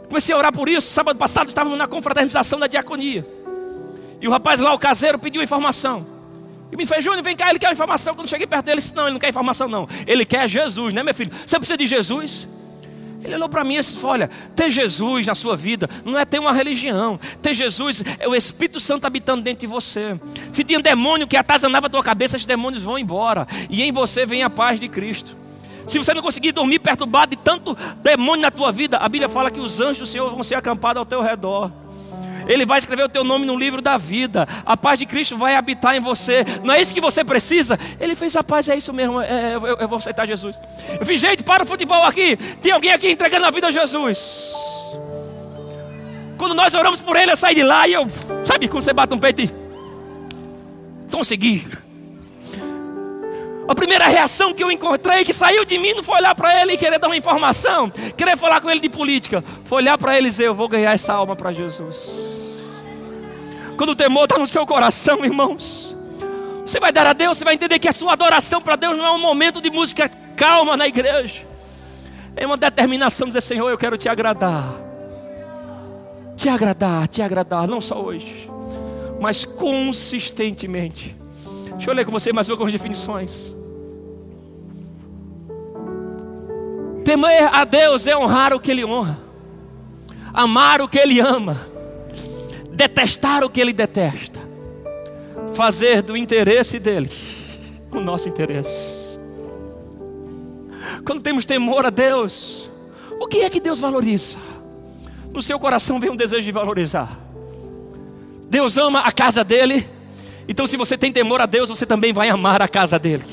Comecei 0.09 0.35
a 0.35 0.39
orar 0.39 0.53
por 0.53 0.69
isso. 0.69 0.89
Sábado 0.89 1.17
passado 1.17 1.47
estávamos 1.47 1.79
na 1.79 1.87
confraternização 1.87 2.59
da 2.59 2.67
diaconia. 2.67 3.25
E 4.21 4.29
o 4.29 4.31
rapaz 4.31 4.61
lá, 4.61 4.73
o 4.73 4.79
caseiro, 4.79 5.19
pediu 5.19 5.43
informação. 5.43 6.07
E 6.71 6.77
me 6.77 6.85
fez, 6.87 7.05
Júnior, 7.05 7.23
vem 7.23 7.37
cá, 7.37 7.51
ele 7.51 7.59
quer 7.59 7.73
informação. 7.73 8.15
Quando 8.15 8.29
cheguei 8.29 8.47
perto 8.47 8.67
dele, 8.67 8.81
disse: 8.81 8.95
Não, 8.95 9.05
ele 9.05 9.13
não 9.13 9.21
quer 9.21 9.29
informação, 9.29 9.69
não. 9.69 9.89
Ele 10.07 10.25
quer 10.25 10.49
Jesus, 10.49 10.93
né, 10.93 11.03
meu 11.03 11.15
filho? 11.15 11.31
Você 11.47 11.59
precisa 11.59 11.79
de 11.79 11.87
Jesus? 11.87 12.47
Ele 13.23 13.35
olhou 13.35 13.49
para 13.49 13.65
mim 13.65 13.75
e 13.75 13.79
disse: 13.79 14.05
Olha, 14.05 14.31
ter 14.55 14.71
Jesus 14.71 15.27
na 15.27 15.35
sua 15.35 15.57
vida 15.57 15.89
não 16.05 16.19
é 16.19 16.25
ter 16.25 16.39
uma 16.39 16.53
religião. 16.53 17.19
Ter 17.41 17.55
Jesus 17.55 18.03
é 18.19 18.29
o 18.29 18.35
Espírito 18.35 18.81
Santo 18.81 19.07
habitando 19.07 19.43
dentro 19.43 19.61
de 19.61 19.67
você. 19.67 20.19
Se 20.53 20.65
tinha 20.65 20.79
um 20.79 20.83
demônio 20.83 21.27
que 21.27 21.37
atazanava 21.37 21.87
a 21.87 21.91
tua 21.91 22.03
cabeça, 22.03 22.37
esses 22.37 22.47
demônios 22.47 22.83
vão 22.83 22.99
embora. 22.99 23.47
E 23.71 23.83
em 23.83 23.93
você 23.93 24.27
vem 24.27 24.43
a 24.43 24.51
paz 24.51 24.81
de 24.81 24.89
Cristo. 24.89 25.37
Se 25.87 25.99
você 25.99 26.13
não 26.13 26.23
conseguir 26.23 26.51
dormir 26.51 26.81
perturbado 26.81 27.37
de 27.37 27.43
tanto 27.43 27.77
demônio 28.03 28.43
na 28.43 28.51
tua 28.51 28.73
vida, 28.73 28.99
a 28.99 29.09
Bíblia 29.09 29.29
fala 29.29 29.51
que 29.51 29.61
os 29.61 29.81
anjos 29.81 29.99
do 29.99 30.07
Senhor 30.07 30.31
vão 30.31 30.43
ser 30.43 30.57
acampados 30.57 30.99
ao 30.99 31.07
teu 31.07 31.23
redor. 31.23 31.71
Ele 32.47 32.65
vai 32.65 32.79
escrever 32.79 33.05
o 33.05 33.09
teu 33.09 33.25
nome 33.25 33.47
no 33.47 33.57
livro 33.57 33.83
da 33.83 33.97
vida. 33.97 34.47
A 34.65 34.77
paz 34.77 34.99
de 34.99 35.07
Cristo 35.07 35.37
vai 35.37 35.55
habitar 35.55 35.97
em 35.97 36.01
você. 36.01 36.45
Não 36.63 36.73
é 36.73 36.81
isso 36.81 36.95
que 36.95 37.01
você 37.01 37.25
precisa? 37.25 37.79
Ele 38.01 38.15
fez 38.15 38.37
a 38.37 38.45
paz, 38.45 38.69
é 38.69 38.77
isso 38.77 38.93
mesmo. 38.93 39.21
É, 39.21 39.55
eu, 39.55 39.67
eu, 39.67 39.89
vou 39.89 39.99
aceitar 39.99 40.27
Jesus. 40.27 40.57
Eu 40.99 41.05
fiz, 41.05 41.21
gente, 41.21 41.43
para 41.43 41.65
o 41.65 41.67
futebol 41.67 42.05
aqui. 42.05 42.37
Tem 42.63 42.73
alguém 42.73 42.93
aqui 42.93 43.11
entregando 43.11 43.47
a 43.47 43.51
vida 43.51 43.67
a 43.69 43.71
Jesus. 43.71 44.53
Quando 46.39 46.55
nós 46.55 46.75
oramos 46.75 47.01
por 47.01 47.17
ele, 47.17 47.33
eu 47.33 47.37
saí 47.37 47.55
de 47.55 47.63
lá 47.63 47.89
e 47.89 47.95
eu, 47.95 48.07
sabe, 48.45 48.69
quando 48.69 48.83
você 48.83 48.93
bate 48.93 49.15
um 49.15 49.19
peito 49.19 49.43
e 49.43 49.51
consegui. 51.11 51.67
A 53.69 53.75
primeira 53.75 54.07
reação 54.07 54.55
que 54.55 54.63
eu 54.63 54.71
encontrei, 54.71 55.25
que 55.25 55.33
saiu 55.33 55.65
de 55.65 55.77
mim, 55.77 55.95
não 55.95 56.03
foi 56.03 56.17
olhar 56.17 56.35
para 56.35 56.63
ele 56.63 56.75
e 56.75 56.77
querer 56.77 56.99
dar 56.99 57.09
uma 57.09 57.17
informação, 57.17 57.91
querer 58.17 58.37
falar 58.37 58.61
com 58.61 58.71
ele 58.71 58.79
de 58.79 58.89
política. 58.89 59.43
Foi 59.65 59.79
olhar 59.79 59.99
para 59.99 60.17
ele 60.17 60.29
e 60.29 60.31
dizer: 60.31 60.47
Eu 60.47 60.55
vou 60.55 60.69
ganhar 60.69 60.93
essa 60.93 61.13
alma 61.13 61.35
para 61.35 61.53
Jesus. 61.53 62.36
Quando 63.77 63.91
o 63.91 63.97
temor 63.97 64.25
está 64.25 64.39
no 64.39 64.47
seu 64.47 64.67
coração, 64.67 65.25
irmãos, 65.25 65.95
você 66.65 66.81
vai 66.81 66.91
dar 66.91 67.07
a 67.07 67.13
Deus, 67.13 67.37
você 67.37 67.45
vai 67.45 67.55
entender 67.55 67.79
que 67.79 67.89
a 67.89 67.93
sua 67.93 68.15
adoração 68.15 68.61
para 68.61 68.75
Deus 68.75 68.97
não 68.97 69.07
é 69.07 69.11
um 69.13 69.21
momento 69.21 69.61
de 69.61 69.71
música 69.71 70.09
calma 70.35 70.77
na 70.77 70.87
igreja, 70.87 71.47
é 72.35 72.47
uma 72.47 72.57
determinação 72.57 73.27
de 73.27 73.35
dizer: 73.35 73.47
Senhor, 73.47 73.69
eu 73.69 73.79
quero 73.79 73.97
te 73.97 74.09
agradar, 74.09 74.75
te 76.37 76.49
agradar, 76.49 77.07
te 77.07 77.21
agradar, 77.21 77.69
não 77.69 77.81
só 77.81 78.01
hoje, 78.01 78.51
mas 79.21 79.45
consistentemente. 79.45 81.15
Deixa 81.73 81.91
eu 81.91 81.95
ler 81.95 82.07
com 82.07 82.13
você 82.13 82.33
mais 82.33 82.49
algumas 82.49 82.73
definições. 82.73 83.55
Temer 87.05 87.55
a 87.55 87.65
Deus 87.65 88.07
é 88.07 88.17
honrar 88.17 88.53
o 88.53 88.59
que 88.59 88.71
Ele 88.71 88.85
honra, 88.85 89.19
amar 90.33 90.81
o 90.81 90.89
que 90.89 90.99
Ele 90.99 91.21
ama, 91.21 91.57
detestar 92.77 93.43
o 93.43 93.49
que 93.49 93.61
Ele 93.61 93.73
detesta, 93.73 94.39
fazer 95.55 96.03
do 96.03 96.17
interesse 96.17 96.79
dEle 96.79 97.11
o 97.91 98.01
nosso 98.01 98.29
interesse. 98.29 99.19
Quando 101.05 101.23
temos 101.23 101.47
temor 101.47 101.87
a 101.87 101.91
Deus, 101.91 102.71
o 103.19 103.27
que 103.27 103.39
é 103.39 103.51
que 103.51 103.59
Deus 103.59 103.79
valoriza? 103.79 104.37
No 105.33 105.43
seu 105.43 105.59
coração 105.59 105.99
vem 105.99 106.11
um 106.11 106.17
desejo 106.17 106.43
de 106.43 106.53
valorizar. 106.53 107.19
Deus 108.49 108.77
ama 108.77 109.01
a 109.01 109.11
casa 109.11 109.43
dele, 109.43 109.89
então 110.47 110.67
se 110.67 110.77
você 110.77 110.99
tem 110.99 111.11
temor 111.11 111.41
a 111.41 111.47
Deus, 111.47 111.71
você 111.71 111.87
também 111.87 112.13
vai 112.13 112.29
amar 112.29 112.61
a 112.61 112.69
casa 112.69 112.99
dele. 112.99 113.25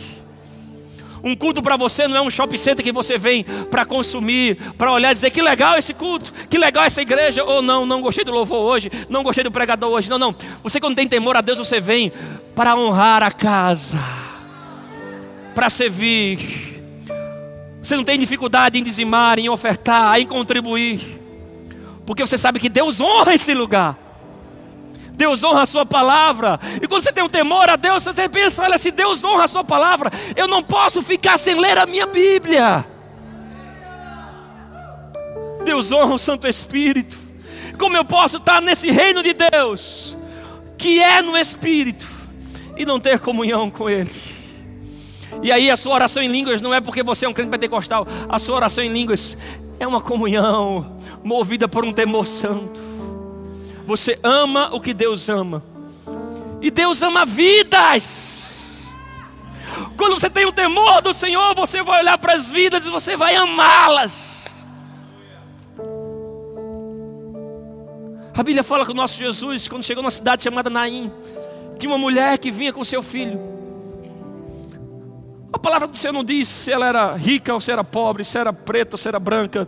Um 1.23 1.37
culto 1.37 1.61
para 1.61 1.77
você 1.77 2.05
não 2.05 2.17
é 2.17 2.21
um 2.21 2.29
shopping 2.29 2.57
center 2.57 2.83
que 2.83 2.91
você 2.91 3.17
vem 3.17 3.45
para 3.71 3.85
consumir, 3.85 4.57
para 4.77 4.91
olhar 4.91 5.11
e 5.11 5.13
dizer 5.13 5.31
que 5.31 5.41
legal 5.41 5.77
esse 5.77 5.93
culto, 5.93 6.33
que 6.49 6.57
legal 6.57 6.83
essa 6.83 7.01
igreja, 7.01 7.45
ou 7.45 7.61
não, 7.61 7.85
não 7.85 8.01
gostei 8.01 8.25
do 8.25 8.31
louvor 8.31 8.59
hoje, 8.59 8.91
não 9.07 9.23
gostei 9.23 9.41
do 9.41 9.51
pregador 9.51 9.89
hoje. 9.89 10.09
Não, 10.09 10.19
não. 10.19 10.35
Você 10.61 10.81
quando 10.81 10.95
tem 10.95 11.07
temor 11.07 11.37
a 11.37 11.41
Deus, 11.41 11.57
você 11.57 11.79
vem 11.79 12.11
para 12.53 12.75
honrar 12.75 13.23
a 13.23 13.31
casa, 13.31 13.97
para 15.55 15.69
servir. 15.69 16.83
Você 17.81 17.95
não 17.95 18.03
tem 18.03 18.19
dificuldade 18.19 18.77
em 18.77 18.83
dizimar, 18.83 19.39
em 19.39 19.47
ofertar, 19.47 20.19
em 20.19 20.25
contribuir, 20.25 21.21
porque 22.05 22.25
você 22.25 22.37
sabe 22.37 22.59
que 22.59 22.67
Deus 22.67 22.99
honra 22.99 23.33
esse 23.33 23.53
lugar. 23.53 23.97
Deus 25.13 25.43
honra 25.43 25.61
a 25.61 25.65
sua 25.65 25.85
palavra. 25.85 26.59
E 26.81 26.87
quando 26.87 27.03
você 27.03 27.11
tem 27.11 27.23
um 27.23 27.29
temor 27.29 27.69
a 27.69 27.75
Deus, 27.75 28.03
você 28.03 28.27
pensa: 28.27 28.63
olha, 28.63 28.77
se 28.77 28.91
Deus 28.91 29.23
honra 29.23 29.43
a 29.43 29.47
sua 29.47 29.63
palavra, 29.63 30.11
eu 30.35 30.47
não 30.47 30.63
posso 30.63 31.01
ficar 31.03 31.37
sem 31.37 31.59
ler 31.59 31.77
a 31.77 31.85
minha 31.85 32.05
Bíblia. 32.05 32.85
Deus 35.63 35.91
honra 35.91 36.15
o 36.15 36.19
Santo 36.19 36.47
Espírito. 36.47 37.17
Como 37.77 37.95
eu 37.95 38.05
posso 38.05 38.37
estar 38.37 38.61
nesse 38.61 38.91
reino 38.91 39.23
de 39.23 39.33
Deus, 39.33 40.15
que 40.77 41.01
é 41.01 41.21
no 41.21 41.37
Espírito, 41.37 42.05
e 42.77 42.85
não 42.85 42.99
ter 42.99 43.19
comunhão 43.19 43.69
com 43.69 43.89
Ele? 43.89 44.11
E 45.41 45.51
aí 45.51 45.71
a 45.71 45.75
sua 45.75 45.95
oração 45.95 46.21
em 46.21 46.27
línguas 46.27 46.61
não 46.61 46.73
é 46.73 46.79
porque 46.79 47.01
você 47.01 47.25
é 47.25 47.29
um 47.29 47.33
crente 47.33 47.49
pentecostal, 47.49 48.07
a 48.29 48.37
sua 48.37 48.55
oração 48.55 48.83
em 48.83 48.93
línguas 48.93 49.37
é 49.79 49.87
uma 49.87 50.01
comunhão 50.01 50.97
movida 51.23 51.67
por 51.67 51.83
um 51.83 51.91
temor 51.91 52.27
santo. 52.27 52.92
Você 53.85 54.19
ama 54.23 54.69
o 54.73 54.79
que 54.79 54.93
Deus 54.93 55.29
ama. 55.29 55.63
E 56.61 56.71
Deus 56.71 57.01
ama 57.01 57.25
vidas. 57.25 58.87
Quando 59.97 60.19
você 60.19 60.29
tem 60.29 60.45
o 60.45 60.51
temor 60.51 61.01
do 61.01 61.13
Senhor, 61.13 61.53
você 61.55 61.83
vai 61.83 62.01
olhar 62.01 62.17
para 62.17 62.33
as 62.33 62.49
vidas 62.49 62.85
e 62.85 62.89
você 62.89 63.17
vai 63.17 63.35
amá-las. 63.35 64.43
A 68.35 68.41
Bíblia 68.41 68.63
fala 68.63 68.85
que 68.85 68.91
o 68.91 68.95
nosso 68.95 69.17
Jesus, 69.17 69.67
quando 69.67 69.83
chegou 69.83 70.01
numa 70.01 70.09
cidade 70.09 70.43
chamada 70.43 70.69
Naim, 70.69 71.11
tinha 71.77 71.91
uma 71.91 71.97
mulher 71.99 72.37
que 72.39 72.49
vinha 72.49 72.73
com 72.73 72.83
seu 72.83 73.03
filho. 73.03 73.39
A 75.51 75.59
palavra 75.59 75.87
do 75.87 75.95
Senhor 75.95 76.13
não 76.13 76.23
diz 76.23 76.47
se 76.47 76.71
ela 76.71 76.87
era 76.87 77.15
rica 77.15 77.53
ou 77.53 77.61
se 77.61 77.71
era 77.71 77.83
pobre, 77.83 78.25
se 78.25 78.37
era 78.37 78.51
preta 78.51 78.95
ou 78.95 78.97
se 78.97 79.07
era 79.07 79.19
branca, 79.19 79.67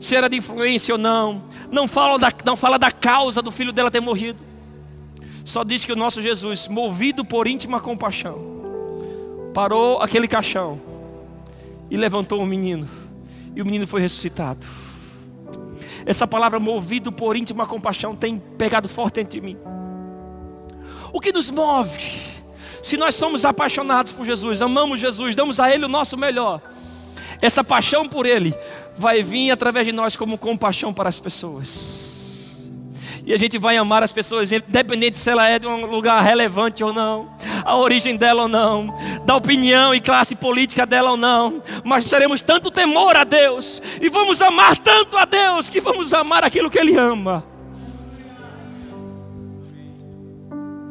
se 0.00 0.16
era 0.16 0.28
de 0.28 0.38
influência 0.38 0.94
ou 0.94 0.98
não. 0.98 1.42
Não 1.72 1.88
fala, 1.88 2.18
da, 2.18 2.32
não 2.44 2.56
fala 2.56 2.78
da 2.78 2.92
causa 2.92 3.40
do 3.40 3.50
filho 3.50 3.72
dela 3.72 3.90
ter 3.90 4.00
morrido. 4.00 4.38
Só 5.42 5.64
diz 5.64 5.86
que 5.86 5.92
o 5.92 5.96
nosso 5.96 6.20
Jesus, 6.20 6.68
movido 6.68 7.24
por 7.24 7.48
íntima 7.48 7.80
compaixão, 7.80 8.38
parou 9.54 10.00
aquele 10.00 10.28
caixão 10.28 10.78
e 11.90 11.96
levantou 11.96 12.42
o 12.42 12.46
menino. 12.46 12.88
E 13.56 13.62
o 13.62 13.64
menino 13.64 13.86
foi 13.86 14.02
ressuscitado. 14.02 14.66
Essa 16.04 16.26
palavra, 16.26 16.60
movido 16.60 17.10
por 17.10 17.36
íntima 17.36 17.66
compaixão, 17.66 18.14
tem 18.14 18.38
pegado 18.38 18.88
forte 18.88 19.14
dentro 19.14 19.32
de 19.32 19.40
mim. 19.40 19.56
O 21.10 21.20
que 21.20 21.32
nos 21.32 21.48
move? 21.48 21.98
Se 22.82 22.98
nós 22.98 23.14
somos 23.14 23.44
apaixonados 23.44 24.12
por 24.12 24.26
Jesus, 24.26 24.60
amamos 24.60 25.00
Jesus, 25.00 25.34
damos 25.34 25.58
a 25.58 25.72
Ele 25.72 25.86
o 25.86 25.88
nosso 25.88 26.16
melhor, 26.16 26.60
essa 27.40 27.62
paixão 27.64 28.08
por 28.08 28.26
Ele 28.26 28.54
vai 28.96 29.22
vir 29.22 29.50
através 29.50 29.86
de 29.86 29.92
nós 29.92 30.16
como 30.16 30.38
compaixão 30.38 30.92
para 30.92 31.08
as 31.08 31.18
pessoas. 31.18 32.12
E 33.24 33.32
a 33.32 33.36
gente 33.36 33.56
vai 33.56 33.76
amar 33.76 34.02
as 34.02 34.10
pessoas, 34.10 34.50
independente 34.50 35.16
se 35.18 35.30
ela 35.30 35.48
é 35.48 35.58
de 35.58 35.66
um 35.66 35.86
lugar 35.86 36.22
relevante 36.22 36.82
ou 36.82 36.92
não, 36.92 37.30
a 37.64 37.76
origem 37.76 38.16
dela 38.16 38.42
ou 38.42 38.48
não, 38.48 38.92
da 39.24 39.36
opinião 39.36 39.94
e 39.94 40.00
classe 40.00 40.34
política 40.34 40.84
dela 40.84 41.12
ou 41.12 41.16
não, 41.16 41.62
mas 41.84 42.10
teremos 42.10 42.40
tanto 42.40 42.68
temor 42.70 43.16
a 43.16 43.22
Deus, 43.22 43.80
e 44.00 44.08
vamos 44.08 44.42
amar 44.42 44.76
tanto 44.76 45.16
a 45.16 45.24
Deus, 45.24 45.70
que 45.70 45.80
vamos 45.80 46.12
amar 46.12 46.42
aquilo 46.42 46.68
que 46.68 46.78
Ele 46.78 46.96
ama. 46.96 47.44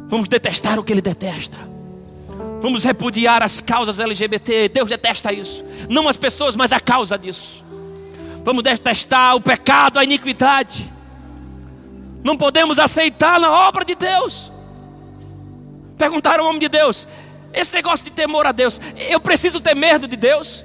Vamos 0.07 0.27
detestar 0.27 0.79
o 0.79 0.83
que 0.83 0.93
Ele 0.93 1.01
detesta. 1.01 1.57
Vamos 2.61 2.83
repudiar 2.83 3.41
as 3.41 3.59
causas 3.59 3.99
LGBT. 3.99 4.69
Deus 4.69 4.89
detesta 4.89 5.33
isso. 5.33 5.63
Não 5.89 6.07
as 6.07 6.15
pessoas, 6.15 6.55
mas 6.55 6.71
a 6.71 6.79
causa 6.79 7.17
disso. 7.17 7.63
Vamos 8.43 8.63
detestar 8.63 9.35
o 9.35 9.41
pecado, 9.41 9.99
a 9.99 10.03
iniquidade. 10.03 10.91
Não 12.23 12.37
podemos 12.37 12.79
aceitar 12.79 13.39
na 13.39 13.51
obra 13.51 13.83
de 13.83 13.95
Deus. 13.95 14.51
Perguntaram 15.97 16.43
ao 16.43 16.49
homem 16.49 16.59
de 16.59 16.69
Deus: 16.69 17.07
esse 17.53 17.75
negócio 17.75 18.05
de 18.05 18.11
temor 18.11 18.45
a 18.45 18.51
Deus, 18.51 18.79
eu 19.09 19.19
preciso 19.19 19.59
ter 19.59 19.75
medo 19.75 20.07
de 20.07 20.15
Deus? 20.15 20.63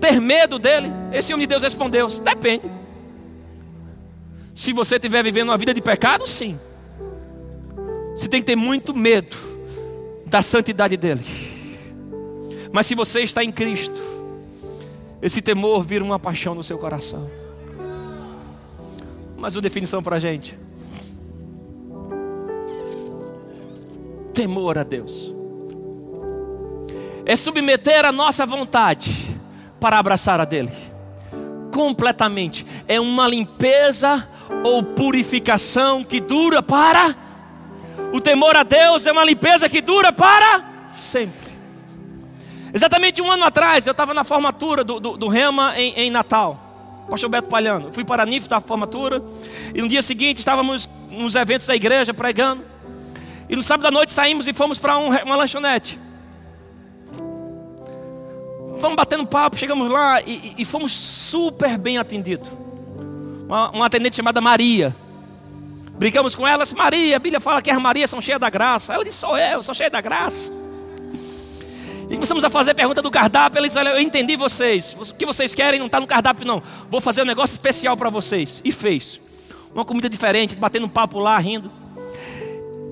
Ter 0.00 0.20
medo 0.20 0.58
dele? 0.58 0.88
Esse 1.12 1.32
homem 1.32 1.46
de 1.46 1.50
Deus 1.50 1.62
respondeu: 1.62 2.08
depende. 2.08 2.70
Se 4.54 4.72
você 4.72 4.96
estiver 4.96 5.22
vivendo 5.22 5.50
uma 5.50 5.56
vida 5.56 5.74
de 5.74 5.80
pecado, 5.80 6.26
sim. 6.26 6.58
Você 8.14 8.28
tem 8.28 8.40
que 8.40 8.46
ter 8.46 8.56
muito 8.56 8.94
medo 8.94 9.36
da 10.26 10.40
santidade 10.40 10.96
dele. 10.96 11.24
Mas 12.72 12.86
se 12.86 12.94
você 12.94 13.20
está 13.20 13.44
em 13.44 13.52
Cristo, 13.52 14.00
esse 15.22 15.40
temor 15.40 15.82
vira 15.82 16.04
uma 16.04 16.18
paixão 16.18 16.54
no 16.54 16.62
seu 16.62 16.78
coração. 16.78 17.30
Mais 19.36 19.54
uma 19.54 19.62
definição 19.62 20.02
para 20.02 20.16
a 20.16 20.18
gente. 20.18 20.58
temor 24.36 24.76
a 24.76 24.82
Deus. 24.82 25.34
É 27.24 27.34
submeter 27.34 28.04
a 28.04 28.12
nossa 28.12 28.44
vontade 28.44 29.10
para 29.80 29.98
abraçar 29.98 30.38
a 30.38 30.44
dele. 30.44 30.70
Completamente. 31.72 32.66
É 32.86 33.00
uma 33.00 33.26
limpeza 33.26 34.28
ou 34.62 34.82
purificação 34.82 36.04
que 36.04 36.20
dura 36.20 36.62
para. 36.62 37.16
O 38.12 38.20
temor 38.20 38.54
a 38.54 38.62
Deus 38.62 39.06
é 39.06 39.12
uma 39.12 39.24
limpeza 39.24 39.70
que 39.70 39.80
dura 39.80 40.12
para 40.12 40.90
sempre. 40.92 41.45
Exatamente 42.76 43.22
um 43.22 43.32
ano 43.32 43.42
atrás, 43.42 43.86
eu 43.86 43.92
estava 43.92 44.12
na 44.12 44.22
formatura 44.22 44.84
do, 44.84 45.00
do, 45.00 45.16
do 45.16 45.28
Rema 45.28 45.72
em, 45.80 45.94
em, 45.94 46.10
Natal. 46.10 46.60
Pastor 47.08 47.30
Beto 47.30 47.48
Palhano. 47.48 47.90
Fui 47.90 48.04
para 48.04 48.22
a 48.22 48.26
NIF 48.26 48.46
da 48.46 48.60
formatura. 48.60 49.24
E 49.74 49.80
no 49.80 49.88
dia 49.88 50.02
seguinte 50.02 50.40
estávamos 50.40 50.86
nos 51.10 51.34
eventos 51.36 51.66
da 51.66 51.74
igreja 51.74 52.12
pregando. 52.12 52.62
E 53.48 53.56
no 53.56 53.62
sábado 53.62 53.86
à 53.86 53.90
noite 53.90 54.12
saímos 54.12 54.46
e 54.46 54.52
fomos 54.52 54.78
para 54.78 54.98
um, 54.98 55.08
uma 55.08 55.36
lanchonete. 55.36 55.98
Fomos 58.78 58.94
batendo 58.94 59.26
papo, 59.26 59.56
chegamos 59.56 59.90
lá 59.90 60.20
e, 60.20 60.56
e 60.58 60.64
fomos 60.66 60.92
super 60.92 61.78
bem 61.78 61.96
atendidos. 61.96 62.46
Uma, 63.46 63.70
uma, 63.70 63.86
atendente 63.86 64.16
chamada 64.16 64.38
Maria. 64.38 64.94
Brincamos 65.92 66.34
com 66.34 66.46
ela, 66.46 66.64
disse, 66.64 66.76
Maria, 66.76 67.16
a 67.16 67.18
Bíblia 67.18 67.40
fala 67.40 67.62
que 67.62 67.70
as 67.70 67.80
Marias 67.80 68.10
são 68.10 68.20
cheias 68.20 68.38
da 68.38 68.50
graça. 68.50 68.92
Ela 68.92 69.02
disse, 69.02 69.16
sou 69.16 69.38
eu, 69.38 69.62
sou 69.62 69.74
cheia 69.74 69.88
da 69.88 70.02
graça. 70.02 70.65
E 72.08 72.14
começamos 72.14 72.44
a 72.44 72.50
fazer 72.50 72.74
pergunta 72.74 73.02
do 73.02 73.10
cardápio. 73.10 73.58
Ela 73.58 73.66
disse, 73.66 73.78
olha, 73.78 73.90
eu 73.90 74.00
entendi 74.00 74.36
vocês. 74.36 74.96
O 74.98 75.14
que 75.14 75.26
vocês 75.26 75.54
querem 75.54 75.78
não 75.78 75.86
está 75.86 75.98
no 75.98 76.06
cardápio, 76.06 76.46
não. 76.46 76.62
Vou 76.88 77.00
fazer 77.00 77.22
um 77.22 77.24
negócio 77.24 77.54
especial 77.54 77.96
para 77.96 78.10
vocês. 78.10 78.60
E 78.64 78.70
fez. 78.70 79.20
Uma 79.74 79.84
comida 79.84 80.08
diferente, 80.08 80.56
batendo 80.56 80.86
um 80.86 80.88
papo 80.88 81.18
lá, 81.18 81.36
rindo. 81.38 81.70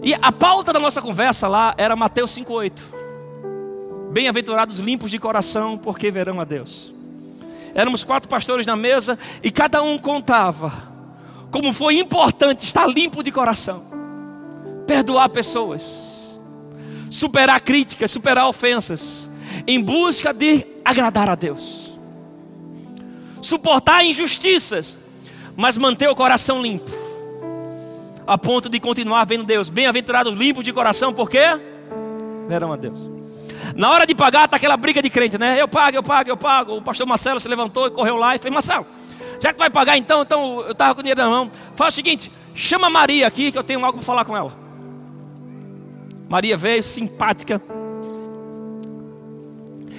E 0.03 0.15
a 0.21 0.33
pauta 0.33 0.73
da 0.73 0.79
nossa 0.79 1.01
conversa 1.01 1.49
lá 1.49 1.75
era 1.79 1.95
Mateus 1.95 2.37
5,8. 2.37 2.73
Bem-aventurados 4.13 4.79
limpos 4.79 5.11
de 5.11 5.19
coração, 5.19 5.79
porque 5.79 6.11
verão 6.11 6.41
a 6.41 6.45
Deus. 6.45 6.93
Éramos 7.75 8.05
quatro 8.05 8.29
pastores 8.29 8.67
na 8.67 8.77
mesa 8.77 9.19
e 9.43 9.51
cada 9.51 9.83
um 9.83 9.99
contava 9.99 10.95
como 11.55 11.73
foi 11.73 12.01
importante 12.01 12.65
estar 12.65 12.85
limpo 12.85 13.23
de 13.23 13.31
coração, 13.31 13.81
perdoar 14.89 15.29
pessoas, 15.29 16.04
superar 17.15 17.61
críticas, 17.61 18.11
superar 18.11 18.49
ofensas, 18.49 19.31
em 19.69 19.81
busca 19.81 20.35
de 20.35 20.67
agradar 20.85 21.31
a 21.31 21.37
Deus, 21.37 21.95
suportar 23.41 24.05
injustiças, 24.05 24.97
mas 25.55 25.79
manter 25.79 26.09
o 26.09 26.17
coração 26.17 26.61
limpo 26.61 26.91
a 28.27 28.37
ponto 28.37 28.69
de 28.69 28.81
continuar 28.81 29.25
vendo 29.27 29.45
Deus. 29.45 29.69
Bem-aventurados 29.69 30.35
limpos 30.35 30.65
de 30.65 30.73
coração, 30.73 31.15
porque 31.15 31.39
verão 32.49 32.73
a 32.73 32.77
Deus. 32.77 32.99
Na 33.77 33.91
hora 33.91 34.07
de 34.07 34.15
pagar, 34.15 34.47
está 34.47 34.57
aquela 34.57 34.77
briga 34.77 35.01
de 35.01 35.09
crente, 35.09 35.39
né? 35.39 35.61
Eu 35.61 35.69
pago, 35.69 35.97
eu 35.97 36.03
pago, 36.03 36.31
eu 36.31 36.37
pago. 36.37 36.77
O 36.79 36.83
pastor 36.83 37.07
Marcelo 37.07 37.39
se 37.39 37.47
levantou 37.47 37.87
e 37.87 37.91
correu 37.91 38.17
lá 38.17 38.35
e 38.35 38.39
fez: 38.41 38.53
Marcelo, 38.53 38.87
já 39.41 39.53
que 39.53 39.59
vai 39.59 39.71
pagar 39.71 39.97
então, 39.97 40.23
então 40.23 40.63
eu 40.63 40.73
estava 40.73 40.95
com 40.95 41.01
o 41.01 41.03
dinheiro 41.05 41.23
na 41.23 41.29
mão. 41.29 41.51
Faz 41.77 41.95
o 41.95 41.97
seguinte: 41.97 42.33
chama 42.57 42.91
Maria 42.91 43.29
aqui, 43.29 43.53
que 43.53 43.59
eu 43.59 43.63
tenho 43.63 43.85
algo 43.85 43.99
para 43.99 44.05
falar 44.05 44.25
com 44.25 44.37
ela. 44.37 44.64
Maria 46.35 46.57
veio, 46.57 46.83
simpática. 46.83 47.63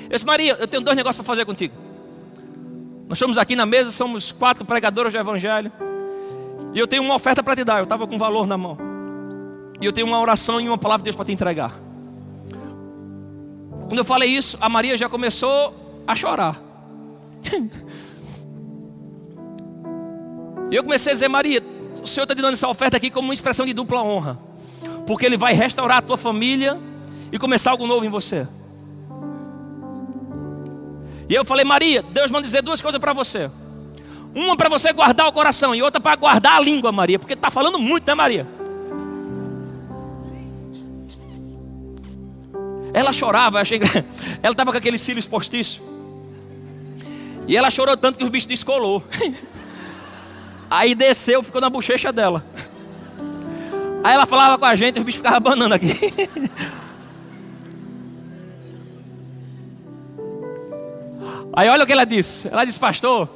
Eu 0.03 0.09
disse: 0.09 0.25
Maria, 0.25 0.57
eu 0.59 0.67
tenho 0.67 0.83
dois 0.83 0.97
negócios 0.97 1.15
para 1.15 1.23
fazer 1.23 1.45
contigo. 1.45 1.73
Nós 3.07 3.17
estamos 3.17 3.37
aqui 3.37 3.55
na 3.55 3.65
mesa, 3.65 3.89
somos 3.89 4.33
quatro 4.33 4.65
pregadores 4.65 5.13
do 5.13 5.17
Evangelho. 5.17 5.71
E 6.73 6.79
eu 6.79 6.87
tenho 6.87 7.03
uma 7.03 7.15
oferta 7.15 7.41
para 7.41 7.55
te 7.55 7.63
dar. 7.63 7.77
Eu 7.77 7.85
estava 7.85 8.05
com 8.05 8.17
valor 8.17 8.45
na 8.45 8.57
mão. 8.57 8.77
E 9.79 9.85
eu 9.85 9.93
tenho 9.93 10.07
uma 10.07 10.19
oração 10.19 10.59
e 10.59 10.67
uma 10.67 10.77
palavra 10.77 11.03
de 11.03 11.05
Deus 11.05 11.15
para 11.15 11.23
te 11.23 11.31
entregar. 11.31 11.71
Quando 13.87 13.99
eu 13.99 14.03
falei 14.03 14.29
isso, 14.29 14.57
a 14.59 14.67
Maria 14.67 14.97
já 14.97 15.07
começou 15.07 16.03
a 16.05 16.13
chorar. 16.17 16.61
E 20.71 20.75
eu 20.75 20.83
comecei 20.83 21.11
a 21.11 21.13
dizer, 21.13 21.27
Maria, 21.27 21.61
o 22.01 22.07
Senhor 22.07 22.23
está 22.23 22.33
te 22.33 22.41
dando 22.41 22.55
essa 22.55 22.67
oferta 22.67 22.97
aqui 22.97 23.11
como 23.11 23.27
uma 23.27 23.33
expressão 23.35 23.67
de 23.67 23.71
dupla 23.71 24.01
honra. 24.01 24.44
Porque 25.05 25.25
Ele 25.25 25.37
vai 25.37 25.53
restaurar 25.53 25.97
a 25.97 26.01
tua 26.01 26.17
família 26.17 26.79
e 27.31 27.37
começar 27.37 27.71
algo 27.71 27.87
novo 27.87 28.05
em 28.05 28.09
você. 28.09 28.47
E 31.27 31.33
eu 31.33 31.43
falei, 31.43 31.65
Maria, 31.65 32.03
Deus 32.03 32.29
manda 32.29 32.45
dizer 32.45 32.61
duas 32.61 32.81
coisas 32.81 32.99
para 32.99 33.13
você. 33.13 33.49
Uma 34.33 34.55
para 34.55 34.69
você 34.69 34.91
guardar 34.91 35.27
o 35.27 35.31
coração 35.31 35.73
e 35.73 35.81
outra 35.81 35.99
para 35.99 36.15
guardar 36.15 36.57
a 36.57 36.59
língua, 36.59 36.91
Maria, 36.91 37.17
porque 37.17 37.33
está 37.33 37.49
falando 37.49 37.79
muito, 37.79 38.05
né, 38.05 38.13
Maria? 38.13 38.47
Ela 42.93 43.11
chorava, 43.11 43.59
achei... 43.59 43.79
ela 44.41 44.53
estava 44.53 44.71
com 44.71 44.77
aquele 44.77 44.97
cílios 44.97 45.25
postiço. 45.25 45.81
E 47.47 47.55
ela 47.55 47.69
chorou 47.69 47.95
tanto 47.95 48.17
que 48.17 48.23
o 48.23 48.29
bicho 48.29 48.47
descolou. 48.47 49.03
Aí 50.69 50.95
desceu, 50.95 51.43
ficou 51.43 51.61
na 51.61 51.69
bochecha 51.69 52.11
dela. 52.11 52.45
Aí 54.05 54.13
ela 54.13 54.27
falava 54.27 54.59
com 54.59 54.65
a 54.65 54.75
gente, 54.75 54.97
e 54.97 55.01
o 55.01 55.03
bicho 55.03 55.17
ficava 55.17 55.39
banando 55.39 55.73
aqui. 55.73 55.89
Aí 61.51 61.69
olha 61.69 61.83
o 61.83 61.87
que 61.87 61.93
ela 61.93 62.05
disse. 62.05 62.47
Ela 62.49 62.65
disse, 62.65 62.79
pastor, 62.79 63.29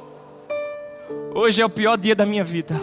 Hoje 1.32 1.62
é 1.62 1.64
o 1.64 1.70
pior 1.70 1.96
dia 1.96 2.14
da 2.14 2.26
minha 2.26 2.42
vida. 2.42 2.74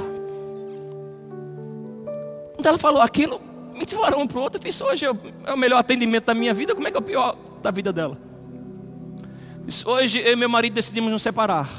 Quando 2.55 2.65
ela 2.65 2.77
falou 2.77 3.01
aquilo, 3.01 3.41
me 3.73 3.85
tiraram 3.85 4.21
um 4.21 4.27
para 4.27 4.39
o 4.39 4.41
outro. 4.41 4.59
Eu 4.59 4.63
disse, 4.63 4.81
hoje 4.81 5.05
é 5.05 5.53
o 5.53 5.57
melhor 5.57 5.79
atendimento 5.79 6.25
da 6.25 6.33
minha 6.33 6.53
vida. 6.53 6.73
Como 6.73 6.87
é 6.87 6.91
que 6.91 6.97
é 6.97 6.99
o 6.99 7.03
pior 7.03 7.37
da 7.61 7.71
vida 7.71 7.91
dela? 7.91 8.17
Disse, 9.65 9.87
hoje 9.87 10.19
eu 10.19 10.31
e 10.31 10.35
meu 10.35 10.47
marido 10.47 10.73
decidimos 10.73 11.11
nos 11.11 11.21
separar. 11.21 11.69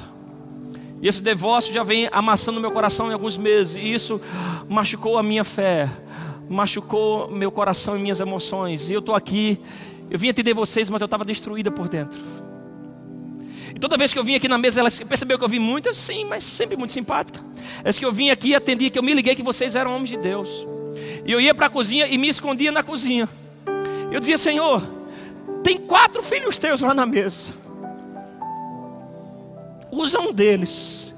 E 1.01 1.09
esse 1.09 1.23
divórcio 1.23 1.73
já 1.73 1.83
vem 1.83 2.09
amassando 2.11 2.61
meu 2.61 2.71
coração 2.71 3.11
em 3.11 3.13
alguns 3.13 3.37
meses. 3.37 3.77
E 3.77 3.93
isso 3.93 4.21
machucou 4.69 5.17
a 5.19 5.23
minha 5.23 5.45
fé. 5.45 5.89
Machucou 6.49 7.31
meu 7.31 7.51
coração 7.51 7.97
e 7.97 8.01
minhas 8.01 8.21
emoções. 8.21 8.89
E 8.89 8.93
eu 8.93 9.01
estou 9.01 9.15
aqui. 9.15 9.61
Eu 10.11 10.19
vim 10.19 10.29
atender 10.29 10.55
vocês, 10.55 10.91
mas 10.91 11.01
eu 11.01 11.05
estava 11.05 11.25
destruída 11.25 11.71
por 11.71 11.89
dentro. 11.89 12.19
E 13.75 13.79
toda 13.79 13.97
vez 13.97 14.13
que 14.13 14.19
eu 14.19 14.25
vim 14.25 14.35
aqui 14.35 14.49
na 14.49 14.59
mesa, 14.59 14.81
ela 14.81 14.91
percebeu 15.09 15.39
que 15.39 15.45
eu 15.45 15.49
vim 15.49 15.61
muito, 15.61 15.95
sim, 15.95 16.25
mas 16.25 16.43
sempre 16.43 16.77
muito 16.77 16.93
simpática. 16.93 17.41
É 17.85 17.93
que 17.93 18.05
eu 18.05 18.13
vim 18.13 18.31
aqui 18.31 18.49
e 18.49 18.55
atendi, 18.55 18.91
que 18.91 18.99
eu 18.99 19.03
me 19.03 19.15
liguei 19.15 19.37
que 19.37 19.43
vocês 19.43 19.77
eram 19.77 19.95
homens 19.95 20.11
de 20.11 20.17
Deus. 20.17 20.49
E 21.25 21.31
eu 21.31 21.41
ia 21.41 21.55
para 21.55 21.67
a 21.67 21.71
cozinha 21.71 22.07
e 22.09 22.19
me 22.19 22.29
escondia 22.29 22.73
na 22.73 22.83
cozinha. 22.83 23.29
Eu 24.11 24.19
dizia, 24.19 24.39
Senhor, 24.39 24.83
tem 25.63 25.79
quatro 25.79 26.23
filhos 26.23 26.57
teus 26.57 26.81
lá 26.81 26.95
na 26.95 27.07
mesa. 27.07 27.53
Usa 29.91 30.21
um 30.21 30.33
deles 30.33 31.13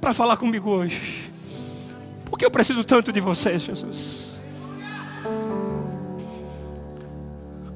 para 0.00 0.12
falar 0.12 0.36
comigo 0.36 0.70
hoje. 0.70 1.30
Porque 2.26 2.44
eu 2.44 2.50
preciso 2.50 2.84
tanto 2.84 3.12
de 3.12 3.20
vocês, 3.20 3.62
Jesus. 3.62 4.40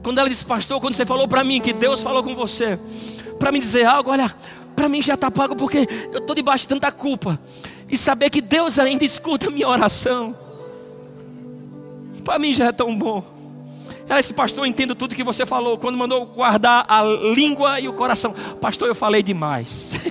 Quando 0.02 0.18
ela 0.18 0.28
disse, 0.28 0.44
pastor, 0.44 0.80
quando 0.80 0.94
você 0.94 1.04
falou 1.04 1.28
para 1.28 1.44
mim 1.44 1.60
que 1.60 1.72
Deus 1.72 2.00
falou 2.00 2.22
com 2.22 2.34
você, 2.34 2.78
para 3.38 3.52
me 3.52 3.60
dizer 3.60 3.84
algo, 3.84 4.10
olha, 4.10 4.34
para 4.74 4.88
mim 4.88 5.02
já 5.02 5.14
está 5.14 5.30
pago 5.30 5.54
porque 5.54 5.86
eu 6.12 6.18
estou 6.18 6.34
debaixo 6.34 6.64
de 6.64 6.68
tanta 6.68 6.90
culpa. 6.90 7.38
E 7.88 7.96
saber 7.96 8.30
que 8.30 8.40
Deus 8.40 8.78
ainda 8.78 9.04
escuta 9.04 9.48
a 9.48 9.50
minha 9.50 9.68
oração, 9.68 10.36
para 12.24 12.38
mim 12.38 12.54
já 12.54 12.66
é 12.66 12.72
tão 12.72 12.96
bom. 12.96 13.39
Ela 14.10 14.20
disse, 14.20 14.34
pastor, 14.34 14.64
eu 14.64 14.68
entendo 14.68 14.94
tudo 14.96 15.14
que 15.14 15.22
você 15.22 15.46
falou. 15.46 15.78
Quando 15.78 15.96
mandou 15.96 16.26
guardar 16.26 16.84
a 16.88 17.04
língua 17.04 17.78
e 17.78 17.86
o 17.86 17.92
coração. 17.92 18.34
Pastor, 18.60 18.88
eu 18.88 18.94
falei 18.94 19.22
demais. 19.22 19.92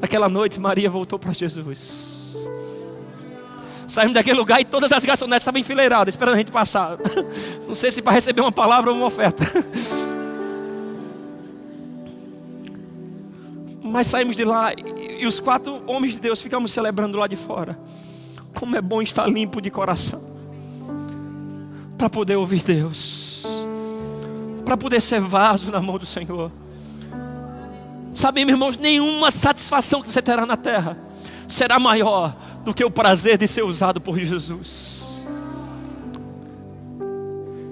Naquela 0.00 0.26
noite, 0.26 0.58
Maria 0.58 0.88
voltou 0.88 1.18
para 1.18 1.34
Jesus. 1.34 2.34
Saímos 3.86 4.14
daquele 4.14 4.38
lugar 4.38 4.58
e 4.58 4.64
todas 4.64 4.90
as 4.90 5.04
garçonetes 5.04 5.42
estavam 5.42 5.60
enfileiradas, 5.60 6.14
esperando 6.14 6.36
a 6.36 6.38
gente 6.38 6.50
passar. 6.50 6.96
Não 7.68 7.74
sei 7.74 7.90
se 7.90 8.00
para 8.00 8.14
receber 8.14 8.40
uma 8.40 8.50
palavra 8.50 8.90
ou 8.90 8.96
uma 8.96 9.04
oferta. 9.04 9.44
Mas 13.84 14.06
saímos 14.06 14.34
de 14.34 14.46
lá 14.46 14.72
e 15.18 15.26
os 15.26 15.40
quatro 15.40 15.82
homens 15.86 16.14
de 16.14 16.20
Deus 16.20 16.40
ficamos 16.40 16.72
celebrando 16.72 17.18
lá 17.18 17.26
de 17.26 17.36
fora. 17.36 17.78
Como 18.54 18.74
é 18.74 18.80
bom 18.80 19.02
estar 19.02 19.26
limpo 19.26 19.60
de 19.60 19.70
coração. 19.70 20.37
Para 21.98 22.08
poder 22.08 22.36
ouvir 22.36 22.62
Deus. 22.62 23.42
Para 24.64 24.76
poder 24.76 25.02
ser 25.02 25.20
vaso 25.20 25.70
na 25.70 25.80
mão 25.80 25.98
do 25.98 26.06
Senhor. 26.06 26.50
Sabe, 28.14 28.44
meus 28.44 28.56
irmãos, 28.56 28.78
nenhuma 28.78 29.30
satisfação 29.30 30.02
que 30.02 30.12
você 30.12 30.22
terá 30.22 30.46
na 30.46 30.56
terra 30.56 30.96
será 31.46 31.78
maior 31.78 32.36
do 32.64 32.74
que 32.74 32.84
o 32.84 32.90
prazer 32.90 33.38
de 33.38 33.48
ser 33.48 33.62
usado 33.62 34.00
por 34.00 34.18
Jesus. 34.18 34.98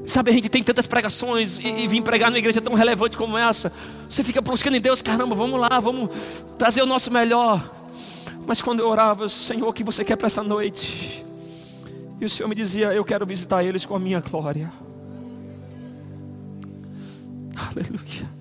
Sabe, 0.07 0.31
a 0.31 0.35
gente 0.35 0.49
tem 0.49 0.63
tantas 0.63 0.87
pregações 0.87 1.59
e, 1.59 1.67
e 1.67 1.89
vir 1.89 2.01
pregar 2.03 2.31
numa 2.31 2.39
igreja 2.39 2.61
tão 2.61 2.75
relevante 2.75 3.17
como 3.17 3.37
essa. 3.37 3.73
Você 4.09 4.23
fica 4.23 4.41
buscando 4.41 4.77
em 4.77 4.81
Deus, 4.81 5.03
caramba, 5.03 5.35
vamos 5.35 5.61
lá, 5.61 5.81
vamos 5.81 6.09
trazer 6.57 6.81
o 6.81 6.87
nosso 6.87 7.11
melhor. 7.11 7.61
Mas 8.47 8.63
quando 8.63 8.81
eu 8.81 8.89
orava, 8.89 9.29
Senhor, 9.29 9.69
o 9.69 9.73
que 9.73 9.83
você 9.83 10.05
quer 10.05 10.17
para 10.17 10.29
essa 10.29 10.43
noite? 10.43 11.26
E 12.21 12.25
o 12.25 12.31
Senhor 12.31 12.49
me 12.49 12.55
dizia, 12.55 12.93
eu 12.93 13.05
quero 13.05 13.27
visitar 13.27 13.63
eles 13.63 13.85
com 13.85 13.95
a 13.95 13.99
minha 13.99 14.21
glória. 14.21 14.73
Aleluia. 17.57 18.37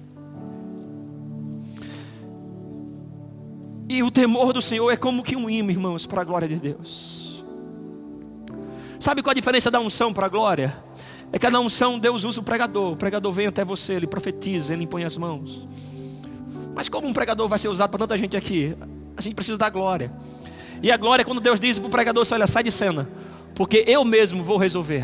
E 3.88 4.02
o 4.02 4.10
temor 4.10 4.52
do 4.52 4.62
Senhor 4.62 4.92
é 4.92 4.98
como 4.98 5.24
que 5.24 5.36
um 5.36 5.50
imã, 5.50 5.72
irmãos, 5.72 6.06
para 6.06 6.22
a 6.22 6.24
glória 6.24 6.48
de 6.48 6.56
Deus. 6.56 7.44
Sabe 9.00 9.22
qual 9.22 9.32
a 9.32 9.36
diferença 9.36 9.70
da 9.70 9.80
unção 9.80 10.14
para 10.14 10.26
a 10.26 10.30
glória? 10.30 10.76
É 11.32 11.40
que 11.40 11.50
na 11.50 11.60
unção 11.60 12.00
Deus 12.00 12.24
usa 12.24 12.40
o 12.40 12.44
pregador. 12.44 12.94
O 12.94 12.96
pregador 12.96 13.32
vem 13.32 13.48
até 13.48 13.64
você, 13.64 13.94
ele 13.94 14.08
profetiza, 14.08 14.74
ele 14.74 14.84
impõe 14.84 15.04
as 15.04 15.16
mãos. 15.18 15.68
Mas 16.74 16.90
como 16.90 17.08
um 17.08 17.14
pregador 17.14 17.48
vai 17.48 17.60
ser 17.60 17.68
usado 17.68 17.90
para 17.90 18.00
tanta 18.00 18.18
gente 18.18 18.36
aqui? 18.36 18.76
A 19.16 19.22
gente 19.22 19.36
precisa 19.36 19.58
da 19.58 19.70
glória. 19.70 20.12
E 20.82 20.92
a 20.92 20.98
glória 20.98 21.22
é 21.22 21.26
quando 21.26 21.40
Deus 21.40 21.60
diz 21.60 21.78
para 21.78 21.88
o 21.88 21.92
pregador: 21.92 22.26
olha, 22.32 22.48
sai 22.48 22.64
de 22.64 22.72
cena, 22.72 23.08
porque 23.56 23.86
eu 23.88 24.04
mesmo 24.04 24.44
vou 24.44 24.58
resolver. 24.58 25.04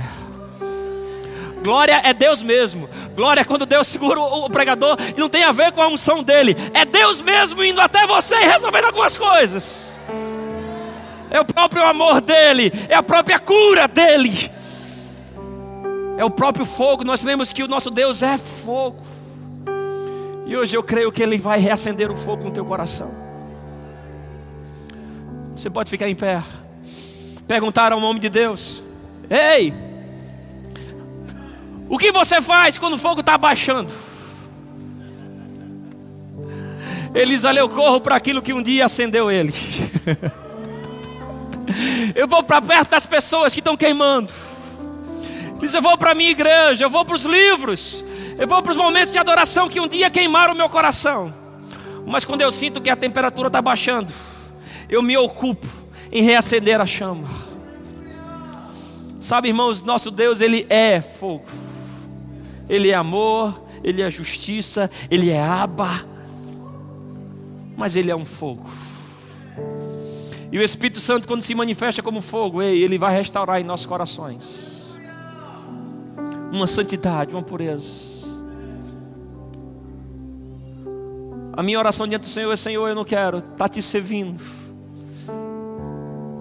Glória 1.64 2.02
é 2.04 2.14
Deus 2.14 2.42
mesmo. 2.42 2.90
Glória 3.16 3.42
é 3.42 3.44
quando 3.44 3.66
Deus 3.66 3.88
segura 3.88 4.20
o, 4.20 4.50
pregador 4.50 4.98
e 5.16 5.20
não 5.20 5.30
tem 5.30 5.44
a 5.44 5.52
ver 5.52 5.72
com 5.72 5.82
a 5.82 5.88
unção 5.88 6.24
dele. 6.24 6.56
É 6.74 6.84
Deus 6.84 7.22
mesmo 7.22 7.64
indo 7.64 7.80
até 7.80 8.06
você 8.06 8.36
e 8.36 8.46
resolvendo 8.46 8.86
algumas 8.86 9.16
coisas. 9.16 9.96
É 11.30 11.40
o 11.40 11.46
próprio 11.46 11.86
amor 11.86 12.20
dele, 12.20 12.72
é 12.90 12.96
a 12.96 13.04
própria 13.04 13.40
cura 13.40 13.88
dele. 13.88 14.52
É 16.18 16.26
o 16.26 16.30
próprio 16.30 16.66
fogo. 16.66 17.04
Nós 17.04 17.24
lemos 17.24 17.54
que 17.54 17.64
o 17.64 17.68
nosso 17.68 17.90
Deus 17.90 18.22
é 18.22 18.38
fogo. 18.38 19.02
E 20.46 20.58
hoje 20.58 20.76
eu 20.76 20.84
creio 20.84 21.12
que 21.12 21.24
ele 21.24 21.38
vai 21.38 21.60
reacender 21.60 22.12
o 22.12 22.18
fogo 22.18 22.44
no 22.44 22.52
teu 22.52 22.66
coração. 22.66 23.12
Você 25.56 25.70
pode 25.70 25.90
ficar 25.90 26.10
em 26.10 26.16
pé. 26.16 26.44
Perguntar 27.52 27.92
ao 27.92 28.00
homem 28.00 28.22
de 28.22 28.30
Deus: 28.30 28.82
Ei, 29.30 29.74
o 31.90 31.98
que 31.98 32.10
você 32.10 32.42
faz 32.42 32.78
quando 32.78 32.94
o 32.94 32.98
fogo 32.98 33.20
está 33.20 33.34
abaixando? 33.34 33.92
Eles 37.14 37.44
olha, 37.44 37.60
eu 37.60 37.68
corro 37.68 38.00
para 38.00 38.16
aquilo 38.16 38.42
que 38.42 38.54
um 38.54 38.64
dia 38.64 38.86
acendeu 38.86 39.30
ele. 39.30 39.54
eu 42.16 42.26
vou 42.26 42.42
para 42.42 42.62
perto 42.62 42.92
das 42.92 43.06
pessoas 43.06 43.54
que 43.54 43.60
estão 43.60 43.76
queimando. 43.76 44.32
Diz, 45.60 45.74
eu 45.74 45.82
vou 45.82 45.98
para 45.98 46.12
a 46.12 46.16
minha 46.16 46.32
igreja, 46.32 46.86
eu 46.86 46.90
vou 46.90 47.04
para 47.04 47.16
os 47.16 47.26
livros, 47.26 48.02
eu 48.40 48.48
vou 48.48 48.64
para 48.64 48.72
os 48.72 48.78
momentos 48.78 49.12
de 49.12 49.18
adoração 49.18 49.68
que 49.68 49.82
um 49.82 49.90
dia 49.90 50.10
queimaram 50.10 50.54
o 50.54 50.58
meu 50.58 50.70
coração. 50.70 51.34
Mas 52.08 52.24
quando 52.24 52.40
eu 52.40 52.50
sinto 52.50 52.80
que 52.80 52.90
a 52.90 52.96
temperatura 52.96 53.48
está 53.48 53.62
baixando, 53.62 54.14
eu 54.88 55.04
me 55.04 55.18
ocupo 55.18 55.81
em 56.12 56.24
reacender 56.24 56.80
a 56.82 56.86
chama. 56.86 57.28
Sabe, 59.20 59.50
irmãos, 59.50 59.84
nosso 59.84 60.10
Deus, 60.12 60.42
Ele 60.42 60.66
é 60.70 61.00
fogo. 61.00 61.46
Ele 62.68 62.90
é 62.90 62.96
amor, 62.96 63.62
Ele 63.84 64.02
é 64.02 64.10
justiça, 64.10 64.90
Ele 65.10 65.30
é 65.30 65.42
aba, 65.42 66.06
mas 67.78 67.96
Ele 67.96 68.12
é 68.12 68.16
um 68.16 68.26
fogo. 68.26 68.70
E 70.52 70.58
o 70.58 70.64
Espírito 70.64 71.00
Santo, 71.00 71.28
quando 71.28 71.44
se 71.44 71.56
manifesta 71.56 72.02
como 72.02 72.22
fogo, 72.22 72.62
Ele 72.62 72.98
vai 72.98 73.14
restaurar 73.16 73.62
em 73.62 73.64
nossos 73.64 73.86
corações 73.86 74.72
uma 76.52 76.68
santidade, 76.68 77.32
uma 77.32 77.42
pureza. 77.42 78.12
A 81.54 81.64
minha 81.64 81.80
oração 81.80 82.08
diante 82.08 82.24
do 82.24 82.28
Senhor 82.28 82.52
é: 82.52 82.56
Senhor, 82.56 82.88
eu 82.88 82.96
não 82.96 83.06
quero 83.06 83.38
estar 83.38 83.56
tá 83.56 83.70
te 83.70 83.82
servindo. 83.82 84.61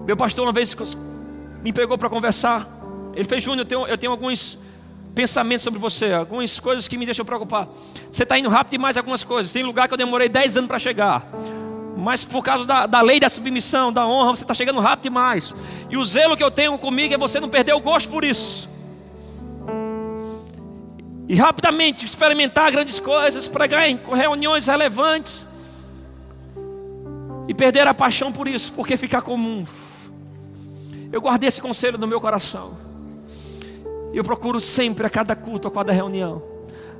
Meu 0.05 0.17
pastor, 0.17 0.45
uma 0.45 0.51
vez 0.51 0.75
me 1.61 1.71
pegou 1.71 1.97
para 1.97 2.09
conversar. 2.09 2.67
Ele 3.13 3.25
fez, 3.25 3.43
Júnior, 3.43 3.61
eu 3.61 3.65
tenho, 3.65 3.87
eu 3.87 3.97
tenho 3.97 4.11
alguns 4.11 4.57
pensamentos 5.13 5.63
sobre 5.63 5.79
você, 5.79 6.13
algumas 6.13 6.59
coisas 6.59 6.87
que 6.87 6.97
me 6.97 7.05
deixam 7.05 7.25
preocupar. 7.25 7.67
Você 8.11 8.23
está 8.23 8.37
indo 8.37 8.49
rápido 8.49 8.71
demais 8.71 8.97
algumas 8.97 9.23
coisas. 9.23 9.51
Tem 9.53 9.63
lugar 9.63 9.87
que 9.87 9.93
eu 9.93 9.97
demorei 9.97 10.29
10 10.29 10.57
anos 10.57 10.67
para 10.67 10.79
chegar. 10.79 11.27
Mas 11.97 12.23
por 12.23 12.43
causa 12.43 12.65
da, 12.65 12.87
da 12.87 13.01
lei 13.01 13.19
da 13.19 13.29
submissão, 13.29 13.93
da 13.93 14.07
honra, 14.07 14.35
você 14.35 14.43
está 14.43 14.53
chegando 14.53 14.79
rápido 14.79 15.03
demais. 15.03 15.53
E 15.89 15.97
o 15.97 16.03
zelo 16.03 16.35
que 16.35 16.43
eu 16.43 16.49
tenho 16.49 16.77
comigo 16.77 17.13
é 17.13 17.17
você 17.17 17.39
não 17.39 17.49
perder 17.49 17.73
o 17.73 17.79
gosto 17.79 18.09
por 18.09 18.23
isso. 18.23 18.69
E 21.27 21.35
rapidamente 21.35 22.05
experimentar 22.05 22.71
grandes 22.71 22.99
coisas, 22.99 23.47
pregar 23.47 23.87
em 23.87 23.99
reuniões 24.13 24.65
relevantes. 24.65 25.45
E 27.47 27.53
perder 27.53 27.87
a 27.87 27.93
paixão 27.93 28.31
por 28.31 28.47
isso, 28.47 28.73
porque 28.73 28.97
ficar 28.97 29.21
comum. 29.21 29.65
Eu 31.11 31.19
guardei 31.19 31.47
esse 31.49 31.61
conselho 31.61 31.97
no 31.97 32.07
meu 32.07 32.21
coração. 32.21 32.77
Eu 34.13 34.23
procuro 34.23 34.59
sempre, 34.59 35.05
a 35.05 35.09
cada 35.09 35.35
culto, 35.35 35.67
a 35.67 35.71
cada 35.71 35.91
reunião, 35.91 36.41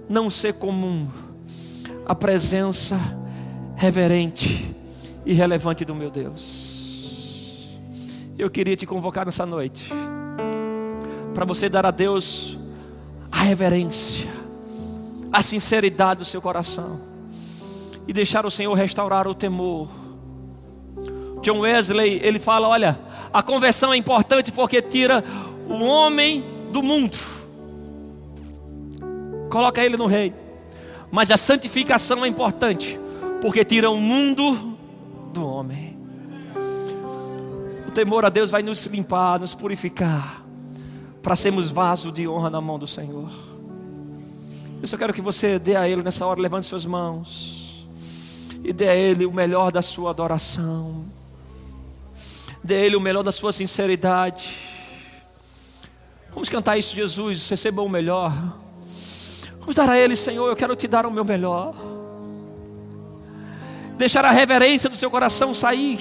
não 0.09 0.29
ser 0.29 0.53
comum 0.53 1.07
a 2.05 2.13
presença 2.13 2.99
reverente 3.75 4.75
e 5.25 5.33
relevante 5.33 5.85
do 5.85 5.95
meu 5.95 6.09
Deus. 6.09 7.69
Eu 8.37 8.49
queria 8.49 8.75
te 8.75 8.85
convocar 8.85 9.25
nessa 9.25 9.45
noite 9.45 9.89
para 11.33 11.45
você 11.45 11.69
dar 11.69 11.85
a 11.85 11.91
Deus 11.91 12.57
a 13.31 13.41
reverência, 13.43 14.29
a 15.31 15.41
sinceridade 15.41 16.19
do 16.19 16.25
seu 16.25 16.41
coração 16.41 16.99
e 18.07 18.11
deixar 18.11 18.45
o 18.45 18.51
Senhor 18.51 18.73
restaurar 18.73 19.27
o 19.27 19.33
temor. 19.33 19.87
John 21.41 21.59
Wesley, 21.59 22.19
ele 22.23 22.39
fala, 22.39 22.67
olha, 22.67 22.99
a 23.33 23.41
conversão 23.41 23.93
é 23.93 23.97
importante 23.97 24.51
porque 24.51 24.81
tira 24.81 25.23
o 25.67 25.83
homem 25.83 26.43
do 26.71 26.83
mundo. 26.83 27.17
Coloca 29.49 29.83
ele 29.83 29.97
no 29.97 30.05
rei. 30.05 30.33
Mas 31.11 31.29
a 31.29 31.37
santificação 31.37 32.23
é 32.23 32.27
importante, 32.27 32.97
porque 33.41 33.65
tira 33.65 33.89
o 33.89 33.99
mundo 33.99 34.77
do 35.33 35.45
homem. 35.45 35.97
O 37.87 37.91
temor 37.91 38.25
a 38.25 38.29
Deus 38.29 38.49
vai 38.49 38.63
nos 38.63 38.85
limpar, 38.85 39.37
nos 39.37 39.53
purificar, 39.53 40.41
para 41.21 41.35
sermos 41.35 41.69
vaso 41.69 42.11
de 42.11 42.25
honra 42.27 42.49
na 42.49 42.61
mão 42.61 42.79
do 42.79 42.87
Senhor. 42.87 43.29
Eu 44.81 44.87
só 44.87 44.97
quero 44.97 45.13
que 45.13 45.21
você 45.21 45.59
dê 45.59 45.75
a 45.75 45.87
Ele 45.87 46.01
nessa 46.01 46.25
hora, 46.25 46.39
levante 46.39 46.65
suas 46.65 46.85
mãos. 46.85 47.59
e 48.63 48.71
dê 48.71 48.87
a 48.87 48.95
Ele 48.95 49.25
o 49.25 49.33
melhor 49.33 49.71
da 49.71 49.81
sua 49.81 50.11
adoração, 50.11 51.03
dê 52.63 52.75
a 52.75 52.79
Ele 52.79 52.95
o 52.95 53.01
melhor 53.01 53.23
da 53.23 53.31
sua 53.31 53.51
sinceridade. 53.51 54.55
Vamos 56.31 56.47
cantar 56.47 56.77
isso, 56.77 56.95
Jesus, 56.95 57.49
receba 57.49 57.81
o 57.81 57.89
melhor. 57.89 58.31
Vamos 59.59 59.75
dar 59.75 59.89
a 59.89 59.97
Ele, 59.97 60.15
Senhor, 60.15 60.47
eu 60.47 60.55
quero 60.55 60.75
te 60.75 60.87
dar 60.87 61.05
o 61.05 61.11
meu 61.11 61.25
melhor. 61.25 61.75
Deixar 63.97 64.25
a 64.25 64.31
reverência 64.31 64.89
do 64.89 64.95
seu 64.95 65.11
coração 65.11 65.53
sair, 65.53 65.99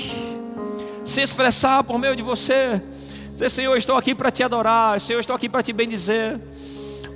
se 1.04 1.20
expressar 1.20 1.84
por 1.84 1.98
meio 1.98 2.14
de 2.14 2.22
você. 2.22 2.80
Dizer, 3.32 3.50
Senhor, 3.50 3.76
estou 3.76 3.96
aqui 3.96 4.14
para 4.14 4.30
te 4.30 4.42
adorar, 4.42 5.00
Senhor, 5.00 5.20
estou 5.20 5.34
aqui 5.34 5.48
para 5.48 5.62
te 5.62 5.72
bendizer, 5.72 6.38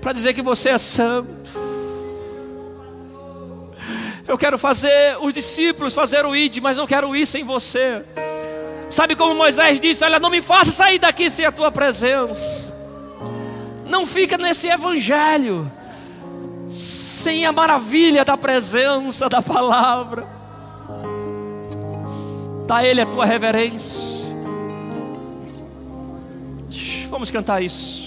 para 0.01 0.13
dizer 0.13 0.35
que 0.35 0.43
você 0.43 0.71
é 0.71 0.79
santo. 0.79 1.45
Eu 4.27 4.39
quero 4.39 4.59
fazer 4.59 5.19
os 5.21 5.33
discípulos 5.35 5.93
fazer 5.95 6.25
o 6.25 6.35
id, 6.35 6.59
mas 6.59 6.79
não 6.79 6.87
quero 6.87 7.15
ir 7.15 7.27
sem 7.27 7.45
você. 7.45 8.03
Sabe 8.91 9.17
como 9.17 9.35
Moisés 9.35 9.81
disse: 9.81 10.05
Olha, 10.05 10.19
não 10.19 10.31
me 10.31 10.41
faça 10.41 10.71
sair 10.71 10.99
daqui 10.99 11.31
sem 11.31 11.45
a 11.45 11.53
tua 11.53 11.71
presença. 11.71 12.73
Não 13.87 14.07
fica 14.07 14.37
nesse 14.37 14.69
evangelho 14.69 15.71
sem 16.71 17.47
a 17.47 17.53
maravilha 17.53 18.25
da 18.25 18.37
presença 18.37 19.29
da 19.29 19.41
palavra. 19.41 20.27
Dá 22.67 22.77
a 22.77 22.85
Ele 22.85 23.01
a 23.01 23.07
tua 23.07 23.25
reverência. 23.25 24.01
Vamos 27.09 27.31
cantar 27.31 27.63
isso. 27.63 28.04